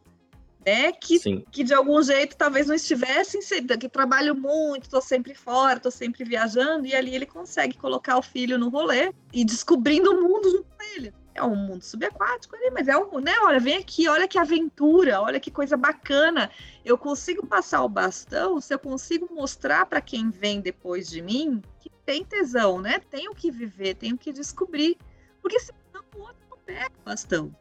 né? 0.64 0.92
Que, 0.92 1.44
que 1.50 1.64
de 1.64 1.72
algum 1.72 2.02
jeito 2.02 2.36
talvez 2.36 2.66
não 2.66 2.74
estivesse 2.74 3.38
inserida, 3.38 3.78
que 3.78 3.88
trabalho 3.88 4.34
muito, 4.34 4.84
estou 4.84 5.00
sempre 5.00 5.34
fora, 5.34 5.76
estou 5.76 5.92
sempre 5.92 6.24
viajando, 6.24 6.86
e 6.86 6.94
ali 6.94 7.14
ele 7.14 7.26
consegue 7.26 7.76
colocar 7.76 8.18
o 8.18 8.22
filho 8.22 8.58
no 8.58 8.68
rolê 8.68 9.12
e 9.32 9.44
descobrindo 9.44 10.10
o 10.10 10.22
mundo 10.22 10.50
junto 10.50 10.64
com 10.64 10.82
ele 10.96 11.21
é 11.34 11.42
um 11.42 11.56
mundo 11.56 11.82
subaquático 11.82 12.54
ali, 12.56 12.70
mas 12.70 12.88
é 12.88 12.96
um, 12.96 13.20
né? 13.20 13.32
Olha, 13.42 13.58
vem 13.58 13.76
aqui, 13.76 14.08
olha 14.08 14.28
que 14.28 14.38
aventura, 14.38 15.20
olha 15.20 15.40
que 15.40 15.50
coisa 15.50 15.76
bacana. 15.76 16.50
Eu 16.84 16.98
consigo 16.98 17.46
passar 17.46 17.82
o 17.82 17.88
bastão 17.88 18.60
se 18.60 18.74
eu 18.74 18.78
consigo 18.78 19.28
mostrar 19.32 19.86
para 19.86 20.00
quem 20.00 20.30
vem 20.30 20.60
depois 20.60 21.08
de 21.08 21.22
mim 21.22 21.62
que 21.80 21.90
tem 22.04 22.24
tesão, 22.24 22.80
né? 22.80 23.00
Tenho 23.10 23.34
que 23.34 23.50
viver, 23.50 23.94
tenho 23.94 24.18
que 24.18 24.32
descobrir. 24.32 24.96
Porque 25.40 25.58
senão 25.58 26.04
o 26.14 26.20
outro 26.20 26.42
não 26.50 26.58
pega 26.58 26.92
o 27.00 27.04
bastão. 27.04 27.54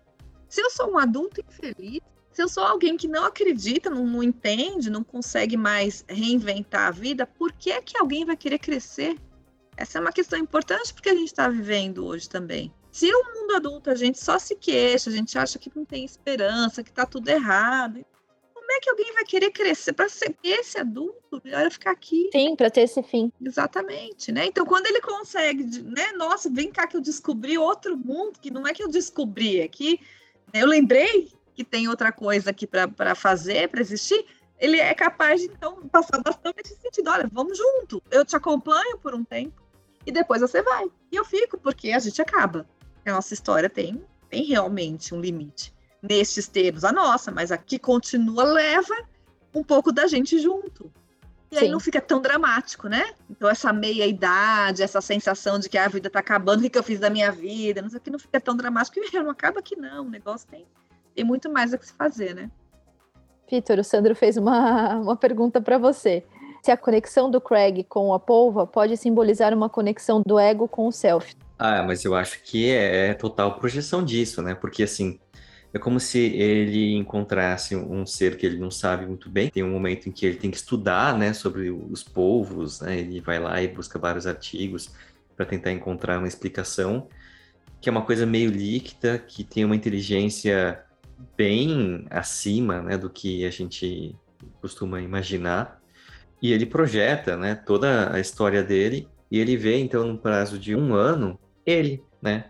Se 0.50 0.62
eu 0.62 0.70
sou 0.70 0.92
um 0.92 0.98
adulto 0.98 1.42
infeliz, 1.42 2.02
se 2.32 2.42
eu 2.42 2.48
sou 2.48 2.64
alguém 2.64 2.98
que 2.98 3.08
não 3.08 3.26
acredita, 3.26 3.90
não, 3.90 4.06
não 4.06 4.24
entende, 4.24 4.90
não 4.90 5.04
consegue 5.04 5.56
mais 5.56 6.04
reinventar 6.08 6.88
a 6.88 6.92
vida, 6.92 7.26
por 7.26 7.52
que 7.52 7.72
é 7.72 7.82
que 7.82 7.98
alguém 7.98 8.26
vai 8.26 8.36
querer 8.36 8.60
crescer? 8.60 9.18
Essa 9.76 9.98
é 9.98 10.02
uma 10.02 10.12
questão 10.12 10.38
importante 10.38 10.94
porque 10.94 11.10
a 11.10 11.16
gente 11.16 11.28
está 11.28 11.48
vivendo 11.48 12.06
hoje 12.06 12.30
também. 12.30 12.74
Se 12.92 13.10
o 13.14 13.24
mundo 13.34 13.56
adulto 13.56 13.90
a 13.90 13.96
gente 13.96 14.20
só 14.20 14.38
se 14.38 14.56
queixa, 14.56 15.10
a 15.10 15.14
gente 15.14 15.38
acha 15.38 15.58
que 15.58 15.72
não 15.74 15.86
tem 15.86 16.04
esperança, 16.04 16.84
que 16.84 16.90
está 16.90 17.06
tudo 17.06 17.30
errado, 17.30 18.06
como 18.72 18.72
é 18.78 18.80
que 18.80 18.90
alguém 18.90 19.14
vai 19.14 19.26
querer 19.26 19.52
crescer 19.52 19.92
para 19.92 20.08
ser 20.08 20.36
esse 20.44 20.78
adulto? 20.78 21.42
Melhor 21.44 21.70
ficar 21.72 21.92
aqui. 21.92 22.30
Sim, 22.32 22.56
para 22.56 22.70
ter 22.70 22.82
esse 22.82 23.04
fim. 23.04 23.32
Exatamente, 23.42 24.32
né? 24.32 24.46
Então, 24.46 24.66
quando 24.66 24.88
ele 24.88 25.02
consegue, 25.02 25.82
né? 25.82 26.14
Nossa, 26.14 26.50
vem 26.50 26.72
cá 26.72 26.88
que 26.88 26.96
eu 26.96 27.02
descobri 27.02 27.58
outro 27.58 27.98
mundo, 27.98 28.40
que 28.40 28.52
não 28.52 28.68
é 28.68 28.74
que 28.74 28.84
eu 28.84 28.88
descobri, 28.88 29.60
é 29.60 29.68
que 29.68 30.00
eu 30.54 30.68
lembrei 30.68 31.32
que 31.54 31.64
tem 31.64 31.88
outra 31.88 32.12
coisa 32.12 32.52
aqui 32.52 32.66
para 32.66 33.16
fazer, 33.16 33.68
para 33.68 33.82
existir. 33.82 34.26
Ele 34.58 34.78
é 34.78 34.94
capaz 34.94 35.42
de, 35.42 35.48
então, 35.48 35.82
passar 35.88 36.22
bastante 36.22 36.58
nesse 36.64 36.80
sentido. 36.80 37.10
Olha, 37.10 37.30
vamos 37.32 37.58
junto. 37.58 38.02
Eu 38.12 38.24
te 38.24 38.36
acompanho 38.36 38.98
por 39.00 39.14
um 39.14 39.24
tempo 39.24 39.62
e 40.06 40.12
depois 40.12 40.42
você 40.42 40.62
vai. 40.62 40.90
E 41.12 41.16
eu 41.16 41.26
fico, 41.26 41.58
porque 41.58 41.92
a 41.92 42.00
gente 42.00 42.22
acaba 42.22 42.66
a 43.10 43.14
nossa 43.14 43.34
história 43.34 43.70
tem, 43.70 44.04
tem 44.30 44.44
realmente 44.44 45.14
um 45.14 45.20
limite. 45.20 45.74
Nestes 46.02 46.48
termos, 46.48 46.84
a 46.84 46.92
nossa, 46.92 47.32
mas 47.32 47.52
a 47.52 47.58
que 47.58 47.78
continua 47.78 48.44
leva 48.44 48.96
um 49.54 49.64
pouco 49.64 49.92
da 49.92 50.08
gente 50.08 50.40
junto. 50.40 50.92
E 51.52 51.58
Sim. 51.58 51.66
aí 51.66 51.70
não 51.70 51.82
fica 51.82 52.00
tão 52.00 52.22
dramático, 52.22 52.88
né? 52.88 53.14
Então, 53.30 53.50
essa 53.50 53.74
meia-idade, 53.74 54.82
essa 54.82 55.02
sensação 55.02 55.60
de 55.60 55.68
que 55.68 55.78
a 55.78 55.88
vida 55.90 56.10
tá 56.10 56.20
acabando, 56.20 56.60
o 56.60 56.62
que, 56.62 56.70
que 56.70 56.78
eu 56.78 56.84
fiz 56.84 56.98
da 56.98 57.10
minha 57.10 57.30
vida, 57.30 57.82
não 57.82 57.90
sei 57.90 58.00
o 58.00 58.02
que, 58.02 58.10
não 58.10 58.18
fica 58.18 58.40
tão 58.40 58.56
dramático. 58.56 59.00
E 59.00 59.20
não 59.20 59.30
acaba 59.30 59.62
que 59.62 59.76
não, 59.76 60.06
o 60.06 60.10
negócio 60.10 60.48
tem, 60.48 60.66
tem 61.14 61.26
muito 61.26 61.52
mais 61.52 61.74
a 61.74 61.78
que 61.78 61.86
se 61.86 61.94
fazer, 61.94 62.34
né? 62.34 62.50
Vitor, 63.50 63.80
o 63.80 63.84
Sandro 63.84 64.16
fez 64.16 64.38
uma, 64.38 64.96
uma 65.04 65.18
pergunta 65.18 65.60
para 65.60 65.78
você. 65.78 66.24
Se 66.64 66.72
a 66.72 66.78
conexão 66.78 67.30
do 67.30 67.42
Craig 67.42 67.84
com 67.84 68.14
a 68.14 68.20
polva 68.20 68.66
pode 68.66 68.96
simbolizar 68.96 69.54
uma 69.54 69.68
conexão 69.68 70.22
do 70.26 70.40
ego 70.40 70.70
com 70.70 70.88
o 70.88 70.92
self. 70.92 71.36
Ah, 71.64 71.84
mas 71.84 72.04
eu 72.04 72.16
acho 72.16 72.42
que 72.42 72.72
é, 72.72 73.10
é 73.10 73.14
total 73.14 73.60
projeção 73.60 74.04
disso, 74.04 74.42
né? 74.42 74.56
Porque 74.56 74.82
assim, 74.82 75.20
é 75.72 75.78
como 75.78 76.00
se 76.00 76.18
ele 76.18 76.96
encontrasse 76.96 77.76
um 77.76 78.04
ser 78.04 78.36
que 78.36 78.48
ele 78.48 78.58
não 78.58 78.72
sabe 78.72 79.06
muito 79.06 79.30
bem. 79.30 79.48
Tem 79.48 79.62
um 79.62 79.70
momento 79.70 80.10
em 80.10 80.12
que 80.12 80.26
ele 80.26 80.38
tem 80.38 80.50
que 80.50 80.58
estudar, 80.58 81.16
né, 81.16 81.34
sobre 81.34 81.70
os 81.70 82.04
povos, 82.04 82.82
né? 82.82 82.98
Ele 82.98 83.22
vai 83.22 83.40
lá 83.40 83.62
e 83.62 83.68
busca 83.68 84.00
vários 84.00 84.26
artigos 84.26 84.90
para 85.38 85.46
tentar 85.46 85.72
encontrar 85.72 86.18
uma 86.18 86.28
explicação, 86.28 87.08
que 87.80 87.88
é 87.88 87.92
uma 87.92 88.02
coisa 88.04 88.26
meio 88.26 88.50
líquida, 88.50 89.20
que 89.20 89.44
tem 89.44 89.64
uma 89.64 89.76
inteligência 89.76 90.84
bem 91.38 92.08
acima, 92.10 92.82
né, 92.82 92.98
do 92.98 93.08
que 93.10 93.46
a 93.46 93.52
gente 93.52 94.16
costuma 94.60 95.00
imaginar. 95.00 95.80
E 96.42 96.52
ele 96.54 96.66
projeta, 96.66 97.38
né, 97.38 97.54
toda 97.54 98.12
a 98.12 98.20
história 98.20 98.64
dele 98.64 99.08
e 99.30 99.40
ele 99.40 99.56
vê 99.56 99.78
então 99.78 100.08
no 100.08 100.18
prazo 100.18 100.58
de 100.58 100.76
um 100.76 100.96
ano 100.96 101.40
ele, 101.66 102.04
né? 102.22 102.46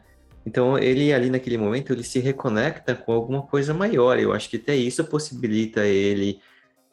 Então 0.45 0.77
ele 0.77 1.13
ali 1.13 1.29
naquele 1.29 1.57
momento 1.57 1.93
ele 1.93 2.03
se 2.03 2.19
reconecta 2.19 2.95
com 2.95 3.13
alguma 3.13 3.43
coisa 3.43 3.73
maior. 3.73 4.19
Eu 4.19 4.33
acho 4.33 4.49
que 4.49 4.57
até 4.57 4.75
isso 4.75 5.03
possibilita 5.05 5.85
ele 5.85 6.39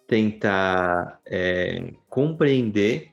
tentar 0.07 1.21
é, 1.27 1.93
compreender 2.09 3.13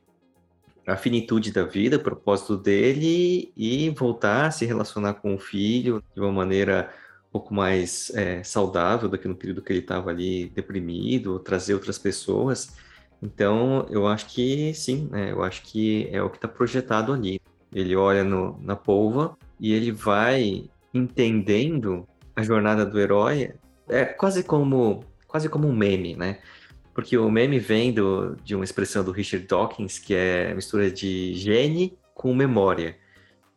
a 0.87 0.95
finitude 0.95 1.51
da 1.51 1.63
vida, 1.63 1.97
o 1.97 1.99
propósito 1.99 2.55
dele 2.57 3.51
e 3.57 3.89
voltar 3.89 4.45
a 4.47 4.51
se 4.51 4.65
relacionar 4.65 5.15
com 5.15 5.35
o 5.35 5.39
filho 5.39 6.03
de 6.13 6.21
uma 6.21 6.31
maneira 6.31 6.93
um 7.29 7.31
pouco 7.31 7.53
mais 7.53 8.11
é, 8.15 8.43
saudável 8.43 9.09
do 9.09 9.17
que 9.17 9.27
no 9.27 9.35
período 9.35 9.61
que 9.61 9.73
ele 9.73 9.79
estava 9.79 10.09
ali 10.09 10.49
deprimido, 10.49 11.39
trazer 11.39 11.73
outras 11.73 11.97
pessoas. 11.97 12.75
Então, 13.21 13.85
eu 13.89 14.07
acho 14.07 14.27
que 14.27 14.73
sim, 14.73 15.09
né? 15.11 15.31
Eu 15.31 15.43
acho 15.43 15.63
que 15.63 16.07
é 16.11 16.21
o 16.21 16.29
que 16.29 16.37
está 16.37 16.47
projetado 16.47 17.11
ali. 17.11 17.41
Ele 17.75 17.95
olha 17.95 18.23
no, 18.23 18.57
na 18.63 18.75
polva 18.75 19.37
e 19.59 19.73
ele 19.73 19.91
vai 19.91 20.69
entendendo 20.93 22.07
a 22.33 22.41
jornada 22.41 22.85
do 22.85 22.97
herói. 22.97 23.53
É 23.89 24.05
quase 24.05 24.43
como, 24.43 25.03
quase 25.27 25.49
como 25.49 25.67
um 25.67 25.75
meme, 25.75 26.15
né? 26.15 26.39
Porque 26.93 27.17
o 27.17 27.29
meme 27.29 27.59
vem 27.59 27.91
do, 27.91 28.37
de 28.41 28.55
uma 28.55 28.63
expressão 28.63 29.03
do 29.03 29.11
Richard 29.11 29.45
Dawkins, 29.45 29.99
que 29.99 30.15
é 30.15 30.53
mistura 30.53 30.89
de 30.89 31.33
gene 31.33 31.97
com 32.13 32.33
memória. 32.33 32.95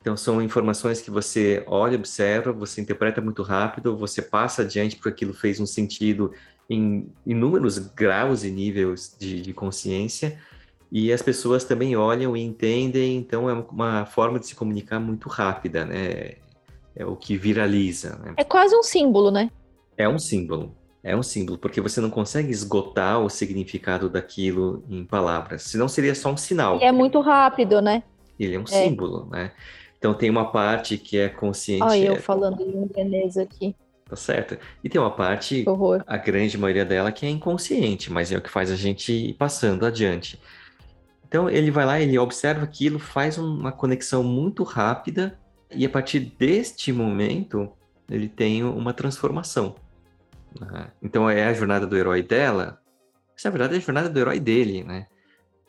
Então, 0.00 0.16
são 0.16 0.42
informações 0.42 1.00
que 1.00 1.10
você 1.10 1.62
olha, 1.66 1.96
observa, 1.96 2.52
você 2.52 2.80
interpreta 2.80 3.20
muito 3.20 3.42
rápido, 3.44 3.96
você 3.96 4.20
passa 4.20 4.62
adiante 4.62 4.96
porque 4.96 5.10
aquilo 5.10 5.32
fez 5.32 5.60
um 5.60 5.66
sentido 5.66 6.32
em 6.68 7.08
inúmeros 7.24 7.78
graus 7.78 8.42
e 8.42 8.50
níveis 8.50 9.16
de, 9.18 9.40
de 9.40 9.52
consciência, 9.52 10.38
e 10.90 11.12
as 11.12 11.20
pessoas 11.20 11.64
também 11.64 11.96
olham 11.96 12.36
e 12.36 12.42
entendem, 12.42 13.16
então 13.16 13.48
é 13.48 13.52
uma 13.52 14.06
forma 14.06 14.38
de 14.38 14.46
se 14.46 14.54
comunicar 14.54 14.98
muito 14.98 15.28
rápida, 15.28 15.84
né? 15.84 16.36
É 16.96 17.04
o 17.04 17.14
que 17.14 17.36
viraliza. 17.36 18.16
Né? 18.16 18.34
É 18.36 18.44
quase 18.44 18.74
um 18.74 18.82
símbolo, 18.82 19.30
né? 19.30 19.50
É 19.96 20.08
um 20.08 20.18
símbolo. 20.18 20.74
É 21.02 21.14
um 21.14 21.22
símbolo, 21.22 21.58
porque 21.58 21.80
você 21.80 22.00
não 22.00 22.10
consegue 22.10 22.50
esgotar 22.50 23.20
o 23.20 23.28
significado 23.28 24.08
daquilo 24.08 24.82
em 24.88 25.04
palavras, 25.04 25.62
senão 25.62 25.88
seria 25.88 26.14
só 26.14 26.32
um 26.32 26.36
sinal. 26.36 26.78
E 26.80 26.84
é 26.84 26.90
muito 26.90 27.20
rápido, 27.20 27.80
né? 27.80 28.02
Ele 28.38 28.56
é 28.56 28.58
um 28.58 28.64
é. 28.64 28.66
símbolo, 28.66 29.28
né? 29.30 29.52
Então 29.98 30.14
tem 30.14 30.30
uma 30.30 30.50
parte 30.50 30.96
que 30.96 31.18
é 31.18 31.28
consciente. 31.28 31.82
Olha, 31.82 32.04
eu 32.04 32.14
é... 32.14 32.18
falando 32.18 32.62
em 32.62 32.86
Veneza 32.86 33.42
aqui. 33.42 33.74
Tá 34.08 34.16
certo. 34.16 34.56
E 34.82 34.88
tem 34.88 35.00
uma 35.00 35.10
parte, 35.10 35.64
a 36.06 36.16
grande 36.16 36.56
maioria 36.56 36.84
dela, 36.84 37.12
que 37.12 37.26
é 37.26 37.28
inconsciente, 37.28 38.10
mas 38.10 38.32
é 38.32 38.38
o 38.38 38.40
que 38.40 38.48
faz 38.48 38.70
a 38.70 38.76
gente 38.76 39.12
ir 39.12 39.34
passando 39.34 39.84
adiante. 39.84 40.40
Então 41.28 41.48
ele 41.48 41.70
vai 41.70 41.84
lá, 41.84 42.00
ele 42.00 42.18
observa 42.18 42.64
aquilo, 42.64 42.98
faz 42.98 43.36
uma 43.36 43.70
conexão 43.70 44.24
muito 44.24 44.64
rápida, 44.64 45.38
e 45.70 45.84
a 45.84 45.88
partir 45.88 46.20
deste 46.20 46.90
momento 46.90 47.70
ele 48.10 48.28
tem 48.28 48.64
uma 48.64 48.94
transformação. 48.94 49.76
Né? 50.58 50.90
Então 51.02 51.28
é 51.28 51.44
a 51.44 51.52
jornada 51.52 51.86
do 51.86 51.96
herói 51.96 52.22
dela, 52.22 52.80
mas 53.34 53.44
na 53.44 53.50
verdade 53.50 53.74
é 53.74 53.76
a 53.76 53.80
jornada 53.80 54.08
do 54.08 54.18
herói 54.18 54.40
dele, 54.40 54.82
né? 54.82 55.06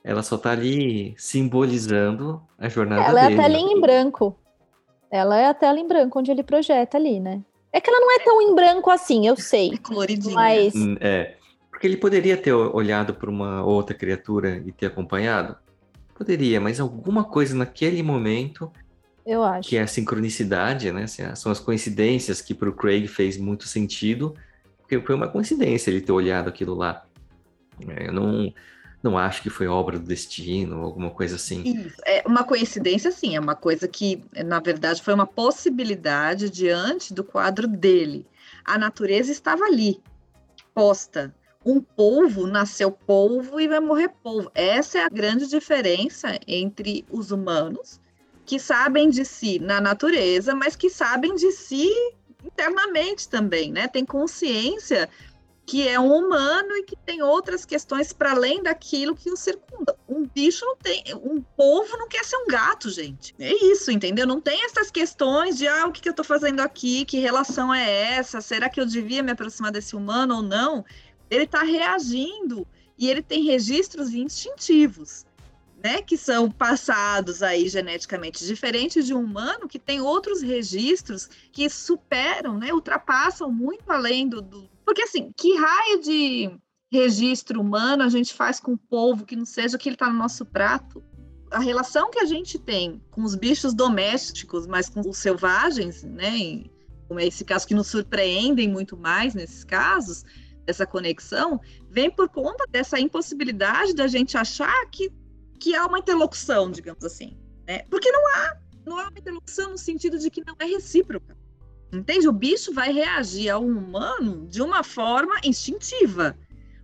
Ela 0.02 0.24
só 0.24 0.38
tá 0.38 0.52
ali 0.52 1.14
simbolizando 1.18 2.42
a 2.58 2.70
jornada 2.70 3.04
ela 3.04 3.22
dele. 3.24 3.34
Ela 3.34 3.44
é 3.44 3.46
a 3.46 3.50
telinha 3.50 3.78
em 3.78 3.82
branco. 3.82 4.40
Ela 5.12 5.40
é 5.40 5.46
a 5.48 5.54
tela 5.54 5.78
em 5.78 5.88
branco 5.88 6.20
onde 6.20 6.32
ele 6.32 6.42
projeta 6.42 6.98
ali, 6.98 7.20
né? 7.20 7.44
É 7.72 7.82
que 7.82 7.90
ela 7.90 8.00
não 8.00 8.16
é 8.16 8.20
tão 8.20 8.42
em 8.42 8.56
branco 8.56 8.90
assim, 8.90 9.28
eu 9.28 9.36
sei. 9.36 9.74
É 9.74 9.78
coloridinha. 9.78 10.34
Mas... 10.34 10.74
Hum, 10.74 10.96
é. 11.02 11.36
Porque 11.80 11.88
ele 11.88 11.96
poderia 11.96 12.36
ter 12.36 12.52
olhado 12.52 13.14
para 13.14 13.30
uma 13.30 13.64
outra 13.64 13.96
criatura 13.96 14.62
e 14.66 14.72
ter 14.74 14.88
acompanhado? 14.88 15.56
Poderia, 16.14 16.60
mas 16.60 16.78
alguma 16.78 17.24
coisa 17.24 17.56
naquele 17.56 18.04
momento. 18.04 18.70
Eu 19.26 19.42
acho. 19.46 19.70
Que 19.70 19.78
é 19.78 19.84
a 19.84 19.88
sincronicidade, 19.88 20.92
né? 20.92 21.04
Assim, 21.04 21.24
são 21.38 21.50
as 21.50 21.58
coincidências 21.58 22.42
que 22.42 22.54
para 22.54 22.68
o 22.68 22.74
Craig 22.74 23.08
fez 23.08 23.38
muito 23.38 23.66
sentido. 23.66 24.36
Porque 24.80 25.00
foi 25.00 25.16
uma 25.16 25.30
coincidência 25.30 25.90
ele 25.90 26.02
ter 26.02 26.12
olhado 26.12 26.50
aquilo 26.50 26.76
lá. 26.76 27.06
É, 27.88 28.10
eu 28.10 28.12
não 28.12 28.54
não 29.02 29.18
acho 29.18 29.42
que 29.42 29.50
foi 29.50 29.66
obra 29.66 29.98
do 29.98 30.06
destino, 30.06 30.84
alguma 30.84 31.12
coisa 31.12 31.38
assim. 31.38 31.64
Isso. 31.64 31.96
É 32.06 32.22
uma 32.28 32.44
coincidência, 32.44 33.10
sim, 33.10 33.38
é 33.38 33.40
uma 33.40 33.56
coisa 33.56 33.88
que, 33.88 34.22
na 34.46 34.60
verdade, 34.60 35.02
foi 35.02 35.14
uma 35.14 35.26
possibilidade 35.26 36.50
diante 36.50 37.14
do 37.14 37.24
quadro 37.24 37.70
dele. 37.70 38.28
A 38.66 38.78
natureza 38.78 39.32
estava 39.32 39.64
ali, 39.64 40.02
posta. 40.76 41.34
Um 41.70 41.80
polvo 41.80 42.48
nasceu 42.48 42.92
polvo 42.92 43.62
e 43.62 43.68
vai 43.68 43.80
morrer 43.80 44.10
polvo. 44.24 44.50
Essa 44.56 44.98
é 44.98 45.04
a 45.04 45.08
grande 45.10 45.46
diferença 45.46 46.40
entre 46.48 47.06
os 47.12 47.30
humanos, 47.30 48.02
que 48.44 48.58
sabem 48.58 49.08
de 49.08 49.24
si 49.24 49.60
na 49.60 49.80
natureza, 49.80 50.56
mas 50.56 50.76
que 50.76 50.90
sabem 50.90 51.36
de 51.36 51.52
si 51.52 51.88
internamente 52.44 53.30
também, 53.30 53.72
né? 53.72 53.88
Tem 53.88 54.04
consciência 54.04 55.08
que 55.64 55.88
é 55.88 56.00
um 56.00 56.12
humano 56.12 56.76
e 56.78 56.84
que 56.84 56.96
tem 56.96 57.22
outras 57.22 57.64
questões 57.64 58.12
para 58.12 58.32
além 58.32 58.64
daquilo 58.64 59.16
que 59.16 59.30
o 59.30 59.38
circunda. 59.38 59.96
Um 60.08 60.26
bicho 60.26 60.66
não 60.66 60.76
tem, 60.76 61.04
um 61.24 61.44
povo 61.56 61.96
não 61.96 62.08
quer 62.08 62.26
ser 62.26 62.38
um 62.38 62.48
gato, 62.48 62.90
gente. 62.90 63.36
É 63.38 63.54
isso, 63.54 63.92
entendeu? 63.92 64.26
Não 64.26 64.42
tem 64.42 64.66
essas 64.66 64.90
questões 64.90 65.60
de 65.60 65.68
ah, 65.68 65.86
o 65.86 65.92
que, 65.92 66.02
que 66.02 66.10
eu 66.10 66.14
estou 66.14 66.26
fazendo 66.26 66.62
aqui, 66.62 67.06
que 67.06 67.20
relação 67.20 67.72
é 67.72 68.16
essa? 68.16 68.42
Será 68.42 68.68
que 68.68 68.82
eu 68.82 68.86
devia 68.88 69.22
me 69.22 69.32
aproximar 69.32 69.72
desse 69.72 69.96
humano 69.96 70.38
ou 70.38 70.42
não? 70.42 70.84
Ele 71.30 71.44
está 71.44 71.64
reagindo 71.64 72.68
e 72.98 73.10
ele 73.10 73.22
tem 73.22 73.44
registros 73.44 74.14
instintivos. 74.14 75.26
Né, 75.82 76.02
que 76.02 76.18
são 76.18 76.52
passados 76.52 77.42
aí 77.42 77.70
geneticamente, 77.70 78.46
diferente 78.46 79.02
de 79.02 79.14
um 79.14 79.24
humano 79.24 79.66
que 79.66 79.80
tem 79.80 80.02
outros 80.02 80.42
registros 80.42 81.30
que 81.54 81.70
superam, 81.70 82.58
né, 82.58 82.74
ultrapassam 82.74 83.50
muito 83.50 83.90
além 83.90 84.28
do, 84.28 84.42
do 84.42 84.70
porque, 84.90 85.04
assim, 85.04 85.32
que 85.38 85.56
raio 85.56 86.02
de 86.02 86.52
registro 86.92 87.62
humano 87.62 88.02
a 88.02 88.10
gente 88.10 88.34
faz 88.34 88.60
com 88.60 88.74
o 88.74 88.78
povo 88.78 89.24
que 89.24 89.36
não 89.36 89.46
seja 89.46 89.78
que 89.78 89.88
ele 89.88 89.94
está 89.94 90.10
no 90.10 90.18
nosso 90.18 90.44
prato? 90.44 91.04
A 91.52 91.60
relação 91.60 92.10
que 92.10 92.18
a 92.18 92.26
gente 92.26 92.58
tem 92.58 93.00
com 93.12 93.22
os 93.22 93.36
bichos 93.36 93.76
domésticos, 93.76 94.66
mas 94.66 94.90
com 94.90 95.08
os 95.08 95.20
selvagens, 95.20 96.02
né? 96.02 96.64
Como 97.08 97.20
é 97.20 97.28
esse 97.28 97.46
caso 97.46 97.68
que 97.68 97.76
nos 97.76 97.86
surpreendem 97.86 98.68
muito 98.68 98.98
mais 98.98 99.36
nesses 99.36 99.64
casos, 99.64 100.26
dessa 100.70 100.86
conexão, 100.86 101.60
vem 101.90 102.12
por 102.12 102.30
conta 102.30 102.64
dessa 102.70 103.00
impossibilidade 103.00 103.96
da 103.96 104.08
gente 104.08 104.38
achar 104.38 104.86
que, 104.92 105.12
que 105.60 105.76
há 105.76 105.88
uma 105.88 105.98
interlocução, 105.98 106.70
digamos 106.70 107.04
assim. 107.04 107.36
Né? 107.68 107.80
Porque 107.90 108.12
não 108.12 108.28
há, 108.36 108.58
não 108.86 109.00
há 109.00 109.10
uma 109.10 109.18
interlocução 109.20 109.72
no 109.72 109.78
sentido 109.80 110.20
de 110.20 110.30
que 110.30 110.44
não 110.46 110.56
é 110.60 110.66
recíproca. 110.66 111.36
Entende? 111.92 112.28
O 112.28 112.32
bicho 112.32 112.72
vai 112.72 112.94
reagir 112.94 113.50
ao 113.50 113.66
humano 113.66 114.48
de 114.48 114.62
uma 114.62 114.84
forma 114.84 115.34
instintiva. 115.44 116.38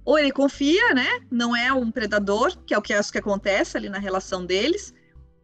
Ou 0.03 0.17
ele 0.17 0.31
confia, 0.31 0.95
né? 0.95 1.19
Não 1.29 1.55
é 1.55 1.71
um 1.71 1.91
predador, 1.91 2.57
que 2.65 2.73
é 2.73 2.77
o 2.77 2.81
que 2.81 2.91
acho 2.91 3.11
que 3.11 3.19
acontece 3.19 3.77
ali 3.77 3.87
na 3.87 3.99
relação 3.99 4.43
deles. 4.43 4.95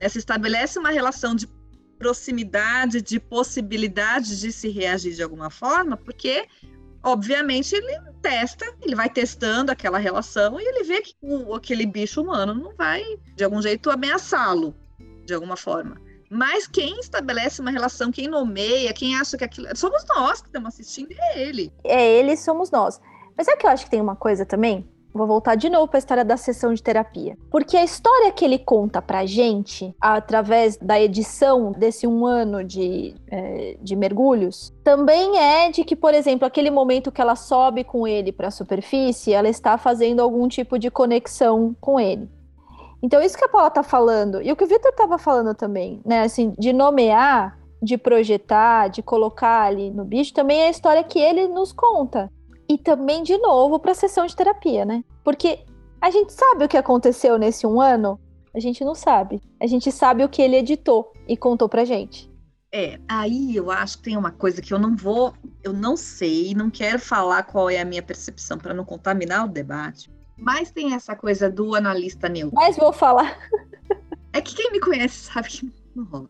Né? 0.01 0.09
Se 0.09 0.17
estabelece 0.17 0.79
uma 0.79 0.89
relação 0.89 1.35
de 1.35 1.47
proximidade, 1.99 3.03
de 3.03 3.19
possibilidade 3.19 4.39
de 4.39 4.51
se 4.51 4.67
reagir 4.69 5.13
de 5.13 5.21
alguma 5.21 5.51
forma, 5.51 5.95
porque, 5.95 6.47
obviamente, 7.03 7.75
ele 7.75 7.99
testa, 8.21 8.65
ele 8.81 8.95
vai 8.95 9.09
testando 9.09 9.71
aquela 9.71 9.97
relação 9.97 10.59
e 10.59 10.63
ele 10.63 10.83
vê 10.83 11.01
que 11.01 11.15
o, 11.21 11.55
aquele 11.55 11.85
bicho 11.85 12.21
humano 12.21 12.53
não 12.53 12.75
vai, 12.75 13.03
de 13.35 13.43
algum 13.43 13.61
jeito, 13.61 13.89
ameaçá-lo, 13.89 14.75
de 15.25 15.33
alguma 15.33 15.57
forma. 15.57 15.99
Mas 16.29 16.65
quem 16.65 16.97
estabelece 16.99 17.59
uma 17.59 17.71
relação, 17.71 18.11
quem 18.11 18.27
nomeia, 18.27 18.93
quem 18.93 19.17
acha 19.17 19.37
que 19.37 19.43
aquilo. 19.43 19.67
Somos 19.75 20.05
nós 20.07 20.41
que 20.41 20.47
estamos 20.47 20.69
assistindo, 20.69 21.11
é 21.11 21.41
ele. 21.41 21.73
É 21.83 22.19
ele, 22.19 22.37
somos 22.37 22.71
nós. 22.71 23.01
Mas 23.37 23.47
é 23.47 23.55
que 23.57 23.65
eu 23.65 23.69
acho 23.69 23.85
que 23.85 23.91
tem 23.91 23.99
uma 23.99 24.15
coisa 24.15 24.45
também? 24.45 24.89
Vou 25.13 25.27
voltar 25.27 25.55
de 25.55 25.69
novo 25.69 25.87
para 25.87 25.97
a 25.97 25.99
história 25.99 26.23
da 26.25 26.37
sessão 26.37 26.73
de 26.73 26.81
terapia. 26.81 27.37
Porque 27.49 27.75
a 27.75 27.83
história 27.83 28.31
que 28.31 28.45
ele 28.45 28.57
conta 28.57 29.01
pra 29.01 29.25
gente, 29.25 29.93
através 29.99 30.77
da 30.77 30.99
edição 30.99 31.71
desse 31.71 32.07
um 32.07 32.25
ano 32.25 32.63
de, 32.63 33.13
é, 33.29 33.77
de 33.81 33.95
mergulhos, 33.95 34.73
também 34.83 35.37
é 35.37 35.69
de 35.69 35.83
que, 35.83 35.95
por 35.95 36.13
exemplo, 36.13 36.47
aquele 36.47 36.71
momento 36.71 37.11
que 37.11 37.21
ela 37.21 37.35
sobe 37.35 37.83
com 37.83 38.07
ele 38.07 38.31
para 38.31 38.47
a 38.47 38.51
superfície, 38.51 39.33
ela 39.33 39.49
está 39.49 39.77
fazendo 39.77 40.21
algum 40.21 40.47
tipo 40.47 40.79
de 40.79 40.89
conexão 40.89 41.75
com 41.79 41.99
ele. 41.99 42.29
Então, 43.03 43.21
isso 43.21 43.37
que 43.37 43.43
a 43.43 43.49
Paula 43.49 43.69
tá 43.69 43.83
falando, 43.83 44.41
e 44.41 44.51
o 44.51 44.55
que 44.55 44.63
o 44.63 44.67
Vitor 44.67 44.93
tava 44.93 45.17
falando 45.17 45.55
também, 45.55 45.99
né? 46.05 46.21
Assim, 46.21 46.53
de 46.57 46.71
nomear, 46.71 47.57
de 47.81 47.97
projetar, 47.97 48.89
de 48.89 49.01
colocar 49.01 49.63
ali 49.63 49.89
no 49.89 50.05
bicho, 50.05 50.33
também 50.33 50.59
é 50.59 50.67
a 50.67 50.69
história 50.69 51.03
que 51.03 51.19
ele 51.19 51.47
nos 51.47 51.73
conta. 51.73 52.31
E 52.71 52.77
também, 52.77 53.21
de 53.21 53.37
novo, 53.37 53.77
para 53.79 53.91
a 53.91 53.95
sessão 53.95 54.25
de 54.25 54.33
terapia, 54.33 54.85
né? 54.85 55.03
Porque 55.25 55.59
a 55.99 56.09
gente 56.09 56.31
sabe 56.31 56.63
o 56.63 56.69
que 56.69 56.77
aconteceu 56.77 57.37
nesse 57.37 57.67
um 57.67 57.81
ano? 57.81 58.17
A 58.55 58.61
gente 58.61 58.85
não 58.85 58.95
sabe. 58.95 59.41
A 59.59 59.67
gente 59.67 59.91
sabe 59.91 60.23
o 60.23 60.29
que 60.29 60.41
ele 60.41 60.55
editou 60.55 61.11
e 61.27 61.35
contou 61.35 61.67
pra 61.67 61.83
gente. 61.83 62.31
É, 62.71 62.97
aí 63.09 63.53
eu 63.57 63.69
acho 63.69 63.97
que 63.97 64.03
tem 64.03 64.15
uma 64.15 64.31
coisa 64.31 64.61
que 64.61 64.73
eu 64.73 64.79
não 64.79 64.95
vou, 64.95 65.33
eu 65.61 65.73
não 65.73 65.97
sei, 65.97 66.53
não 66.53 66.69
quero 66.69 66.97
falar 66.97 67.43
qual 67.43 67.69
é 67.69 67.81
a 67.81 67.83
minha 67.83 68.01
percepção 68.01 68.57
para 68.57 68.73
não 68.73 68.85
contaminar 68.85 69.43
o 69.43 69.49
debate. 69.49 70.09
Mas 70.37 70.71
tem 70.71 70.93
essa 70.93 71.13
coisa 71.13 71.49
do 71.51 71.75
analista 71.75 72.29
neutro. 72.29 72.55
Mas 72.55 72.77
vou 72.77 72.93
falar. 72.93 73.37
É 74.31 74.39
que 74.39 74.55
quem 74.55 74.71
me 74.71 74.79
conhece 74.79 75.25
sabe 75.29 75.49
que 75.49 75.73
não 75.93 76.05
rola. 76.05 76.29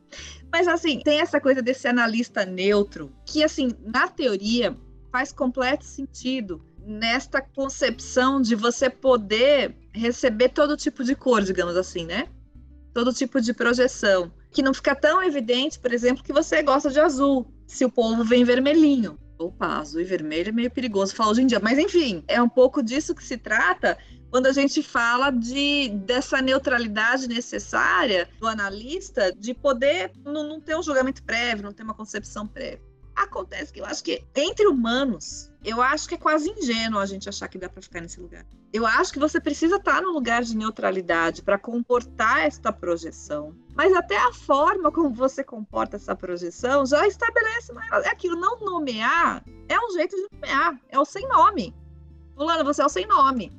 Mas 0.51 0.67
assim, 0.67 1.01
tem 1.01 1.21
essa 1.21 1.39
coisa 1.39 1.61
desse 1.61 1.87
analista 1.87 2.43
neutro, 2.47 3.11
que 3.27 3.43
assim, 3.43 3.75
na 3.85 4.07
teoria, 4.07 4.75
faz 5.11 5.31
completo 5.31 5.83
sentido 5.83 6.63
nesta 6.79 7.41
concepção 7.41 8.41
de 8.41 8.55
você 8.55 8.89
poder 8.89 9.75
receber 9.93 10.49
todo 10.49 10.77
tipo 10.77 11.03
de 11.03 11.15
cor, 11.15 11.41
digamos 11.41 11.75
assim, 11.75 12.05
né? 12.05 12.27
Todo 12.93 13.13
tipo 13.13 13.39
de 13.39 13.53
projeção. 13.53 14.31
Que 14.51 14.63
não 14.63 14.73
fica 14.73 14.95
tão 14.95 15.21
evidente, 15.21 15.79
por 15.79 15.93
exemplo, 15.93 16.23
que 16.23 16.33
você 16.33 16.61
gosta 16.63 16.89
de 16.89 16.99
azul, 16.99 17.45
se 17.67 17.85
o 17.85 17.91
povo 17.91 18.23
vem 18.23 18.43
vermelhinho. 18.43 19.17
Opa, 19.37 19.79
azul 19.79 20.01
e 20.01 20.03
vermelho 20.03 20.49
é 20.49 20.51
meio 20.51 20.71
perigoso 20.71 21.15
falar 21.15 21.31
hoje 21.31 21.41
em 21.41 21.47
dia, 21.47 21.59
mas 21.59 21.79
enfim, 21.79 22.23
é 22.27 22.41
um 22.41 22.49
pouco 22.49 22.83
disso 22.83 23.15
que 23.15 23.23
se 23.23 23.37
trata, 23.37 23.97
quando 24.29 24.45
a 24.45 24.51
gente 24.51 24.83
fala 24.83 25.31
de, 25.31 25.89
dessa 25.89 26.41
neutralidade 26.41 27.27
necessária 27.27 28.29
do 28.39 28.47
analista 28.47 29.31
de 29.31 29.53
poder 29.53 30.11
não, 30.23 30.47
não 30.47 30.61
ter 30.61 30.77
um 30.77 30.83
julgamento 30.83 31.23
prévio, 31.23 31.63
não 31.63 31.73
ter 31.73 31.83
uma 31.83 31.93
concepção 31.93 32.45
prévia. 32.45 32.90
Acontece 33.21 33.71
que 33.71 33.79
eu 33.79 33.85
acho 33.85 34.03
que 34.03 34.25
entre 34.35 34.65
humanos, 34.65 35.51
eu 35.63 35.79
acho 35.79 36.09
que 36.09 36.15
é 36.15 36.17
quase 36.17 36.49
ingênuo 36.49 36.99
a 36.99 37.05
gente 37.05 37.29
achar 37.29 37.47
que 37.47 37.59
dá 37.59 37.69
para 37.69 37.81
ficar 37.81 38.01
nesse 38.01 38.19
lugar. 38.19 38.43
Eu 38.73 38.83
acho 38.83 39.13
que 39.13 39.19
você 39.19 39.39
precisa 39.39 39.75
estar 39.75 40.01
no 40.01 40.11
lugar 40.11 40.41
de 40.41 40.57
neutralidade 40.57 41.43
para 41.43 41.59
comportar 41.59 42.39
esta 42.39 42.73
projeção. 42.73 43.55
Mas 43.75 43.93
até 43.93 44.17
a 44.17 44.33
forma 44.33 44.91
como 44.91 45.13
você 45.13 45.43
comporta 45.43 45.97
essa 45.97 46.15
projeção 46.15 46.83
já 46.83 47.05
estabelece 47.05 47.71
é 48.03 48.09
aquilo. 48.09 48.35
Não 48.35 48.59
nomear 48.59 49.43
é 49.69 49.79
um 49.79 49.91
jeito 49.91 50.15
de 50.15 50.27
nomear, 50.33 50.81
é 50.89 50.99
o 50.99 51.05
sem 51.05 51.27
nome. 51.27 51.75
Fulano, 52.35 52.63
você 52.63 52.81
é 52.81 52.85
o 52.85 52.89
sem 52.89 53.05
nome. 53.05 53.51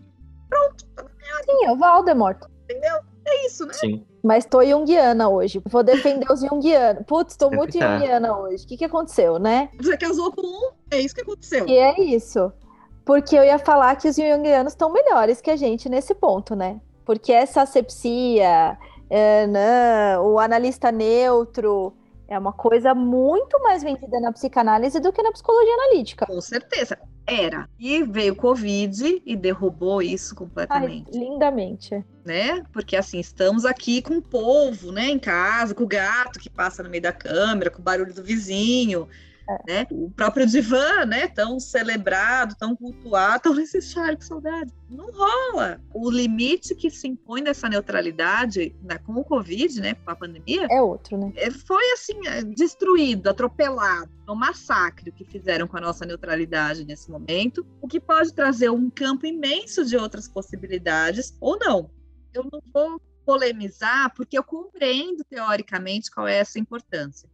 Pronto, 0.49 0.85
tá 0.97 1.05
Sim, 1.45 1.67
é 1.67 1.71
o 1.71 1.77
Valdemort. 1.77 2.43
Entendeu? 2.65 2.99
É 3.25 3.47
isso, 3.47 3.65
né? 3.65 3.75
Sim. 3.75 4.05
Mas 4.23 4.45
tô 4.45 4.65
junguiana 4.65 5.29
hoje. 5.29 5.61
Vou 5.67 5.83
defender 5.83 6.31
os 6.31 6.41
junguianos. 6.41 7.05
Putz, 7.07 7.37
tô 7.37 7.51
muito 7.51 7.77
tá. 7.77 7.99
junguiana 7.99 8.39
hoje. 8.39 8.65
O 8.65 8.69
que, 8.69 8.77
que 8.77 8.85
aconteceu, 8.85 9.39
né? 9.39 9.69
Você 9.81 9.97
casou 9.97 10.31
com 10.31 10.47
um, 10.47 10.71
é 10.91 11.01
isso 11.01 11.15
que 11.15 11.23
aconteceu. 11.23 11.67
E 11.67 11.77
é 11.77 12.01
isso. 12.01 12.53
Porque 13.05 13.37
eu 13.37 13.43
ia 13.43 13.59
falar 13.59 13.97
que 13.97 14.09
os 14.09 14.17
junguianos 14.17 14.75
estão 14.75 14.93
melhores 14.93 15.41
que 15.41 15.51
a 15.51 15.57
gente 15.57 15.89
nesse 15.89 16.15
ponto, 16.15 16.55
né? 16.55 16.81
Porque 17.05 17.33
essa 17.33 17.63
asepsia, 17.63 18.79
é, 19.11 19.47
não, 19.49 20.27
o 20.35 20.39
analista 20.39 20.93
neutro, 20.93 21.93
é 22.33 22.39
uma 22.39 22.53
coisa 22.53 22.95
muito 22.95 23.61
mais 23.61 23.83
vendida 23.83 24.19
na 24.19 24.33
psicanálise 24.33 24.99
do 24.99 25.13
que 25.13 25.23
na 25.23 25.31
psicologia 25.33 25.75
analítica. 25.75 26.27
Com 26.27 26.41
certeza. 26.41 26.99
Era. 27.27 27.69
E 27.79 28.03
veio 28.03 28.33
o 28.33 28.37
Covid 28.37 29.23
e 29.25 29.37
derrubou 29.37 30.03
isso 30.03 30.35
completamente. 30.35 31.11
Ai, 31.15 31.21
lindamente. 31.21 32.05
Né? 32.25 32.65
Porque 32.73 32.97
assim, 32.97 33.21
estamos 33.21 33.65
aqui 33.65 34.01
com 34.01 34.17
o 34.17 34.23
povo, 34.23 34.91
né, 34.91 35.09
em 35.09 35.19
casa, 35.19 35.75
com 35.75 35.85
o 35.85 35.89
gato 35.89 36.41
que 36.41 36.51
passa 36.51 36.83
no 36.83 36.91
meio 36.91 37.03
da 37.03 37.13
câmera, 37.13 37.71
com 37.71 37.81
o 37.81 37.85
barulho 37.85 38.15
do 38.15 38.25
vizinho, 38.25 39.09
é. 39.49 39.73
Né? 39.73 39.87
O 39.91 40.11
próprio 40.11 40.47
divã, 40.47 41.05
né, 41.05 41.27
tão 41.29 41.59
celebrado, 41.59 42.55
tão 42.57 42.77
cultuado, 42.77 43.45
tão 43.45 43.55
necessário, 43.55 44.17
que 44.17 44.25
saudade. 44.25 44.73
Não 44.89 45.11
rola. 45.11 45.81
O 45.93 46.11
limite 46.11 46.75
que 46.75 46.91
se 46.91 47.09
impõe 47.09 47.43
dessa 47.43 47.69
neutralidade 47.69 48.75
né, 48.83 48.99
com 48.99 49.13
o 49.15 49.25
Covid, 49.25 49.81
né, 49.81 49.95
com 49.95 50.11
a 50.11 50.17
pandemia, 50.17 50.67
é 50.71 50.81
outro, 50.81 51.17
né? 51.17 51.33
É, 51.37 51.51
foi 51.51 51.85
assim, 51.93 52.27
é, 52.27 52.43
destruído, 52.43 53.29
atropelado. 53.29 54.11
É 54.27 54.31
um 54.31 54.37
massacre 54.37 55.11
o 55.11 55.13
que 55.13 55.25
fizeram 55.25 55.67
com 55.67 55.77
a 55.77 55.81
nossa 55.81 56.07
neutralidade 56.07 56.85
nesse 56.85 57.11
momento, 57.11 57.67
o 57.81 57.89
que 57.89 57.99
pode 57.99 58.33
trazer 58.33 58.71
um 58.71 58.89
campo 58.89 59.27
imenso 59.27 59.85
de 59.85 59.97
outras 59.97 60.29
possibilidades 60.29 61.37
ou 61.41 61.59
não. 61.59 61.91
Eu 62.33 62.47
não 62.51 62.63
vou 62.73 63.01
polemizar, 63.25 64.13
porque 64.15 64.37
eu 64.37 64.43
compreendo 64.43 65.25
teoricamente 65.25 66.11
qual 66.11 66.27
é 66.27 66.39
essa 66.39 66.59
importância. 66.59 67.29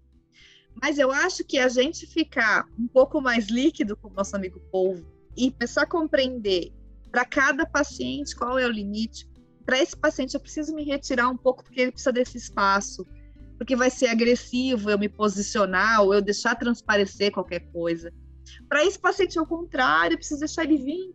Mas 0.80 0.98
eu 0.98 1.10
acho 1.10 1.44
que 1.44 1.58
a 1.58 1.68
gente 1.68 2.06
ficar 2.06 2.66
um 2.78 2.86
pouco 2.86 3.20
mais 3.20 3.48
líquido 3.48 3.96
com 3.96 4.08
o 4.08 4.12
nosso 4.12 4.36
amigo 4.36 4.60
povo 4.70 5.04
e 5.36 5.50
começar 5.50 5.82
a 5.82 5.86
compreender 5.86 6.72
para 7.10 7.24
cada 7.24 7.66
paciente 7.66 8.36
qual 8.36 8.58
é 8.58 8.66
o 8.66 8.70
limite. 8.70 9.28
Para 9.64 9.78
esse 9.78 9.96
paciente, 9.96 10.34
eu 10.34 10.40
preciso 10.40 10.74
me 10.74 10.84
retirar 10.84 11.28
um 11.28 11.36
pouco 11.36 11.64
porque 11.64 11.80
ele 11.80 11.92
precisa 11.92 12.12
desse 12.12 12.38
espaço, 12.38 13.06
porque 13.56 13.74
vai 13.74 13.90
ser 13.90 14.08
agressivo 14.08 14.90
eu 14.90 14.98
me 14.98 15.08
posicionar 15.08 16.02
ou 16.02 16.14
eu 16.14 16.22
deixar 16.22 16.54
transparecer 16.54 17.32
qualquer 17.32 17.60
coisa. 17.72 18.12
Para 18.68 18.84
esse 18.84 18.98
paciente, 18.98 19.38
ao 19.38 19.46
contrário, 19.46 20.14
eu 20.14 20.18
preciso 20.18 20.40
deixar 20.40 20.64
ele 20.64 20.78
vir. 20.78 21.14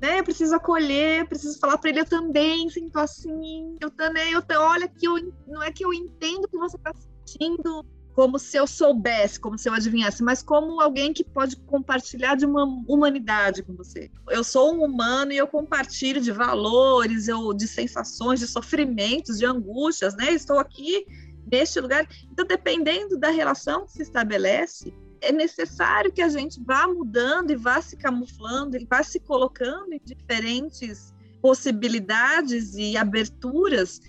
Né? 0.00 0.20
Eu 0.20 0.24
preciso 0.24 0.54
acolher, 0.54 1.28
preciso 1.28 1.58
falar 1.58 1.78
para 1.78 1.90
ele, 1.90 2.00
eu 2.00 2.04
também 2.04 2.68
sinto 2.68 2.98
assim, 2.98 3.76
eu 3.80 3.90
também, 3.90 4.32
eu, 4.32 4.42
olha 4.58 4.88
que 4.88 5.06
eu, 5.06 5.14
não 5.46 5.62
é 5.62 5.70
que 5.70 5.84
eu 5.84 5.94
entendo 5.94 6.44
o 6.44 6.48
que 6.48 6.58
você 6.58 6.76
está 6.76 6.92
sentindo, 6.92 7.86
como 8.14 8.38
se 8.38 8.56
eu 8.56 8.66
soubesse, 8.66 9.40
como 9.40 9.58
se 9.58 9.68
eu 9.68 9.74
adivinhasse, 9.74 10.22
mas 10.22 10.42
como 10.42 10.80
alguém 10.80 11.12
que 11.12 11.24
pode 11.24 11.56
compartilhar 11.56 12.36
de 12.36 12.46
uma 12.46 12.64
humanidade 12.86 13.62
com 13.62 13.74
você. 13.74 14.10
Eu 14.30 14.44
sou 14.44 14.72
um 14.72 14.84
humano 14.84 15.32
e 15.32 15.36
eu 15.36 15.48
compartilho 15.48 16.20
de 16.20 16.30
valores, 16.30 17.26
eu, 17.26 17.52
de 17.52 17.66
sensações, 17.66 18.38
de 18.38 18.46
sofrimentos, 18.46 19.38
de 19.38 19.44
angústias, 19.44 20.14
né? 20.14 20.32
Estou 20.32 20.60
aqui 20.60 21.04
neste 21.50 21.80
lugar. 21.80 22.06
Então, 22.30 22.46
dependendo 22.46 23.18
da 23.18 23.30
relação 23.30 23.84
que 23.84 23.92
se 23.92 24.02
estabelece, 24.02 24.94
é 25.20 25.32
necessário 25.32 26.12
que 26.12 26.22
a 26.22 26.28
gente 26.28 26.62
vá 26.62 26.86
mudando 26.86 27.50
e 27.50 27.56
vá 27.56 27.80
se 27.82 27.96
camuflando 27.96 28.76
e 28.76 28.84
vá 28.84 29.02
se 29.02 29.18
colocando 29.18 29.92
em 29.92 30.00
diferentes 30.04 31.12
possibilidades 31.42 32.74
e 32.74 32.96
aberturas 32.96 34.00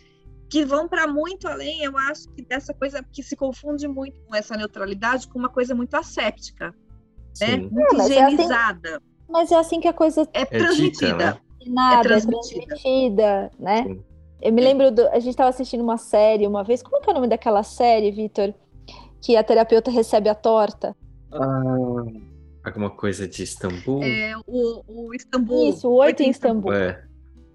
que 0.50 0.64
vão 0.64 0.88
para 0.88 1.08
muito 1.08 1.48
além, 1.48 1.84
eu 1.84 1.98
acho 1.98 2.30
que 2.30 2.44
dessa 2.44 2.74
coisa 2.74 3.04
que 3.12 3.24
se 3.24 3.36
confunde 3.36 3.88
muito 3.88 4.22
com 4.22 4.36
essa 4.36 4.56
neutralidade 4.56 5.28
com 5.28 5.40
uma 5.40 5.50
coisa 5.50 5.74
muito 5.74 5.96
asséptica, 5.96 6.74
né? 7.42 7.58
Muito 7.58 8.02
é, 8.02 8.06
higienizada. 8.06 8.90
É 8.90 8.96
assim, 8.96 9.06
mas 9.28 9.52
é 9.52 9.56
assim 9.56 9.80
que 9.80 9.88
a 9.88 9.94
coisa 9.94 10.22
é, 10.34 10.42
é 10.42 10.46
transmitida. 10.46 11.08
Dita, 11.08 11.32
né? 11.32 11.40
Nada, 11.68 12.00
é 12.00 12.04
transmitida, 12.04 12.62
é 12.62 12.66
transmitida 12.68 13.52
né? 13.60 13.84
Sim. 13.84 14.04
Eu 14.42 14.54
me 14.54 14.62
lembro, 14.62 14.92
do, 14.92 15.08
a 15.10 15.20
gente 15.20 15.30
estava 15.30 15.50
assistindo 15.50 15.82
uma 15.82 15.98
série 15.98 16.46
uma 16.46 16.64
vez, 16.64 16.84
como 16.84 16.98
é, 16.98 17.00
é 17.06 17.10
o 17.10 17.14
nome 17.14 17.28
daquela 17.28 17.64
série, 17.64 18.12
Vitor? 18.12 18.54
Que 19.22 19.36
a 19.36 19.44
terapeuta 19.44 19.90
recebe 19.90 20.30
a 20.30 20.36
torta. 20.36 20.96
Ah, 21.32 22.04
alguma 22.64 22.92
coisa 22.92 23.28
de 23.28 23.42
Istambul? 23.42 24.04
É, 24.04 24.34
o, 24.46 24.84
o 24.88 25.14
Istambul. 25.16 25.70
Isso, 25.70 25.90
o 25.90 25.96
Oito 25.96 26.22
em 26.22 26.30
Istambul. 26.30 26.74
É. 26.74 27.04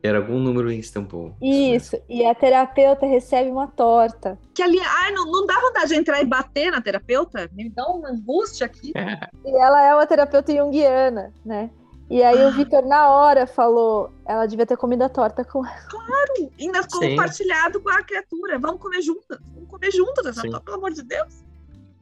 Era 0.03 0.19
algum 0.19 0.39
número 0.39 0.71
em 0.71 0.79
Istambul. 0.79 1.35
Isso, 1.43 2.01
e 2.09 2.25
a 2.25 2.35
terapeuta 2.35 3.05
recebe 3.07 3.51
uma 3.51 3.67
torta. 3.67 4.39
Que 4.55 4.63
ali, 4.63 4.79
ai, 4.81 5.13
não, 5.13 5.27
não 5.27 5.47
dá 5.47 5.61
vontade 5.61 5.89
de 5.89 5.97
entrar 5.97 6.23
e 6.23 6.25
bater 6.25 6.71
na 6.71 6.81
terapeuta? 6.81 7.51
Me 7.53 7.69
dá 7.69 7.87
uma 7.87 8.09
angústia 8.09 8.65
aqui. 8.65 8.93
É. 8.97 9.29
E 9.45 9.51
ela 9.51 9.85
é 9.85 9.95
uma 9.95 10.07
terapeuta 10.07 10.55
junguiana, 10.55 11.35
né? 11.45 11.71
E 12.09 12.23
aí 12.23 12.43
ah. 12.43 12.49
o 12.49 12.53
Vitor, 12.53 12.85
na 12.87 13.11
hora, 13.11 13.47
falou: 13.47 14.11
ela 14.27 14.47
devia 14.47 14.67
ter 14.67 14.77
comido 14.77 15.03
a 15.03 15.09
torta 15.09 15.45
com 15.45 15.65
ela. 15.65 15.77
Claro! 15.89 16.51
Ainda 16.59 16.81
compartilhado 16.89 17.81
com 17.81 17.91
a 17.91 18.03
criatura. 18.03 18.59
Vamos 18.59 18.81
comer 18.81 19.01
juntas. 19.03 19.39
Vamos 19.55 19.69
comer 19.69 19.93
juntas 19.93 20.27
essa 20.27 20.43
torta, 20.43 20.61
pelo 20.61 20.77
amor 20.79 20.93
de 20.93 21.03
Deus. 21.03 21.45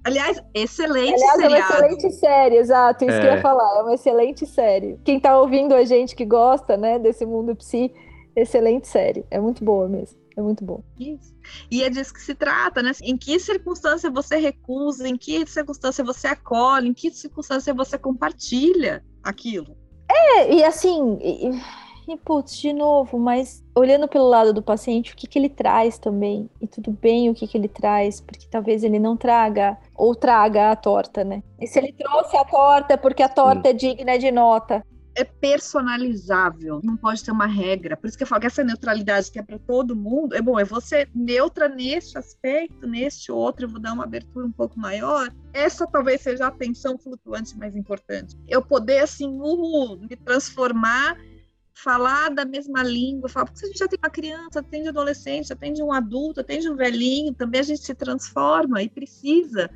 Aliás, 0.09 0.43
excelente 0.55 1.15
Aliás, 1.15 1.37
seriado. 1.37 1.43
é 1.43 1.77
uma 1.77 1.87
excelente 1.87 2.11
série, 2.15 2.57
exato, 2.57 3.05
isso 3.05 3.15
é. 3.15 3.21
que 3.21 3.27
eu 3.27 3.33
ia 3.33 3.41
falar, 3.41 3.79
é 3.79 3.83
uma 3.83 3.95
excelente 3.95 4.47
série. 4.47 4.99
Quem 5.05 5.21
tá 5.21 5.39
ouvindo 5.39 5.75
a 5.75 5.85
gente 5.85 6.17
que 6.17 6.25
gosta, 6.25 6.77
né, 6.77 6.99
desse 6.99 7.25
mundo 7.25 7.55
psi, 7.55 7.93
excelente 8.35 8.89
série, 8.89 9.25
é 9.31 9.41
muito 9.41 9.65
boa 9.65 9.89
mesmo, 9.89 10.19
é 10.37 10.41
muito 10.41 10.65
boa. 10.65 10.83
Isso. 10.99 11.35
E 11.71 11.83
é 11.83 11.91
disso 11.91 12.13
que 12.13 12.21
se 12.21 12.35
trata, 12.35 12.83
né? 12.83 12.93
Em 13.03 13.17
que 13.17 13.39
circunstância 13.39 14.11
você 14.11 14.37
recusa, 14.37 15.09
em 15.09 15.17
que 15.17 15.47
circunstância 15.47 16.05
você 16.05 16.29
acolhe, 16.29 16.89
em 16.89 16.95
que 16.95 17.11
circunstância 17.11 17.73
você 17.73 17.97
compartilha 17.99 19.05
aquilo. 19.23 19.77
É, 20.11 20.55
e 20.55 20.65
assim... 20.65 21.19
E 21.21 21.51
e, 22.13 22.17
putz, 22.17 22.57
de 22.57 22.73
novo, 22.73 23.19
mas 23.19 23.65
olhando 23.75 24.09
pelo 24.09 24.29
lado 24.29 24.53
do 24.53 24.63
paciente, 24.63 25.13
o 25.13 25.17
que, 25.17 25.27
que 25.27 25.39
ele 25.39 25.49
traz 25.49 25.99
também? 25.99 26.49
E 26.61 26.67
tudo 26.67 26.91
bem 26.91 27.31
o 27.31 27.35
que, 27.35 27.47
que 27.47 27.57
ele 27.57 27.69
traz, 27.69 28.21
porque 28.21 28.47
talvez 28.51 28.83
ele 28.83 28.99
não 28.99 29.17
traga, 29.17 29.77
ou 29.95 30.15
traga 30.15 30.71
a 30.71 30.77
torta, 30.77 31.23
né? 31.25 31.43
E 31.61 31.67
se 31.67 31.79
ele 31.79 31.93
trouxe 31.93 32.37
a 32.37 32.45
torta 32.45 32.95
é 32.95 32.97
porque 32.97 33.23
a 33.23 33.29
torta 33.29 33.69
Sim. 33.69 33.69
é 33.69 33.73
digna 33.73 34.19
de 34.19 34.31
nota 34.31 34.85
é 35.19 35.25
personalizável, 35.25 36.81
não 36.83 36.97
pode 36.97 37.25
ter 37.25 37.33
uma 37.33 37.47
regra. 37.47 37.97
Por 37.97 38.07
isso 38.07 38.17
que 38.17 38.23
eu 38.23 38.27
falo 38.27 38.41
que 38.41 38.47
essa 38.47 38.63
neutralidade 38.63 39.33
que 39.33 39.39
é 39.41 39.43
para 39.43 39.59
todo 39.59 39.97
mundo, 39.97 40.35
é 40.37 40.41
bom, 40.41 40.61
é 40.61 40.65
você 40.65 41.09
neutra 41.13 41.69
neste 41.69 42.17
aspecto, 42.17 42.87
neste 42.87 43.33
outro, 43.33 43.65
eu 43.65 43.69
vou 43.69 43.81
dar 43.81 43.95
uma 43.95 44.05
abertura 44.05 44.47
um 44.47 44.53
pouco 44.53 44.79
maior. 44.79 45.29
Essa 45.53 45.89
talvez 45.89 46.21
seja 46.21 46.45
a 46.45 46.49
atenção 46.49 46.97
flutuante 46.97 47.59
mais 47.59 47.75
importante. 47.75 48.37
Eu 48.47 48.63
poder, 48.63 49.01
assim, 49.01 49.27
uh, 49.41 49.99
me 49.99 50.15
transformar 50.17 51.19
falar 51.83 52.31
da 52.31 52.45
mesma 52.45 52.83
língua, 52.83 53.29
falar, 53.29 53.47
porque 53.47 53.65
a 53.65 53.69
gente 53.69 53.79
já 53.79 53.87
tem 53.87 53.99
uma 54.03 54.11
criança, 54.11 54.61
atende 54.61 54.89
adolescente, 54.89 55.53
atende 55.53 55.83
um 55.83 55.93
adulto, 55.93 56.41
atende 56.41 56.69
um 56.69 56.75
velhinho, 56.75 57.33
também 57.33 57.61
a 57.61 57.65
gente 57.65 57.83
se 57.83 57.95
transforma 57.95 58.83
e 58.83 58.89
precisa 58.89 59.71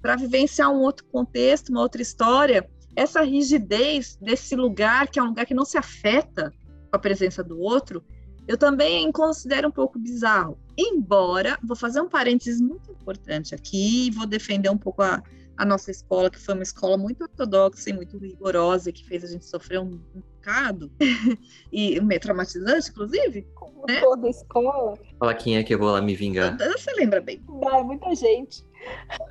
para 0.00 0.16
vivenciar 0.16 0.70
um 0.70 0.80
outro 0.80 1.04
contexto, 1.06 1.70
uma 1.70 1.80
outra 1.80 2.00
história. 2.00 2.68
Essa 2.94 3.22
rigidez 3.22 4.16
desse 4.20 4.54
lugar, 4.54 5.08
que 5.08 5.18
é 5.18 5.22
um 5.22 5.26
lugar 5.26 5.44
que 5.44 5.54
não 5.54 5.64
se 5.64 5.76
afeta 5.76 6.52
com 6.90 6.96
a 6.96 6.98
presença 6.98 7.42
do 7.42 7.58
outro, 7.60 8.04
eu 8.46 8.56
também 8.56 9.10
considero 9.10 9.68
um 9.68 9.72
pouco 9.72 9.98
bizarro. 9.98 10.56
Embora, 10.78 11.58
vou 11.62 11.76
fazer 11.76 12.00
um 12.00 12.08
parênteses 12.08 12.60
muito 12.60 12.92
importante 12.92 13.54
aqui, 13.54 14.10
vou 14.12 14.26
defender 14.26 14.70
um 14.70 14.78
pouco 14.78 15.02
a, 15.02 15.22
a 15.60 15.64
nossa 15.66 15.90
escola, 15.90 16.30
que 16.30 16.38
foi 16.38 16.54
uma 16.54 16.62
escola 16.62 16.96
muito 16.96 17.20
ortodoxa 17.22 17.90
e 17.90 17.92
muito 17.92 18.16
rigorosa, 18.16 18.90
que 18.90 19.06
fez 19.06 19.22
a 19.22 19.26
gente 19.26 19.44
sofrer 19.44 19.78
um, 19.78 20.00
um 20.14 20.22
bocado, 20.36 20.90
e 21.70 22.00
meio 22.00 22.18
traumatizante, 22.18 22.88
inclusive. 22.88 23.42
Como 23.54 23.84
né? 23.86 24.00
toda 24.00 24.30
escola. 24.30 24.98
Fala 25.18 25.34
quem 25.34 25.58
é 25.58 25.62
que 25.62 25.74
eu 25.74 25.78
vou 25.78 25.90
lá 25.90 26.00
me 26.00 26.16
vingar. 26.16 26.56
Você 26.56 26.90
lembra 26.94 27.20
bem? 27.20 27.44
Ah, 27.70 27.82
muita 27.84 28.14
gente. 28.14 28.64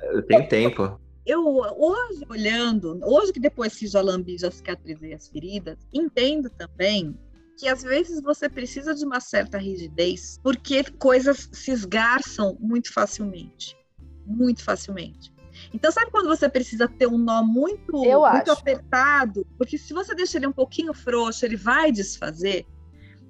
Eu 0.02 0.22
tenho 0.22 0.48
tempo. 0.48 1.00
Eu, 1.26 1.44
hoje, 1.44 2.24
olhando, 2.28 3.00
hoje 3.02 3.32
que 3.32 3.40
depois 3.40 3.76
que 3.76 3.88
já 3.88 4.00
lambi, 4.00 4.38
já 4.38 4.52
cicatrizei 4.52 5.12
as 5.12 5.26
feridas, 5.26 5.78
entendo 5.92 6.48
também 6.48 7.18
que 7.58 7.66
às 7.66 7.82
vezes 7.82 8.22
você 8.22 8.48
precisa 8.48 8.94
de 8.94 9.04
uma 9.04 9.18
certa 9.18 9.58
rigidez, 9.58 10.38
porque 10.44 10.84
coisas 10.92 11.48
se 11.52 11.72
esgarçam 11.72 12.56
muito 12.60 12.92
facilmente. 12.92 13.76
Muito 14.24 14.62
facilmente. 14.62 15.32
Então, 15.72 15.90
sabe 15.92 16.10
quando 16.10 16.28
você 16.28 16.48
precisa 16.48 16.88
ter 16.88 17.06
um 17.06 17.18
nó 17.18 17.42
muito, 17.42 17.92
muito 17.92 18.50
apertado? 18.50 19.46
Porque 19.56 19.78
se 19.78 19.92
você 19.92 20.14
deixa 20.14 20.38
ele 20.38 20.46
um 20.46 20.52
pouquinho 20.52 20.92
frouxo, 20.92 21.44
ele 21.44 21.56
vai 21.56 21.92
desfazer. 21.92 22.66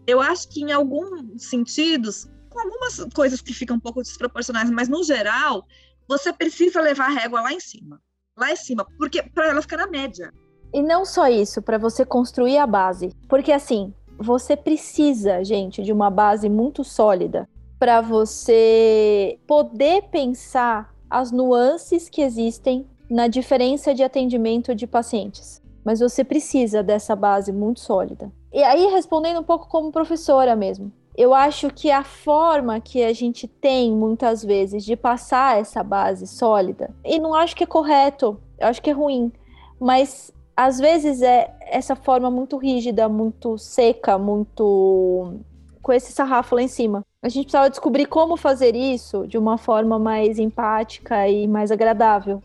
Eu 0.06 0.20
acho 0.20 0.48
que 0.48 0.62
em 0.62 0.72
alguns 0.72 1.42
sentidos, 1.42 2.28
com 2.48 2.58
algumas 2.60 3.12
coisas 3.14 3.40
que 3.40 3.52
ficam 3.52 3.76
um 3.76 3.80
pouco 3.80 4.02
desproporcionais, 4.02 4.70
mas 4.70 4.88
no 4.88 5.04
geral, 5.04 5.66
você 6.08 6.32
precisa 6.32 6.80
levar 6.80 7.06
a 7.06 7.14
régua 7.14 7.42
lá 7.42 7.52
em 7.52 7.60
cima. 7.60 8.00
Lá 8.36 8.50
em 8.50 8.56
cima, 8.56 8.86
porque 8.96 9.22
para 9.22 9.48
ela 9.48 9.62
ficar 9.62 9.76
na 9.76 9.86
média. 9.86 10.32
E 10.72 10.82
não 10.82 11.04
só 11.04 11.28
isso, 11.28 11.60
para 11.60 11.78
você 11.78 12.04
construir 12.04 12.58
a 12.58 12.66
base. 12.66 13.12
Porque 13.28 13.52
assim, 13.52 13.92
você 14.18 14.56
precisa, 14.56 15.44
gente, 15.44 15.82
de 15.82 15.92
uma 15.92 16.10
base 16.10 16.48
muito 16.48 16.84
sólida 16.84 17.48
para 17.78 18.00
você 18.00 19.38
poder 19.46 20.02
pensar 20.10 20.94
as 21.10 21.32
nuances 21.32 22.08
que 22.08 22.22
existem 22.22 22.86
na 23.10 23.26
diferença 23.26 23.92
de 23.92 24.02
atendimento 24.02 24.74
de 24.74 24.86
pacientes. 24.86 25.60
Mas 25.84 25.98
você 26.00 26.22
precisa 26.22 26.82
dessa 26.82 27.16
base 27.16 27.52
muito 27.52 27.80
sólida. 27.80 28.30
E 28.52 28.62
aí, 28.62 28.86
respondendo 28.86 29.40
um 29.40 29.44
pouco 29.44 29.68
como 29.68 29.90
professora 29.90 30.54
mesmo, 30.54 30.92
eu 31.16 31.34
acho 31.34 31.70
que 31.70 31.90
a 31.90 32.04
forma 32.04 32.80
que 32.80 33.02
a 33.02 33.12
gente 33.12 33.48
tem 33.48 33.92
muitas 33.92 34.44
vezes 34.44 34.84
de 34.84 34.96
passar 34.96 35.58
essa 35.58 35.82
base 35.82 36.26
sólida, 36.26 36.94
e 37.04 37.18
não 37.18 37.34
acho 37.34 37.56
que 37.56 37.64
é 37.64 37.66
correto, 37.66 38.40
eu 38.58 38.68
acho 38.68 38.80
que 38.80 38.90
é 38.90 38.92
ruim, 38.92 39.32
mas 39.78 40.32
às 40.56 40.78
vezes 40.78 41.22
é 41.22 41.54
essa 41.62 41.96
forma 41.96 42.30
muito 42.30 42.56
rígida, 42.56 43.08
muito 43.08 43.56
seca, 43.58 44.18
muito 44.18 45.40
com 45.82 45.92
esse 45.92 46.12
sarrafo 46.12 46.54
lá 46.54 46.62
em 46.62 46.68
cima. 46.68 47.04
A 47.22 47.28
gente 47.28 47.44
precisava 47.44 47.68
descobrir 47.68 48.06
como 48.06 48.36
fazer 48.36 48.74
isso 48.74 49.26
de 49.26 49.36
uma 49.36 49.58
forma 49.58 49.98
mais 49.98 50.38
empática 50.38 51.28
e 51.28 51.46
mais 51.46 51.70
agradável. 51.70 52.42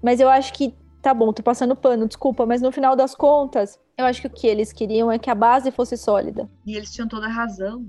Mas 0.00 0.20
eu 0.20 0.28
acho 0.28 0.52
que 0.52 0.72
tá 1.02 1.12
bom, 1.12 1.32
tô 1.32 1.42
passando 1.42 1.74
pano, 1.74 2.06
desculpa, 2.06 2.46
mas 2.46 2.62
no 2.62 2.70
final 2.70 2.94
das 2.94 3.14
contas, 3.16 3.80
eu 3.98 4.04
acho 4.04 4.20
que 4.20 4.26
o 4.28 4.30
que 4.30 4.46
eles 4.46 4.72
queriam 4.72 5.10
é 5.10 5.18
que 5.18 5.28
a 5.28 5.34
base 5.34 5.72
fosse 5.72 5.96
sólida. 5.96 6.48
E 6.64 6.76
eles 6.76 6.92
tinham 6.92 7.08
toda 7.08 7.26
a 7.26 7.30
razão. 7.30 7.84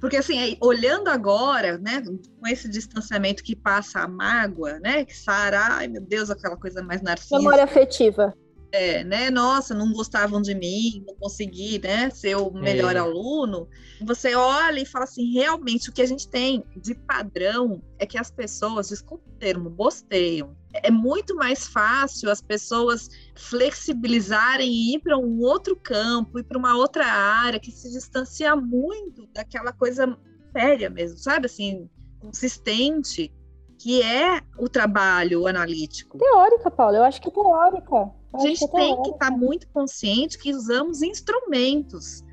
Porque 0.00 0.16
assim, 0.16 0.56
olhando 0.62 1.08
agora, 1.08 1.76
né, 1.76 2.02
com 2.40 2.46
esse 2.46 2.68
distanciamento 2.68 3.42
que 3.42 3.56
passa 3.56 4.00
a 4.00 4.08
mágoa, 4.08 4.78
né, 4.78 5.04
que 5.04 5.14
Sara, 5.14 5.60
ai 5.72 5.88
meu 5.88 6.00
Deus, 6.00 6.30
aquela 6.30 6.56
coisa 6.56 6.82
mais 6.82 7.02
narcísica. 7.02 7.36
Memória 7.36 7.64
afetiva. 7.64 8.34
É, 8.76 9.04
né? 9.04 9.30
Nossa, 9.30 9.72
não 9.72 9.92
gostavam 9.92 10.42
de 10.42 10.52
mim, 10.52 11.04
não 11.06 11.14
consegui, 11.14 11.78
né, 11.78 12.10
ser 12.10 12.36
o 12.36 12.50
melhor 12.50 12.96
é. 12.96 12.98
aluno. 12.98 13.68
Você 14.02 14.34
olha 14.34 14.80
e 14.80 14.84
fala 14.84 15.04
assim, 15.04 15.32
realmente 15.32 15.88
o 15.88 15.92
que 15.92 16.02
a 16.02 16.06
gente 16.06 16.28
tem 16.28 16.64
de 16.76 16.92
padrão 16.92 17.80
é 18.00 18.04
que 18.04 18.18
as 18.18 18.32
pessoas, 18.32 18.88
desculpa 18.88 19.22
o 19.30 19.38
termo, 19.38 19.70
bosteiam. 19.70 20.56
É 20.72 20.90
muito 20.90 21.36
mais 21.36 21.68
fácil 21.68 22.28
as 22.28 22.42
pessoas 22.42 23.08
flexibilizarem 23.36 24.68
e 24.68 24.96
ir 24.96 24.98
para 24.98 25.16
um 25.16 25.40
outro 25.42 25.76
campo, 25.76 26.40
ir 26.40 26.44
para 26.44 26.58
uma 26.58 26.76
outra 26.76 27.06
área 27.06 27.60
que 27.60 27.70
se 27.70 27.92
distancia 27.92 28.56
muito 28.56 29.28
daquela 29.32 29.72
coisa 29.72 30.18
séria 30.52 30.90
mesmo, 30.90 31.16
sabe? 31.18 31.46
Assim, 31.46 31.88
consistente, 32.18 33.32
que 33.78 34.02
é 34.02 34.40
o 34.58 34.68
trabalho 34.68 35.46
analítico. 35.46 36.18
Teórica, 36.18 36.72
Paula, 36.72 36.96
eu 36.96 37.04
acho 37.04 37.22
que 37.22 37.28
é 37.28 37.30
teórica. 37.30 38.23
A 38.34 38.38
gente 38.40 38.68
tem 38.68 39.02
que 39.02 39.10
estar 39.10 39.30
tá 39.30 39.36
muito 39.36 39.68
consciente 39.68 40.38
que 40.38 40.52
usamos 40.52 41.02
instrumentos 41.02 42.24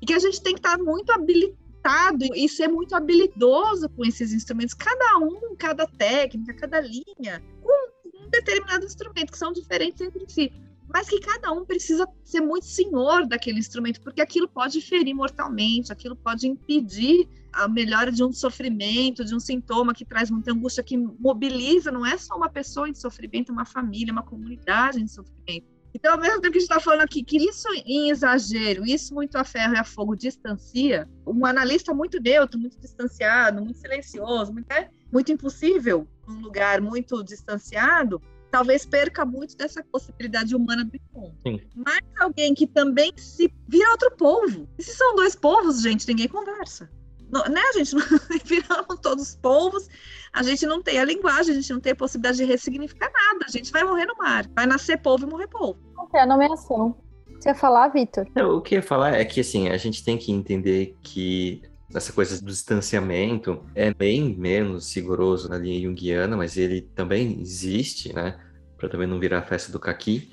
e 0.00 0.06
que 0.06 0.14
a 0.14 0.18
gente 0.18 0.42
tem 0.42 0.54
que 0.54 0.60
estar 0.60 0.78
tá 0.78 0.82
muito 0.82 1.12
habilitado 1.12 2.24
e 2.34 2.48
ser 2.48 2.68
muito 2.68 2.94
habilidoso 2.94 3.88
com 3.90 4.04
esses 4.04 4.32
instrumentos, 4.32 4.74
cada 4.74 5.18
um, 5.18 5.54
cada 5.56 5.86
técnica, 5.86 6.54
cada 6.54 6.80
linha, 6.80 7.42
com 7.62 8.24
um 8.24 8.28
determinado 8.30 8.84
instrumento, 8.84 9.32
que 9.32 9.38
são 9.38 9.52
diferentes 9.52 10.00
entre 10.00 10.28
si 10.28 10.52
mas 10.92 11.08
que 11.08 11.20
cada 11.20 11.52
um 11.52 11.64
precisa 11.64 12.06
ser 12.24 12.40
muito 12.40 12.66
senhor 12.66 13.26
daquele 13.26 13.58
instrumento, 13.58 14.00
porque 14.00 14.20
aquilo 14.20 14.48
pode 14.48 14.80
ferir 14.80 15.14
mortalmente, 15.14 15.92
aquilo 15.92 16.16
pode 16.16 16.48
impedir 16.48 17.28
a 17.52 17.68
melhora 17.68 18.10
de 18.10 18.22
um 18.24 18.32
sofrimento, 18.32 19.24
de 19.24 19.34
um 19.34 19.40
sintoma 19.40 19.94
que 19.94 20.04
traz 20.04 20.30
muita 20.30 20.52
angústia, 20.52 20.82
que 20.82 20.96
mobiliza, 20.96 21.90
não 21.90 22.04
é 22.04 22.16
só 22.18 22.36
uma 22.36 22.48
pessoa 22.48 22.88
em 22.88 22.94
sofrimento, 22.94 23.52
uma 23.52 23.64
família, 23.64 24.12
uma 24.12 24.22
comunidade 24.22 25.00
em 25.00 25.06
sofrimento. 25.06 25.66
Então, 25.92 26.12
ao 26.12 26.20
mesmo 26.20 26.40
tempo 26.40 26.52
que 26.52 26.58
a 26.58 26.60
gente 26.60 26.70
está 26.70 26.80
falando 26.80 27.02
aqui 27.02 27.22
que 27.22 27.36
isso 27.36 27.68
em 27.84 28.10
exagero, 28.10 28.86
isso 28.86 29.12
muito 29.12 29.36
a 29.36 29.44
ferro 29.44 29.74
e 29.74 29.78
a 29.78 29.84
fogo 29.84 30.14
distancia, 30.14 31.08
um 31.26 31.44
analista 31.44 31.92
muito 31.92 32.20
neutro, 32.20 32.58
muito 32.58 32.78
distanciado, 32.78 33.62
muito 33.62 33.78
silencioso, 33.78 34.52
muito, 34.52 34.70
é, 34.70 34.88
muito 35.12 35.32
impossível, 35.32 36.06
num 36.28 36.40
lugar 36.40 36.80
muito 36.80 37.24
distanciado, 37.24 38.22
talvez 38.50 38.84
perca 38.84 39.24
muito 39.24 39.56
dessa 39.56 39.82
possibilidade 39.84 40.54
humana 40.54 40.84
do 40.84 40.96
encontro. 40.96 41.38
Sim. 41.46 41.60
Mas 41.74 42.00
alguém 42.20 42.54
que 42.54 42.66
também 42.66 43.12
se 43.16 43.52
vira 43.68 43.90
outro 43.90 44.10
povo. 44.16 44.68
E 44.78 44.82
se 44.82 44.94
são 44.94 45.14
dois 45.16 45.34
povos, 45.34 45.82
gente, 45.82 46.06
ninguém 46.08 46.28
conversa. 46.28 46.90
Não, 47.30 47.44
né, 47.44 47.60
a 47.60 47.78
gente 47.78 47.94
viramos 48.44 48.98
todos 49.00 49.36
povos, 49.36 49.88
a 50.32 50.42
gente 50.42 50.66
não 50.66 50.82
tem 50.82 50.98
a 50.98 51.04
linguagem, 51.04 51.52
a 51.52 51.54
gente 51.54 51.72
não 51.72 51.80
tem 51.80 51.92
a 51.92 51.96
possibilidade 51.96 52.38
de 52.38 52.44
ressignificar 52.44 53.10
nada, 53.12 53.46
a 53.46 53.50
gente 53.50 53.70
vai 53.70 53.84
morrer 53.84 54.06
no 54.06 54.16
mar, 54.16 54.46
vai 54.54 54.66
nascer 54.66 55.00
povo 55.00 55.24
e 55.24 55.30
morrer 55.30 55.46
povo. 55.46 55.78
Tem 56.10 56.20
a 56.22 56.26
nomeação. 56.26 56.96
Você 57.38 57.50
ia 57.50 57.54
falar, 57.54 57.88
Vitor? 57.88 58.26
O 58.36 58.60
que 58.60 58.74
eu 58.74 58.78
ia 58.78 58.82
falar 58.82 59.14
é 59.14 59.24
que, 59.24 59.40
assim, 59.40 59.68
a 59.68 59.76
gente 59.76 60.04
tem 60.04 60.18
que 60.18 60.32
entender 60.32 60.96
que 61.02 61.62
essa 61.94 62.12
coisa 62.12 62.40
do 62.40 62.46
distanciamento 62.46 63.64
é 63.74 63.92
bem 63.92 64.36
menos 64.36 64.94
rigoroso 64.94 65.48
na 65.48 65.58
linha 65.58 65.82
junguiana, 65.82 66.36
mas 66.36 66.56
ele 66.56 66.82
também 66.82 67.40
existe, 67.40 68.12
né? 68.12 68.38
Para 68.76 68.88
também 68.88 69.06
não 69.06 69.18
virar 69.18 69.40
a 69.40 69.42
festa 69.42 69.72
do 69.72 69.80
caqui. 69.80 70.30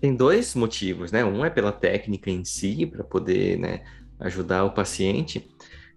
Tem 0.00 0.14
dois 0.14 0.54
motivos, 0.54 1.10
né? 1.10 1.24
Um 1.24 1.44
é 1.44 1.50
pela 1.50 1.72
técnica 1.72 2.30
em 2.30 2.44
si, 2.44 2.86
para 2.86 3.02
poder 3.02 3.58
né, 3.58 3.84
ajudar 4.20 4.64
o 4.64 4.72
paciente, 4.72 5.50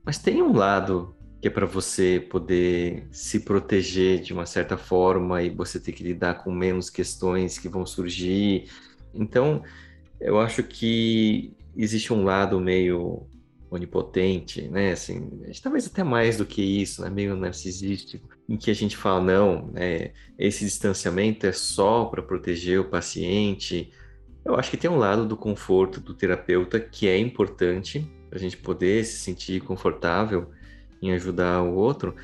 mas 0.04 0.18
tem 0.18 0.42
um 0.42 0.54
lado 0.54 1.16
que 1.42 1.48
é 1.48 1.52
para 1.52 1.68
você 1.68 2.20
poder 2.20 3.08
se 3.12 3.42
proteger 3.42 4.20
de 4.22 4.34
uma 4.34 4.48
certa 4.48 4.78
forma 4.78 5.44
e 5.44 5.50
você 5.52 5.80
ter 5.80 5.92
que 5.92 6.04
lidar 6.04 6.44
com 6.44 6.52
menos 6.52 6.90
questões 6.90 7.60
que 7.60 7.70
vão 7.70 7.86
surgir. 7.86 8.72
Então, 9.14 9.62
eu 10.20 10.40
acho 10.40 10.64
que 10.64 11.54
existe 11.76 12.12
um 12.12 12.24
lado 12.24 12.60
meio 12.60 13.28
onipotente, 13.76 14.68
né? 14.70 14.92
Assim, 14.92 15.30
talvez 15.62 15.88
até 15.88 16.04
mais 16.04 16.38
do 16.38 16.46
que 16.46 16.62
isso, 16.62 17.02
né? 17.02 17.10
Meio 17.10 17.36
narcisístico, 17.36 18.28
em 18.48 18.58
que 18.58 18.72
a 18.72 18.74
gente 18.74 18.98
fala 18.98 19.22
não, 19.22 19.68
né? 19.72 20.12
Esse 20.38 20.66
distanciamento 20.66 21.46
é 21.46 21.52
só 21.52 22.06
para 22.06 22.22
proteger 22.22 22.80
o 22.80 22.90
paciente. 22.90 23.92
Eu 24.44 24.56
acho 24.56 24.70
que 24.70 24.78
tem 24.78 24.90
um 24.90 24.98
lado 24.98 25.26
do 25.26 25.38
conforto 25.38 26.00
do 26.00 26.14
terapeuta 26.14 26.80
que 26.80 27.08
é 27.08 27.18
importante 27.18 28.10
para 28.30 28.38
a 28.38 28.42
gente 28.42 28.58
poder 28.58 29.06
se 29.06 29.20
sentir 29.20 29.62
confortável 29.62 30.50
em 31.02 31.12
ajudar 31.12 31.62
o 31.62 31.76
outro. 31.76 32.16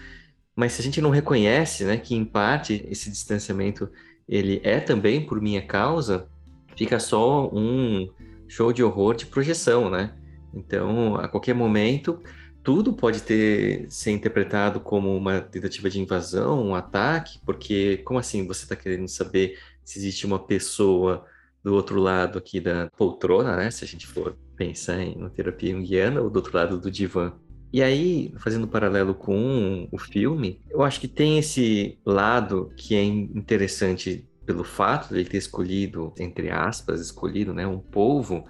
Mas 0.55 0.73
se 0.73 0.81
a 0.81 0.83
gente 0.83 1.01
não 1.01 1.09
reconhece, 1.09 1.85
né, 1.85 1.97
que 1.97 2.15
em 2.15 2.25
parte 2.25 2.85
esse 2.89 3.09
distanciamento 3.09 3.89
ele 4.27 4.61
é 4.63 4.79
também 4.79 5.25
por 5.25 5.41
minha 5.41 5.61
causa, 5.61 6.27
fica 6.75 6.99
só 6.99 7.49
um 7.53 8.07
show 8.47 8.71
de 8.73 8.83
horror 8.83 9.15
de 9.15 9.25
projeção, 9.25 9.89
né? 9.89 10.13
Então, 10.53 11.15
a 11.15 11.27
qualquer 11.27 11.53
momento, 11.53 12.21
tudo 12.63 12.93
pode 12.93 13.21
ter 13.21 13.85
ser 13.89 14.11
interpretado 14.11 14.79
como 14.79 15.15
uma 15.15 15.41
tentativa 15.41 15.89
de 15.89 15.99
invasão, 15.99 16.67
um 16.67 16.75
ataque, 16.75 17.39
porque 17.45 17.97
como 17.97 18.19
assim 18.19 18.45
você 18.45 18.63
está 18.63 18.75
querendo 18.75 19.07
saber 19.07 19.57
se 19.83 19.99
existe 19.99 20.25
uma 20.25 20.39
pessoa 20.39 21.25
do 21.63 21.73
outro 21.73 21.99
lado 21.99 22.37
aqui 22.37 22.59
da 22.59 22.89
poltrona, 22.97 23.55
né? 23.55 23.71
Se 23.71 23.83
a 23.83 23.87
gente 23.87 24.07
for 24.07 24.35
pensar 24.55 25.01
em 25.01 25.15
uma 25.15 25.29
terapia 25.29 25.71
junguiana, 25.71 26.21
ou 26.21 26.29
do 26.29 26.37
outro 26.37 26.55
lado 26.55 26.79
do 26.79 26.91
divã. 26.91 27.33
E 27.73 27.81
aí, 27.81 28.33
fazendo 28.37 28.65
um 28.65 28.69
paralelo 28.69 29.13
com 29.13 29.87
o 29.91 29.97
filme, 29.97 30.59
eu 30.69 30.83
acho 30.83 30.99
que 30.99 31.07
tem 31.07 31.39
esse 31.39 31.97
lado 32.05 32.71
que 32.75 32.95
é 32.95 33.03
interessante 33.03 34.27
pelo 34.45 34.63
fato 34.63 35.09
de 35.09 35.21
ele 35.21 35.29
ter 35.29 35.37
escolhido, 35.37 36.13
entre 36.19 36.49
aspas, 36.49 36.99
escolhido, 36.99 37.53
né, 37.53 37.65
um 37.65 37.79
povo 37.79 38.45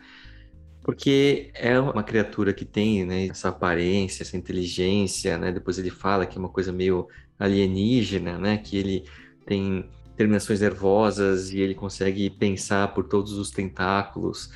porque 0.84 1.52
é 1.54 1.80
uma 1.80 2.04
criatura 2.04 2.54
que 2.54 2.66
tem 2.66 3.06
né, 3.06 3.28
essa 3.28 3.50
aparência, 3.50 4.24
essa 4.24 4.36
inteligência, 4.36 5.38
né? 5.38 5.52
Depois 5.52 5.78
ele 5.78 5.92
fala 5.92 6.26
que 6.26 6.38
é 6.38 6.40
uma 6.40 6.50
coisa 6.50 6.72
meio 6.72 7.08
alienígena, 7.38 8.38
né? 8.38 8.58
Que 8.58 8.78
ele 8.78 9.04
tem 9.46 9.86
terminações 10.16 10.62
nervosas 10.62 11.52
e 11.52 11.60
ele 11.60 11.76
consegue 11.76 12.30
pensar 12.30 12.94
por 12.94 13.08
todos 13.08 13.34
os 13.34 13.52
tentáculos, 13.52 14.52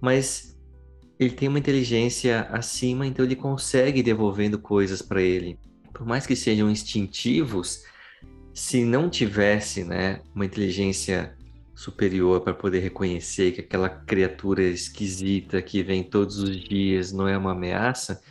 mas 0.00 0.58
ele 1.18 1.30
tem 1.30 1.48
uma 1.48 1.58
inteligência 1.58 2.42
acima, 2.50 3.06
então 3.06 3.24
ele 3.24 3.36
consegue 3.36 4.02
devolvendo 4.02 4.58
coisas 4.58 5.00
para 5.02 5.22
ele. 5.22 5.58
Por 5.92 6.06
mais 6.06 6.26
que 6.26 6.34
sejam 6.34 6.70
instintivos, 6.70 7.84
se 8.52 8.84
não 8.84 9.08
tivesse, 9.08 9.84
né, 9.84 10.20
uma 10.34 10.44
inteligência 10.44 11.34
superior 11.82 12.40
para 12.40 12.54
poder 12.54 12.78
reconhecer 12.78 13.52
que 13.52 13.60
aquela 13.60 13.88
criatura 13.88 14.62
esquisita 14.62 15.60
que 15.60 15.82
vem 15.82 16.04
todos 16.04 16.38
os 16.38 16.56
dias 16.56 17.12
não 17.12 17.26
é 17.26 17.36
uma 17.36 17.50
ameaça, 17.50 18.22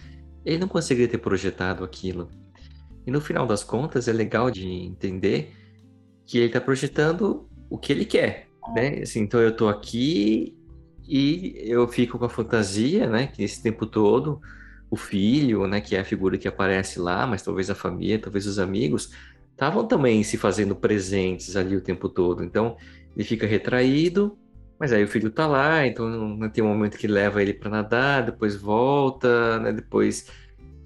ele 0.45 0.57
não 0.57 0.67
conseguiria 0.67 1.09
ter 1.09 1.17
projetado 1.17 1.83
aquilo. 1.83 2.29
E 3.05 3.11
no 3.11 3.19
final 3.19 3.45
das 3.45 3.63
contas, 3.63 4.07
é 4.07 4.13
legal 4.13 4.49
de 4.49 4.65
entender 4.65 5.53
que 6.25 6.37
ele 6.37 6.47
está 6.47 6.61
projetando 6.61 7.49
o 7.69 7.77
que 7.77 7.91
ele 7.91 8.05
quer, 8.05 8.47
né? 8.73 8.99
Assim, 9.01 9.19
então 9.21 9.39
eu 9.41 9.49
estou 9.49 9.67
aqui 9.67 10.55
e 11.07 11.61
eu 11.65 11.87
fico 11.87 12.17
com 12.17 12.25
a 12.25 12.29
fantasia, 12.29 13.09
né? 13.09 13.27
Que 13.27 13.43
esse 13.43 13.61
tempo 13.61 13.85
todo 13.85 14.39
o 14.89 14.95
filho, 14.95 15.67
né? 15.67 15.81
Que 15.81 15.95
é 15.95 15.99
a 15.99 16.05
figura 16.05 16.37
que 16.37 16.47
aparece 16.47 16.99
lá, 16.99 17.27
mas 17.27 17.41
talvez 17.41 17.69
a 17.69 17.75
família, 17.75 18.19
talvez 18.19 18.45
os 18.45 18.59
amigos, 18.59 19.11
estavam 19.51 19.85
também 19.85 20.23
se 20.23 20.37
fazendo 20.37 20.75
presentes 20.75 21.55
ali 21.55 21.75
o 21.75 21.81
tempo 21.81 22.07
todo. 22.07 22.43
Então 22.43 22.77
ele 23.15 23.23
fica 23.23 23.45
retraído, 23.45 24.37
mas 24.79 24.91
aí 24.91 25.03
o 25.03 25.07
filho 25.07 25.29
tá 25.29 25.45
lá, 25.45 25.85
então 25.85 26.49
tem 26.49 26.63
um 26.63 26.67
momento 26.67 26.97
que 26.97 27.07
leva 27.07 27.41
ele 27.41 27.53
para 27.53 27.69
nadar, 27.69 28.23
depois 28.23 28.55
volta, 28.55 29.59
né? 29.59 29.71
Depois 29.71 30.27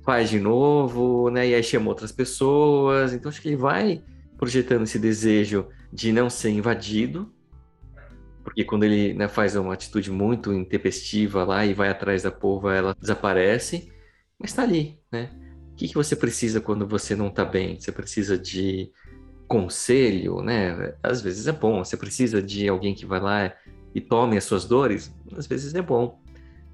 faz 0.04 0.30
de 0.30 0.40
novo, 0.40 1.30
né? 1.30 1.48
E 1.48 1.56
aí 1.56 1.64
chama 1.64 1.90
outras 1.90 2.12
pessoas. 2.12 3.14
Então 3.14 3.30
acho 3.30 3.42
que 3.42 3.48
ele 3.50 3.56
vai 3.56 4.04
projetando 4.38 4.84
esse 4.84 5.00
desejo 5.00 5.68
de 5.94 6.12
não 6.12 6.30
ser 6.30 6.50
invadido, 6.50 7.34
porque 8.44 8.64
quando 8.64 8.84
ele 8.84 9.14
né, 9.14 9.28
faz 9.28 9.56
uma 9.56 9.74
atitude 9.74 10.12
muito 10.12 10.54
intempestiva 10.54 11.44
lá 11.44 11.66
e 11.66 11.74
vai 11.74 11.90
atrás 11.90 12.22
da 12.22 12.32
porva, 12.32 12.76
ela 12.76 12.96
desaparece, 13.00 13.92
mas 14.38 14.52
está 14.52 14.64
ali, 14.64 15.00
né? 15.12 15.32
O 15.72 15.76
que, 15.76 15.88
que 15.88 15.96
você 15.96 16.16
precisa 16.16 16.62
quando 16.62 16.88
você 16.88 17.16
não 17.16 17.28
está 17.28 17.44
bem? 17.44 17.80
Você 17.80 17.92
precisa 17.92 18.38
de 18.38 18.92
conselho, 19.48 20.42
né? 20.42 20.94
Às 21.02 21.22
vezes 21.22 21.48
é 21.48 21.52
bom. 21.52 21.84
Você 21.84 21.98
precisa 21.98 22.42
de 22.42 22.68
alguém 22.68 22.94
que 22.94 23.06
vai 23.06 23.20
lá 23.20 23.54
e 23.94 24.02
tome 24.02 24.38
as 24.38 24.44
suas 24.44 24.66
dores? 24.66 25.14
Às 25.36 25.48
vezes 25.48 25.74
é 25.74 25.82
bom. 25.82 26.20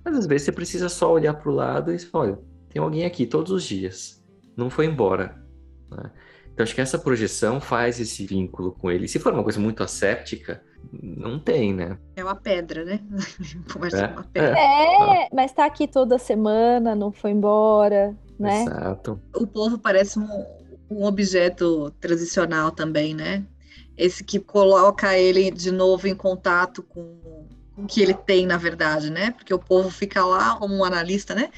Mas 0.04 0.18
às 0.18 0.26
vezes 0.26 0.46
você 0.46 0.52
precisa 0.52 0.90
só 0.90 1.12
olhar 1.12 1.34
para 1.34 1.50
o 1.50 1.54
lado 1.54 1.94
e 1.94 2.00
falar, 2.00 2.26
olha, 2.26 2.40
tem 2.70 2.82
alguém 2.82 3.06
aqui 3.06 3.26
todos 3.26 3.52
os 3.52 3.64
dias, 3.64 4.24
não 4.56 4.70
foi 4.70 4.86
embora. 4.86 5.44
Né? 5.92 6.12
Então 6.54 6.64
acho 6.64 6.76
que 6.76 6.82
essa 6.82 6.98
projeção 6.98 7.62
faz 7.62 8.00
esse 8.00 8.26
vínculo 8.26 8.72
com 8.72 8.90
ele. 8.90 9.08
Se 9.08 9.20
for 9.20 9.34
uma 9.34 9.44
coisa 9.44 9.60
muito 9.60 9.84
asséptica, 9.84 10.62
não 10.92 11.40
tem, 11.40 11.74
né? 11.74 11.98
É 12.16 12.24
uma 12.24 12.36
pedra, 12.36 12.84
né? 12.84 13.00
é, 13.94 14.08
uma 14.08 14.24
pedra. 14.24 14.60
É, 14.60 15.30
mas 15.34 15.54
tá 15.54 15.66
aqui 15.66 15.88
toda 15.88 16.18
semana, 16.18 16.96
não 16.96 17.12
foi 17.12 17.32
embora, 17.32 18.16
né? 18.40 18.64
Exato. 18.64 19.22
O 19.36 19.46
povo 19.46 19.78
parece 19.78 20.20
um, 20.20 20.46
um 20.94 21.06
objeto 21.06 21.92
transicional 22.00 22.72
também, 22.72 23.14
né? 23.14 23.46
Esse 23.98 24.24
que 24.24 24.40
coloca 24.40 25.18
ele 25.18 25.52
de 25.52 25.72
novo 25.72 26.08
em 26.08 26.16
contato 26.16 26.84
com 26.84 27.48
o 27.78 27.86
que 27.88 28.02
ele 28.02 28.14
tem, 28.14 28.46
na 28.46 28.58
verdade, 28.58 29.10
né? 29.10 29.32
Porque 29.32 29.54
o 29.54 29.60
povo 29.60 29.90
fica 29.90 30.26
lá 30.26 30.56
como 30.56 30.76
um 30.76 30.84
analista, 30.84 31.34
né? 31.34 31.50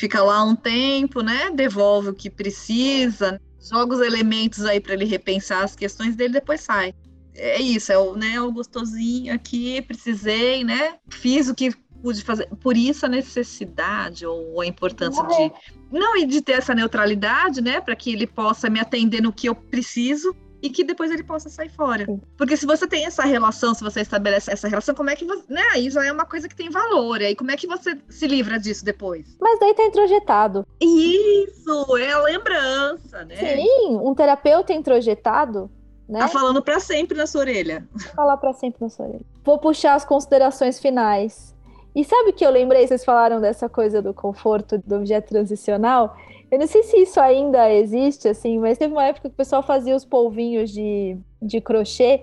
fica 0.00 0.22
lá 0.22 0.42
um 0.42 0.56
tempo, 0.56 1.20
né? 1.20 1.50
Devolve 1.50 2.08
o 2.08 2.14
que 2.14 2.30
precisa, 2.30 3.38
joga 3.60 3.94
os 3.94 4.00
elementos 4.00 4.64
aí 4.64 4.80
para 4.80 4.94
ele 4.94 5.04
repensar 5.04 5.62
as 5.62 5.76
questões 5.76 6.16
dele, 6.16 6.32
depois 6.32 6.62
sai. 6.62 6.94
É 7.34 7.60
isso, 7.60 7.92
é 7.92 7.98
o, 7.98 8.16
né, 8.16 8.40
o 8.40 8.50
gostosinho 8.50 9.34
aqui, 9.34 9.82
precisei, 9.82 10.64
né? 10.64 10.94
Fiz 11.10 11.48
o 11.48 11.54
que 11.54 11.70
pude 12.02 12.22
fazer. 12.22 12.48
Por 12.60 12.76
isso 12.76 13.06
a 13.06 13.08
necessidade 13.08 14.26
ou 14.26 14.60
a 14.60 14.66
importância 14.66 15.22
de 15.24 15.52
não 15.90 16.16
e 16.16 16.26
de 16.26 16.40
ter 16.40 16.52
essa 16.52 16.74
neutralidade, 16.74 17.60
né, 17.60 17.80
para 17.80 17.96
que 17.96 18.12
ele 18.12 18.26
possa 18.26 18.68
me 18.70 18.80
atender 18.80 19.20
no 19.20 19.32
que 19.32 19.48
eu 19.48 19.54
preciso 19.54 20.34
e 20.62 20.68
que 20.68 20.84
depois 20.84 21.10
ele 21.10 21.22
possa 21.22 21.48
sair 21.48 21.70
fora. 21.70 22.06
Porque 22.36 22.56
se 22.56 22.66
você 22.66 22.86
tem 22.86 23.06
essa 23.06 23.22
relação, 23.22 23.74
se 23.74 23.82
você 23.82 24.00
estabelece 24.00 24.52
essa 24.52 24.68
relação, 24.68 24.94
como 24.94 25.10
é 25.10 25.16
que 25.16 25.24
você. 25.24 25.42
Né, 25.48 25.62
aí 25.72 25.90
já 25.90 26.04
é 26.04 26.12
uma 26.12 26.26
coisa 26.26 26.48
que 26.48 26.54
tem 26.54 26.70
valor. 26.70 27.20
E 27.20 27.26
aí 27.26 27.36
como 27.36 27.50
é 27.50 27.56
que 27.56 27.66
você 27.66 27.98
se 28.08 28.26
livra 28.26 28.58
disso 28.58 28.84
depois? 28.84 29.36
Mas 29.40 29.58
daí 29.58 29.74
tá 29.74 29.84
introjetado. 29.84 30.66
Isso, 30.80 31.96
é 31.96 32.12
a 32.12 32.20
lembrança, 32.22 33.24
né? 33.24 33.36
Sim, 33.36 33.98
um 34.02 34.14
terapeuta 34.14 34.72
introjetado. 34.72 35.70
Né? 36.08 36.18
Tá 36.18 36.28
falando 36.28 36.60
para 36.60 36.80
sempre 36.80 37.16
na 37.16 37.24
sua 37.24 37.42
orelha. 37.42 37.88
Falar 38.16 38.36
para 38.36 38.52
sempre 38.52 38.82
na 38.82 38.88
sua 38.88 39.06
orelha. 39.06 39.24
Vou 39.44 39.58
puxar 39.58 39.94
as 39.94 40.04
considerações 40.04 40.80
finais. 40.80 41.54
E 41.94 42.04
sabe 42.04 42.30
o 42.30 42.32
que 42.32 42.44
eu 42.44 42.50
lembrei? 42.50 42.86
Vocês 42.86 43.04
falaram 43.04 43.40
dessa 43.40 43.68
coisa 43.68 44.00
do 44.00 44.14
conforto 44.14 44.78
do 44.78 44.96
objeto 44.96 45.28
transicional. 45.28 46.16
Eu 46.50 46.58
não 46.58 46.66
sei 46.66 46.82
se 46.82 46.96
isso 46.96 47.20
ainda 47.20 47.72
existe, 47.72 48.28
assim, 48.28 48.58
mas 48.58 48.78
teve 48.78 48.92
uma 48.92 49.04
época 49.04 49.28
que 49.28 49.34
o 49.34 49.36
pessoal 49.36 49.62
fazia 49.62 49.94
os 49.94 50.04
polvinhos 50.04 50.70
de, 50.70 51.16
de 51.40 51.60
crochê, 51.60 52.22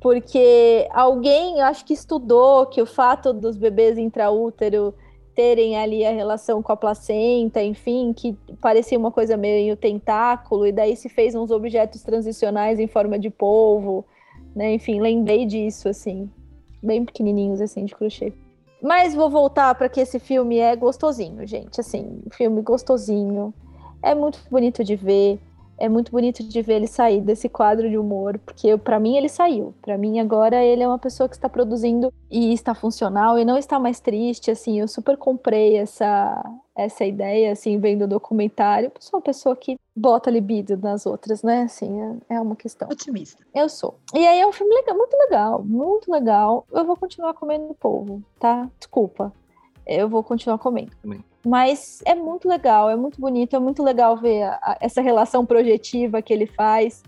porque 0.00 0.88
alguém, 0.92 1.60
acho 1.62 1.84
que 1.84 1.92
estudou 1.92 2.66
que 2.66 2.82
o 2.82 2.86
fato 2.86 3.32
dos 3.32 3.56
bebês 3.56 3.96
intraútero 3.96 4.94
terem 5.34 5.76
ali 5.76 6.04
a 6.04 6.10
relação 6.10 6.62
com 6.62 6.70
a 6.70 6.76
placenta, 6.76 7.62
enfim, 7.62 8.12
que 8.12 8.36
parecia 8.60 8.98
uma 8.98 9.10
coisa 9.10 9.36
meio 9.36 9.76
tentáculo, 9.76 10.66
e 10.66 10.72
daí 10.72 10.96
se 10.96 11.08
fez 11.08 11.34
uns 11.34 11.50
objetos 11.50 12.02
transicionais 12.02 12.78
em 12.78 12.86
forma 12.86 13.18
de 13.18 13.30
polvo, 13.30 14.04
né? 14.54 14.74
Enfim, 14.74 15.00
lembrei 15.00 15.44
disso, 15.46 15.88
assim, 15.88 16.30
bem 16.82 17.04
pequenininhos, 17.04 17.60
assim, 17.60 17.84
de 17.84 17.94
crochê. 17.94 18.32
Mas 18.84 19.14
vou 19.14 19.30
voltar 19.30 19.74
para 19.76 19.88
que 19.88 19.98
esse 19.98 20.18
filme 20.18 20.58
é 20.58 20.76
gostosinho, 20.76 21.46
gente. 21.46 21.80
Assim, 21.80 22.20
filme 22.32 22.60
gostosinho. 22.60 23.54
É 24.02 24.14
muito 24.14 24.38
bonito 24.50 24.84
de 24.84 24.94
ver. 24.94 25.40
É 25.78 25.88
muito 25.88 26.12
bonito 26.12 26.44
de 26.44 26.60
ver 26.60 26.74
ele 26.74 26.86
sair 26.86 27.22
desse 27.22 27.48
quadro 27.48 27.88
de 27.88 27.96
humor, 27.96 28.38
porque 28.38 28.76
para 28.76 29.00
mim 29.00 29.16
ele 29.16 29.30
saiu. 29.30 29.74
Para 29.80 29.96
mim 29.96 30.20
agora 30.20 30.62
ele 30.62 30.82
é 30.82 30.86
uma 30.86 30.98
pessoa 30.98 31.26
que 31.30 31.34
está 31.34 31.48
produzindo 31.48 32.12
e 32.30 32.52
está 32.52 32.74
funcional 32.74 33.38
e 33.38 33.44
não 33.44 33.56
está 33.56 33.78
mais 33.78 34.00
triste, 34.00 34.50
assim. 34.50 34.78
Eu 34.78 34.86
super 34.86 35.16
comprei 35.16 35.78
essa 35.78 36.44
essa 36.76 37.04
ideia, 37.04 37.52
assim, 37.52 37.78
vendo 37.78 38.02
o 38.02 38.08
documentário. 38.08 38.90
Eu 38.94 39.00
sou 39.00 39.18
uma 39.18 39.22
pessoa 39.22 39.54
que 39.54 39.78
bota 39.94 40.30
libido 40.30 40.76
nas 40.76 41.06
outras, 41.06 41.42
né? 41.42 41.62
Assim, 41.62 42.00
é, 42.28 42.34
é 42.34 42.40
uma 42.40 42.56
questão. 42.56 42.88
Otimista. 42.88 43.44
Eu 43.54 43.68
sou. 43.68 43.96
E 44.12 44.26
aí 44.26 44.40
é 44.40 44.46
um 44.46 44.52
filme 44.52 44.74
legal, 44.74 44.96
muito 44.96 45.16
legal, 45.16 45.64
muito 45.64 46.12
legal. 46.12 46.66
Eu 46.72 46.84
vou 46.84 46.96
continuar 46.96 47.34
comendo 47.34 47.74
polvo, 47.74 48.22
tá? 48.40 48.68
Desculpa. 48.78 49.32
Eu 49.86 50.08
vou 50.08 50.22
continuar 50.24 50.58
comendo. 50.58 50.92
Também. 51.00 51.22
Mas 51.46 52.00
é 52.06 52.14
muito 52.14 52.48
legal, 52.48 52.88
é 52.88 52.96
muito 52.96 53.20
bonito, 53.20 53.54
é 53.54 53.58
muito 53.58 53.82
legal 53.82 54.16
ver 54.16 54.42
a, 54.44 54.54
a, 54.62 54.78
essa 54.80 55.02
relação 55.02 55.44
projetiva 55.44 56.22
que 56.22 56.32
ele 56.32 56.46
faz 56.46 57.02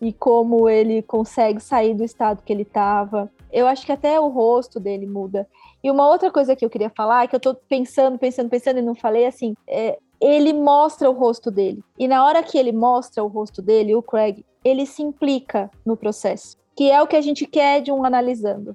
e 0.00 0.12
como 0.12 0.68
ele 0.68 1.02
consegue 1.02 1.60
sair 1.60 1.94
do 1.94 2.04
estado 2.04 2.42
que 2.42 2.52
ele 2.52 2.62
estava. 2.62 3.30
Eu 3.50 3.66
acho 3.66 3.86
que 3.86 3.92
até 3.92 4.18
o 4.20 4.28
rosto 4.28 4.80
dele 4.80 5.06
muda. 5.06 5.48
E 5.86 5.90
uma 5.90 6.08
outra 6.08 6.32
coisa 6.32 6.56
que 6.56 6.64
eu 6.64 6.68
queria 6.68 6.90
falar, 6.90 7.28
que 7.28 7.36
eu 7.36 7.38
tô 7.38 7.54
pensando, 7.54 8.18
pensando, 8.18 8.50
pensando 8.50 8.80
e 8.80 8.82
não 8.82 8.96
falei, 8.96 9.24
assim, 9.24 9.54
é, 9.68 9.96
ele 10.20 10.52
mostra 10.52 11.08
o 11.08 11.12
rosto 11.12 11.48
dele. 11.48 11.80
E 11.96 12.08
na 12.08 12.24
hora 12.24 12.42
que 12.42 12.58
ele 12.58 12.72
mostra 12.72 13.22
o 13.22 13.28
rosto 13.28 13.62
dele, 13.62 13.94
o 13.94 14.02
Craig, 14.02 14.44
ele 14.64 14.84
se 14.84 15.00
implica 15.00 15.70
no 15.84 15.96
processo, 15.96 16.56
que 16.74 16.90
é 16.90 17.00
o 17.00 17.06
que 17.06 17.14
a 17.14 17.20
gente 17.20 17.46
quer 17.46 17.80
de 17.82 17.92
um 17.92 18.04
analisando. 18.04 18.74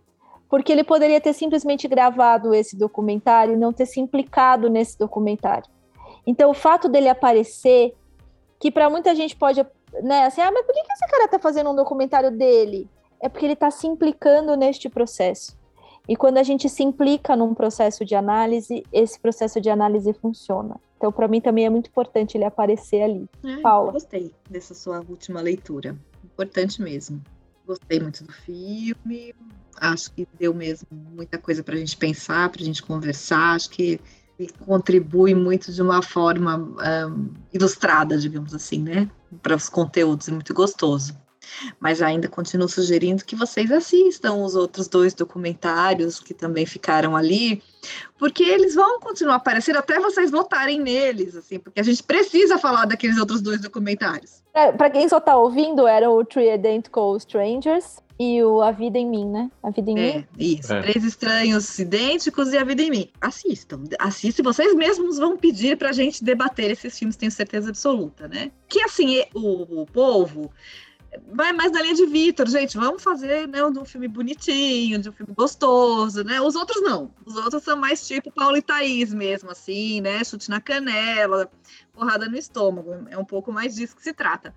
Porque 0.49 0.71
ele 0.71 0.85
poderia 0.85 1.19
ter 1.19 1.33
simplesmente 1.33 1.85
gravado 1.85 2.53
esse 2.53 2.77
documentário 2.77 3.55
e 3.55 3.57
não 3.57 3.73
ter 3.73 3.87
se 3.87 3.99
implicado 3.99 4.69
nesse 4.69 4.97
documentário. 4.97 5.69
Então, 6.25 6.49
o 6.49 6.53
fato 6.53 6.87
dele 6.87 7.09
aparecer, 7.09 7.93
que 8.57 8.71
para 8.71 8.89
muita 8.89 9.13
gente 9.13 9.35
pode, 9.35 9.61
né, 10.01 10.27
assim, 10.27 10.39
ah, 10.39 10.49
mas 10.49 10.65
por 10.65 10.73
que, 10.73 10.79
esse 10.79 11.11
cara 11.11 11.27
tá 11.27 11.39
fazendo 11.39 11.71
um 11.71 11.75
documentário 11.75 12.31
dele? 12.31 12.89
É 13.19 13.27
porque 13.27 13.45
ele 13.45 13.51
está 13.51 13.69
se 13.69 13.85
implicando 13.85 14.55
neste 14.55 14.87
processo. 14.87 15.59
E 16.07 16.15
quando 16.15 16.37
a 16.37 16.43
gente 16.43 16.67
se 16.67 16.83
implica 16.83 17.35
num 17.35 17.53
processo 17.53 18.03
de 18.03 18.15
análise, 18.15 18.83
esse 18.91 19.19
processo 19.19 19.61
de 19.61 19.69
análise 19.69 20.11
funciona. 20.13 20.75
Então, 20.97 21.11
para 21.11 21.27
mim 21.27 21.41
também 21.41 21.65
é 21.65 21.69
muito 21.69 21.89
importante 21.89 22.37
ele 22.37 22.43
aparecer 22.43 23.01
ali. 23.01 23.29
É, 23.43 23.57
Paula. 23.57 23.91
Gostei 23.91 24.31
dessa 24.49 24.73
sua 24.73 24.99
última 25.07 25.41
leitura. 25.41 25.95
Importante 26.23 26.81
mesmo. 26.81 27.21
Gostei 27.65 27.99
muito 27.99 28.23
do 28.23 28.31
filme. 28.31 29.33
Acho 29.77 30.11
que 30.11 30.27
deu 30.37 30.53
mesmo 30.53 30.87
muita 30.91 31.37
coisa 31.37 31.63
para 31.63 31.75
a 31.75 31.77
gente 31.77 31.97
pensar, 31.97 32.49
para 32.49 32.61
a 32.61 32.65
gente 32.65 32.83
conversar. 32.83 33.55
Acho 33.55 33.69
que 33.69 33.99
contribui 34.65 35.33
muito 35.35 35.71
de 35.71 35.81
uma 35.81 36.01
forma 36.01 36.57
um, 36.57 37.29
ilustrada, 37.53 38.17
digamos 38.17 38.53
assim, 38.53 38.81
né? 38.81 39.09
Para 39.41 39.55
os 39.55 39.69
conteúdos. 39.69 40.27
É 40.27 40.31
muito 40.31 40.53
gostoso 40.53 41.15
mas 41.79 42.01
ainda 42.01 42.27
continuo 42.27 42.67
sugerindo 42.67 43.25
que 43.25 43.35
vocês 43.35 43.71
assistam 43.71 44.35
os 44.35 44.55
outros 44.55 44.87
dois 44.87 45.13
documentários 45.13 46.19
que 46.19 46.33
também 46.33 46.65
ficaram 46.65 47.15
ali, 47.15 47.61
porque 48.17 48.43
eles 48.43 48.75
vão 48.75 48.99
continuar 48.99 49.35
aparecendo 49.35 49.77
até 49.77 49.99
vocês 49.99 50.31
votarem 50.31 50.79
neles, 50.79 51.35
assim, 51.35 51.59
porque 51.59 51.79
a 51.79 51.83
gente 51.83 52.03
precisa 52.03 52.57
falar 52.57 52.85
daqueles 52.85 53.17
outros 53.17 53.41
dois 53.41 53.61
documentários. 53.61 54.41
É, 54.53 54.71
Para 54.71 54.89
quem 54.89 55.07
só 55.07 55.17
está 55.17 55.35
ouvindo, 55.35 55.87
era 55.87 56.09
o 56.09 56.23
Three 56.25 56.53
Identical 56.53 57.15
Strangers 57.17 57.97
e 58.19 58.43
o 58.43 58.61
A 58.61 58.71
Vida 58.71 58.99
em 58.99 59.09
Mim, 59.09 59.25
né? 59.25 59.49
A 59.63 59.71
Vida 59.71 59.89
em 59.89 59.99
é, 59.99 60.15
Mim. 60.17 60.25
Isso, 60.37 60.71
é. 60.71 60.81
Três 60.81 61.03
Estranhos 61.03 61.79
Idênticos 61.79 62.53
e 62.53 62.57
A 62.57 62.63
Vida 62.63 62.83
em 62.83 62.91
Mim. 62.91 63.09
Assistam, 63.19 63.83
assistam, 63.97 64.43
vocês 64.43 64.75
mesmos 64.75 65.17
vão 65.17 65.37
pedir 65.37 65.77
para 65.77 65.89
a 65.89 65.93
gente 65.93 66.23
debater 66.23 66.69
esses 66.69 66.97
filmes, 66.99 67.15
tenho 67.15 67.31
certeza 67.31 67.69
absoluta, 67.69 68.27
né? 68.27 68.51
Que 68.67 68.83
assim, 68.83 69.23
o, 69.33 69.81
o 69.81 69.85
povo 69.87 70.51
vai 71.33 71.51
mais 71.51 71.71
na 71.71 71.81
linha 71.81 71.95
de 71.95 72.05
Vitor, 72.05 72.47
gente, 72.47 72.77
vamos 72.77 73.03
fazer 73.03 73.47
né, 73.47 73.63
um 73.63 73.85
filme 73.85 74.07
bonitinho, 74.07 74.99
de 74.99 75.09
um 75.09 75.11
filme 75.11 75.33
gostoso, 75.33 76.23
né? 76.23 76.39
Os 76.39 76.55
outros 76.55 76.81
não. 76.81 77.13
Os 77.25 77.35
outros 77.35 77.63
são 77.63 77.75
mais 77.75 78.07
tipo 78.07 78.31
Paulo 78.31 78.57
e 78.57 78.61
Thaís 78.61 79.13
mesmo, 79.13 79.51
assim, 79.51 80.01
né? 80.01 80.23
Chute 80.23 80.49
na 80.49 80.61
canela, 80.61 81.51
porrada 81.93 82.29
no 82.29 82.37
estômago. 82.37 83.07
É 83.09 83.17
um 83.17 83.25
pouco 83.25 83.51
mais 83.51 83.75
disso 83.75 83.95
que 83.95 84.03
se 84.03 84.13
trata. 84.13 84.53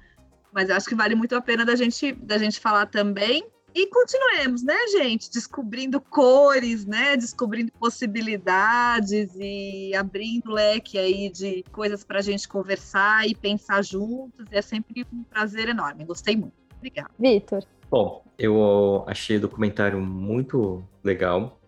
Mas 0.53 0.71
acho 0.71 0.89
que 0.89 0.95
vale 0.95 1.15
muito 1.15 1.35
a 1.35 1.41
pena 1.41 1.65
da 1.65 1.75
gente, 1.75 2.13
da 2.13 2.39
gente 2.39 2.61
falar 2.61 2.87
também. 2.87 3.45
E 3.75 3.89
continuemos, 3.89 4.63
né, 4.63 4.77
gente? 4.93 5.29
Descobrindo 5.29 6.01
cores, 6.01 6.87
né? 6.87 7.17
Descobrindo 7.17 7.73
possibilidades 7.73 9.35
e 9.37 9.93
abrindo 9.97 10.53
leque 10.53 10.97
aí 10.97 11.29
de 11.29 11.65
coisas 11.73 12.05
para 12.05 12.21
a 12.21 12.23
gente 12.23 12.47
conversar 12.47 13.27
e 13.27 13.35
pensar 13.35 13.83
juntos. 13.83 14.47
E 14.53 14.57
é 14.57 14.63
sempre 14.63 15.05
um 15.13 15.25
prazer 15.25 15.69
enorme. 15.69 16.05
Gostei 16.05 16.37
muito. 16.37 16.55
Obrigada. 16.77 17.11
Vitor. 17.19 17.65
Bom, 17.91 18.25
eu 18.39 19.05
achei 19.09 19.39
o 19.39 19.41
documentário 19.41 20.01
muito 20.01 20.85
legal. 21.03 21.61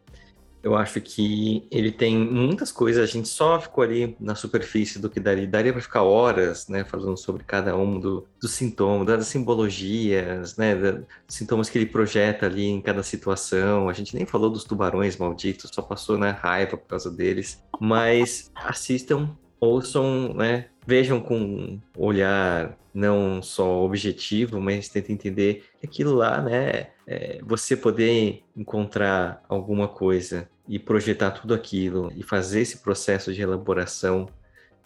Eu 0.66 0.74
acho 0.74 1.00
que 1.00 1.64
ele 1.70 1.92
tem 1.92 2.18
muitas 2.18 2.72
coisas, 2.72 3.00
a 3.00 3.06
gente 3.06 3.28
só 3.28 3.60
ficou 3.60 3.84
ali 3.84 4.16
na 4.18 4.34
superfície 4.34 4.98
do 4.98 5.08
que 5.08 5.20
daria. 5.20 5.46
Daria 5.46 5.72
para 5.72 5.80
ficar 5.80 6.02
horas, 6.02 6.66
né, 6.66 6.82
falando 6.82 7.16
sobre 7.16 7.44
cada 7.44 7.76
um 7.76 8.00
do, 8.00 8.26
dos 8.40 8.50
sintomas, 8.50 9.06
das 9.06 9.28
simbologias, 9.28 10.56
né, 10.56 11.04
sintomas 11.28 11.70
que 11.70 11.78
ele 11.78 11.86
projeta 11.86 12.46
ali 12.46 12.66
em 12.66 12.80
cada 12.80 13.04
situação. 13.04 13.88
A 13.88 13.92
gente 13.92 14.16
nem 14.16 14.26
falou 14.26 14.50
dos 14.50 14.64
tubarões 14.64 15.16
malditos, 15.16 15.70
só 15.72 15.80
passou 15.80 16.18
na 16.18 16.32
né, 16.32 16.38
raiva 16.42 16.76
por 16.76 16.88
causa 16.88 17.12
deles. 17.12 17.62
Mas 17.80 18.50
assistam, 18.52 19.36
ouçam, 19.60 20.34
né, 20.34 20.66
vejam 20.84 21.20
com 21.20 21.78
olhar 21.96 22.76
não 22.92 23.40
só 23.40 23.84
objetivo, 23.84 24.60
mas 24.60 24.88
tentem 24.88 25.14
entender 25.14 25.64
aquilo 25.84 26.12
lá, 26.12 26.42
né? 26.42 26.88
É, 27.06 27.38
você 27.44 27.76
poder 27.76 28.42
encontrar 28.56 29.44
alguma 29.48 29.86
coisa 29.86 30.48
e 30.68 30.78
projetar 30.78 31.30
tudo 31.30 31.54
aquilo 31.54 32.12
e 32.16 32.22
fazer 32.22 32.60
esse 32.60 32.78
processo 32.78 33.32
de 33.32 33.40
elaboração, 33.40 34.28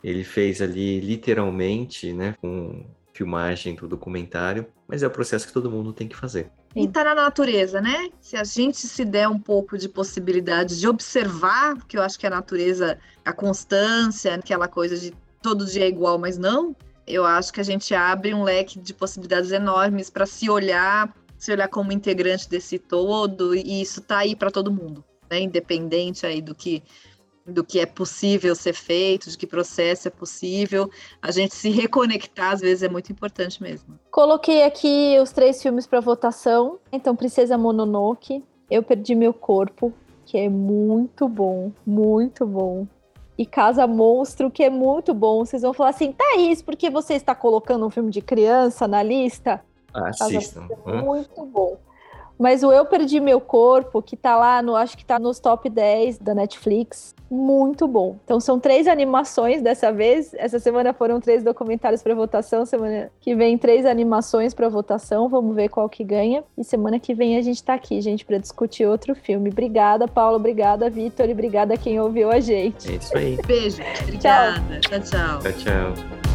ele 0.03 0.25
fez 0.25 0.61
ali 0.61 1.01
literalmente, 1.01 2.13
né, 2.13 2.35
com 2.41 2.85
filmagem 3.13 3.75
do 3.75 3.87
documentário, 3.89 4.67
mas 4.87 5.03
é 5.03 5.07
o 5.07 5.11
processo 5.11 5.47
que 5.47 5.53
todo 5.53 5.71
mundo 5.71 5.93
tem 5.93 6.09
que 6.09 6.17
fazer. 6.17 6.51
E 6.75 6.87
tá 6.87 7.03
na 7.03 7.15
natureza, 7.15 7.81
né? 7.81 8.09
Se 8.21 8.37
a 8.37 8.45
gente 8.45 8.79
se 8.79 9.05
der 9.05 9.29
um 9.29 9.39
pouco 9.39 9.77
de 9.77 9.89
possibilidade 9.89 10.79
de 10.79 10.89
observar, 10.89 11.77
que 11.87 11.99
eu 11.99 12.03
acho 12.03 12.19
que 12.19 12.27
a 12.27 12.31
natureza, 12.31 12.99
a 13.25 13.33
constância, 13.33 14.35
aquela 14.35 14.69
coisa 14.69 14.97
de 14.97 15.13
todo 15.43 15.67
dia 15.67 15.85
é 15.85 15.89
igual, 15.89 16.19
mas 16.19 16.39
não, 16.39 16.75
eu 17.07 17.25
acho 17.25 17.53
que 17.53 17.61
a 17.61 17.65
gente 17.65 17.93
abre 17.95 18.33
um 18.33 18.45
leque 18.45 18.79
de 18.79 18.95
possibilidades 18.95 19.51
enormes 19.51 20.09
para 20.09 20.27
se 20.27 20.49
olhar, 20.49 21.13
se 21.37 21.51
olhar 21.51 21.69
como 21.69 21.93
integrante 21.93 22.49
desse 22.49 22.79
todo, 22.79 23.55
e 23.55 23.83
isso 23.83 24.01
tá 24.01 24.19
aí 24.19 24.37
para 24.37 24.51
todo 24.51 24.73
mundo 24.73 25.05
né, 25.31 25.41
independente 25.41 26.27
aí 26.27 26.43
do 26.43 26.55
que 26.55 26.83
do 27.47 27.65
que 27.65 27.81
é 27.81 27.87
possível 27.87 28.55
ser 28.55 28.75
feito, 28.75 29.29
de 29.29 29.37
que 29.37 29.47
processo 29.47 30.07
é 30.07 30.11
possível, 30.11 30.89
a 31.21 31.31
gente 31.31 31.55
se 31.55 31.71
reconectar 31.71 32.53
às 32.53 32.61
vezes 32.61 32.83
é 32.83 32.89
muito 32.89 33.11
importante 33.11 33.61
mesmo. 33.63 33.99
Coloquei 34.11 34.63
aqui 34.63 35.19
os 35.21 35.33
três 35.33 35.61
filmes 35.61 35.87
para 35.87 36.01
votação. 36.01 36.79
Então, 36.93 37.17
Princesa 37.17 37.59
Mononoke, 37.59 38.45
Eu 38.71 38.83
Perdi 38.83 39.15
Meu 39.15 39.33
Corpo, 39.33 39.93
que 40.25 40.39
é 40.39 40.49
muito 40.49 41.29
bom, 41.29 41.73
muito 41.85 42.47
bom. 42.47 42.87
E 43.37 43.47
Casa 43.47 43.87
Monstro, 43.87 44.51
que 44.51 44.63
é 44.63 44.71
muito 44.71 45.15
bom. 45.15 45.45
Vocês 45.45 45.63
vão 45.63 45.73
falar 45.73 45.91
assim, 45.91 46.13
Thaís, 46.13 46.63
por 46.63 46.77
que 46.77 46.91
você 46.91 47.15
está 47.15 47.35
colocando 47.35 47.87
um 47.87 47.91
filme 47.91 48.11
de 48.11 48.21
criança 48.21 48.87
na 48.87 49.03
lista? 49.03 49.65
Assistam. 49.93 50.69
É 50.87 51.03
muito 51.03 51.45
bom. 51.47 51.79
Mas 52.41 52.63
o 52.63 52.73
Eu 52.73 52.87
Perdi 52.87 53.21
Meu 53.21 53.39
Corpo, 53.39 54.01
que 54.01 54.17
tá 54.17 54.35
lá, 54.35 54.63
no, 54.63 54.75
acho 54.75 54.97
que 54.97 55.05
tá 55.05 55.19
nos 55.19 55.39
top 55.39 55.69
10 55.69 56.17
da 56.17 56.35
Netflix, 56.35 57.15
muito 57.31 57.87
bom. 57.87 58.17
Então 58.25 58.41
são 58.41 58.59
três 58.59 58.89
animações 58.89 59.61
dessa 59.61 59.93
vez. 59.93 60.33
Essa 60.33 60.59
semana 60.59 60.95
foram 60.95 61.21
três 61.21 61.45
documentários 61.45 62.03
para 62.03 62.15
votação, 62.15 62.65
semana 62.65 63.11
que 63.21 63.35
vem 63.35 63.59
três 63.59 63.85
animações 63.85 64.55
para 64.55 64.71
votação. 64.71 65.29
Vamos 65.29 65.55
ver 65.55 65.69
qual 65.69 65.87
que 65.87 66.03
ganha. 66.03 66.43
E 66.57 66.65
semana 66.65 66.99
que 66.99 67.13
vem 67.13 67.37
a 67.37 67.43
gente 67.43 67.63
tá 67.63 67.75
aqui, 67.75 68.01
gente, 68.01 68.25
para 68.25 68.39
discutir 68.39 68.87
outro 68.87 69.15
filme. 69.15 69.51
Obrigada, 69.51 70.09
Paulo, 70.09 70.37
obrigada, 70.37 70.89
Vitor, 70.89 71.29
e 71.29 71.33
obrigada 71.33 71.75
a 71.75 71.77
quem 71.77 72.01
ouviu 72.01 72.31
a 72.31 72.41
gente. 72.41 72.91
É 72.91 72.97
isso 72.97 73.19
aí. 73.19 73.39
Beijo. 73.47 73.83
Obrigada. 74.03 74.81
tchau. 74.81 74.99
Tchau, 74.99 75.01
tchau. 75.01 75.39
tchau, 75.43 75.53
tchau. 75.53 76.30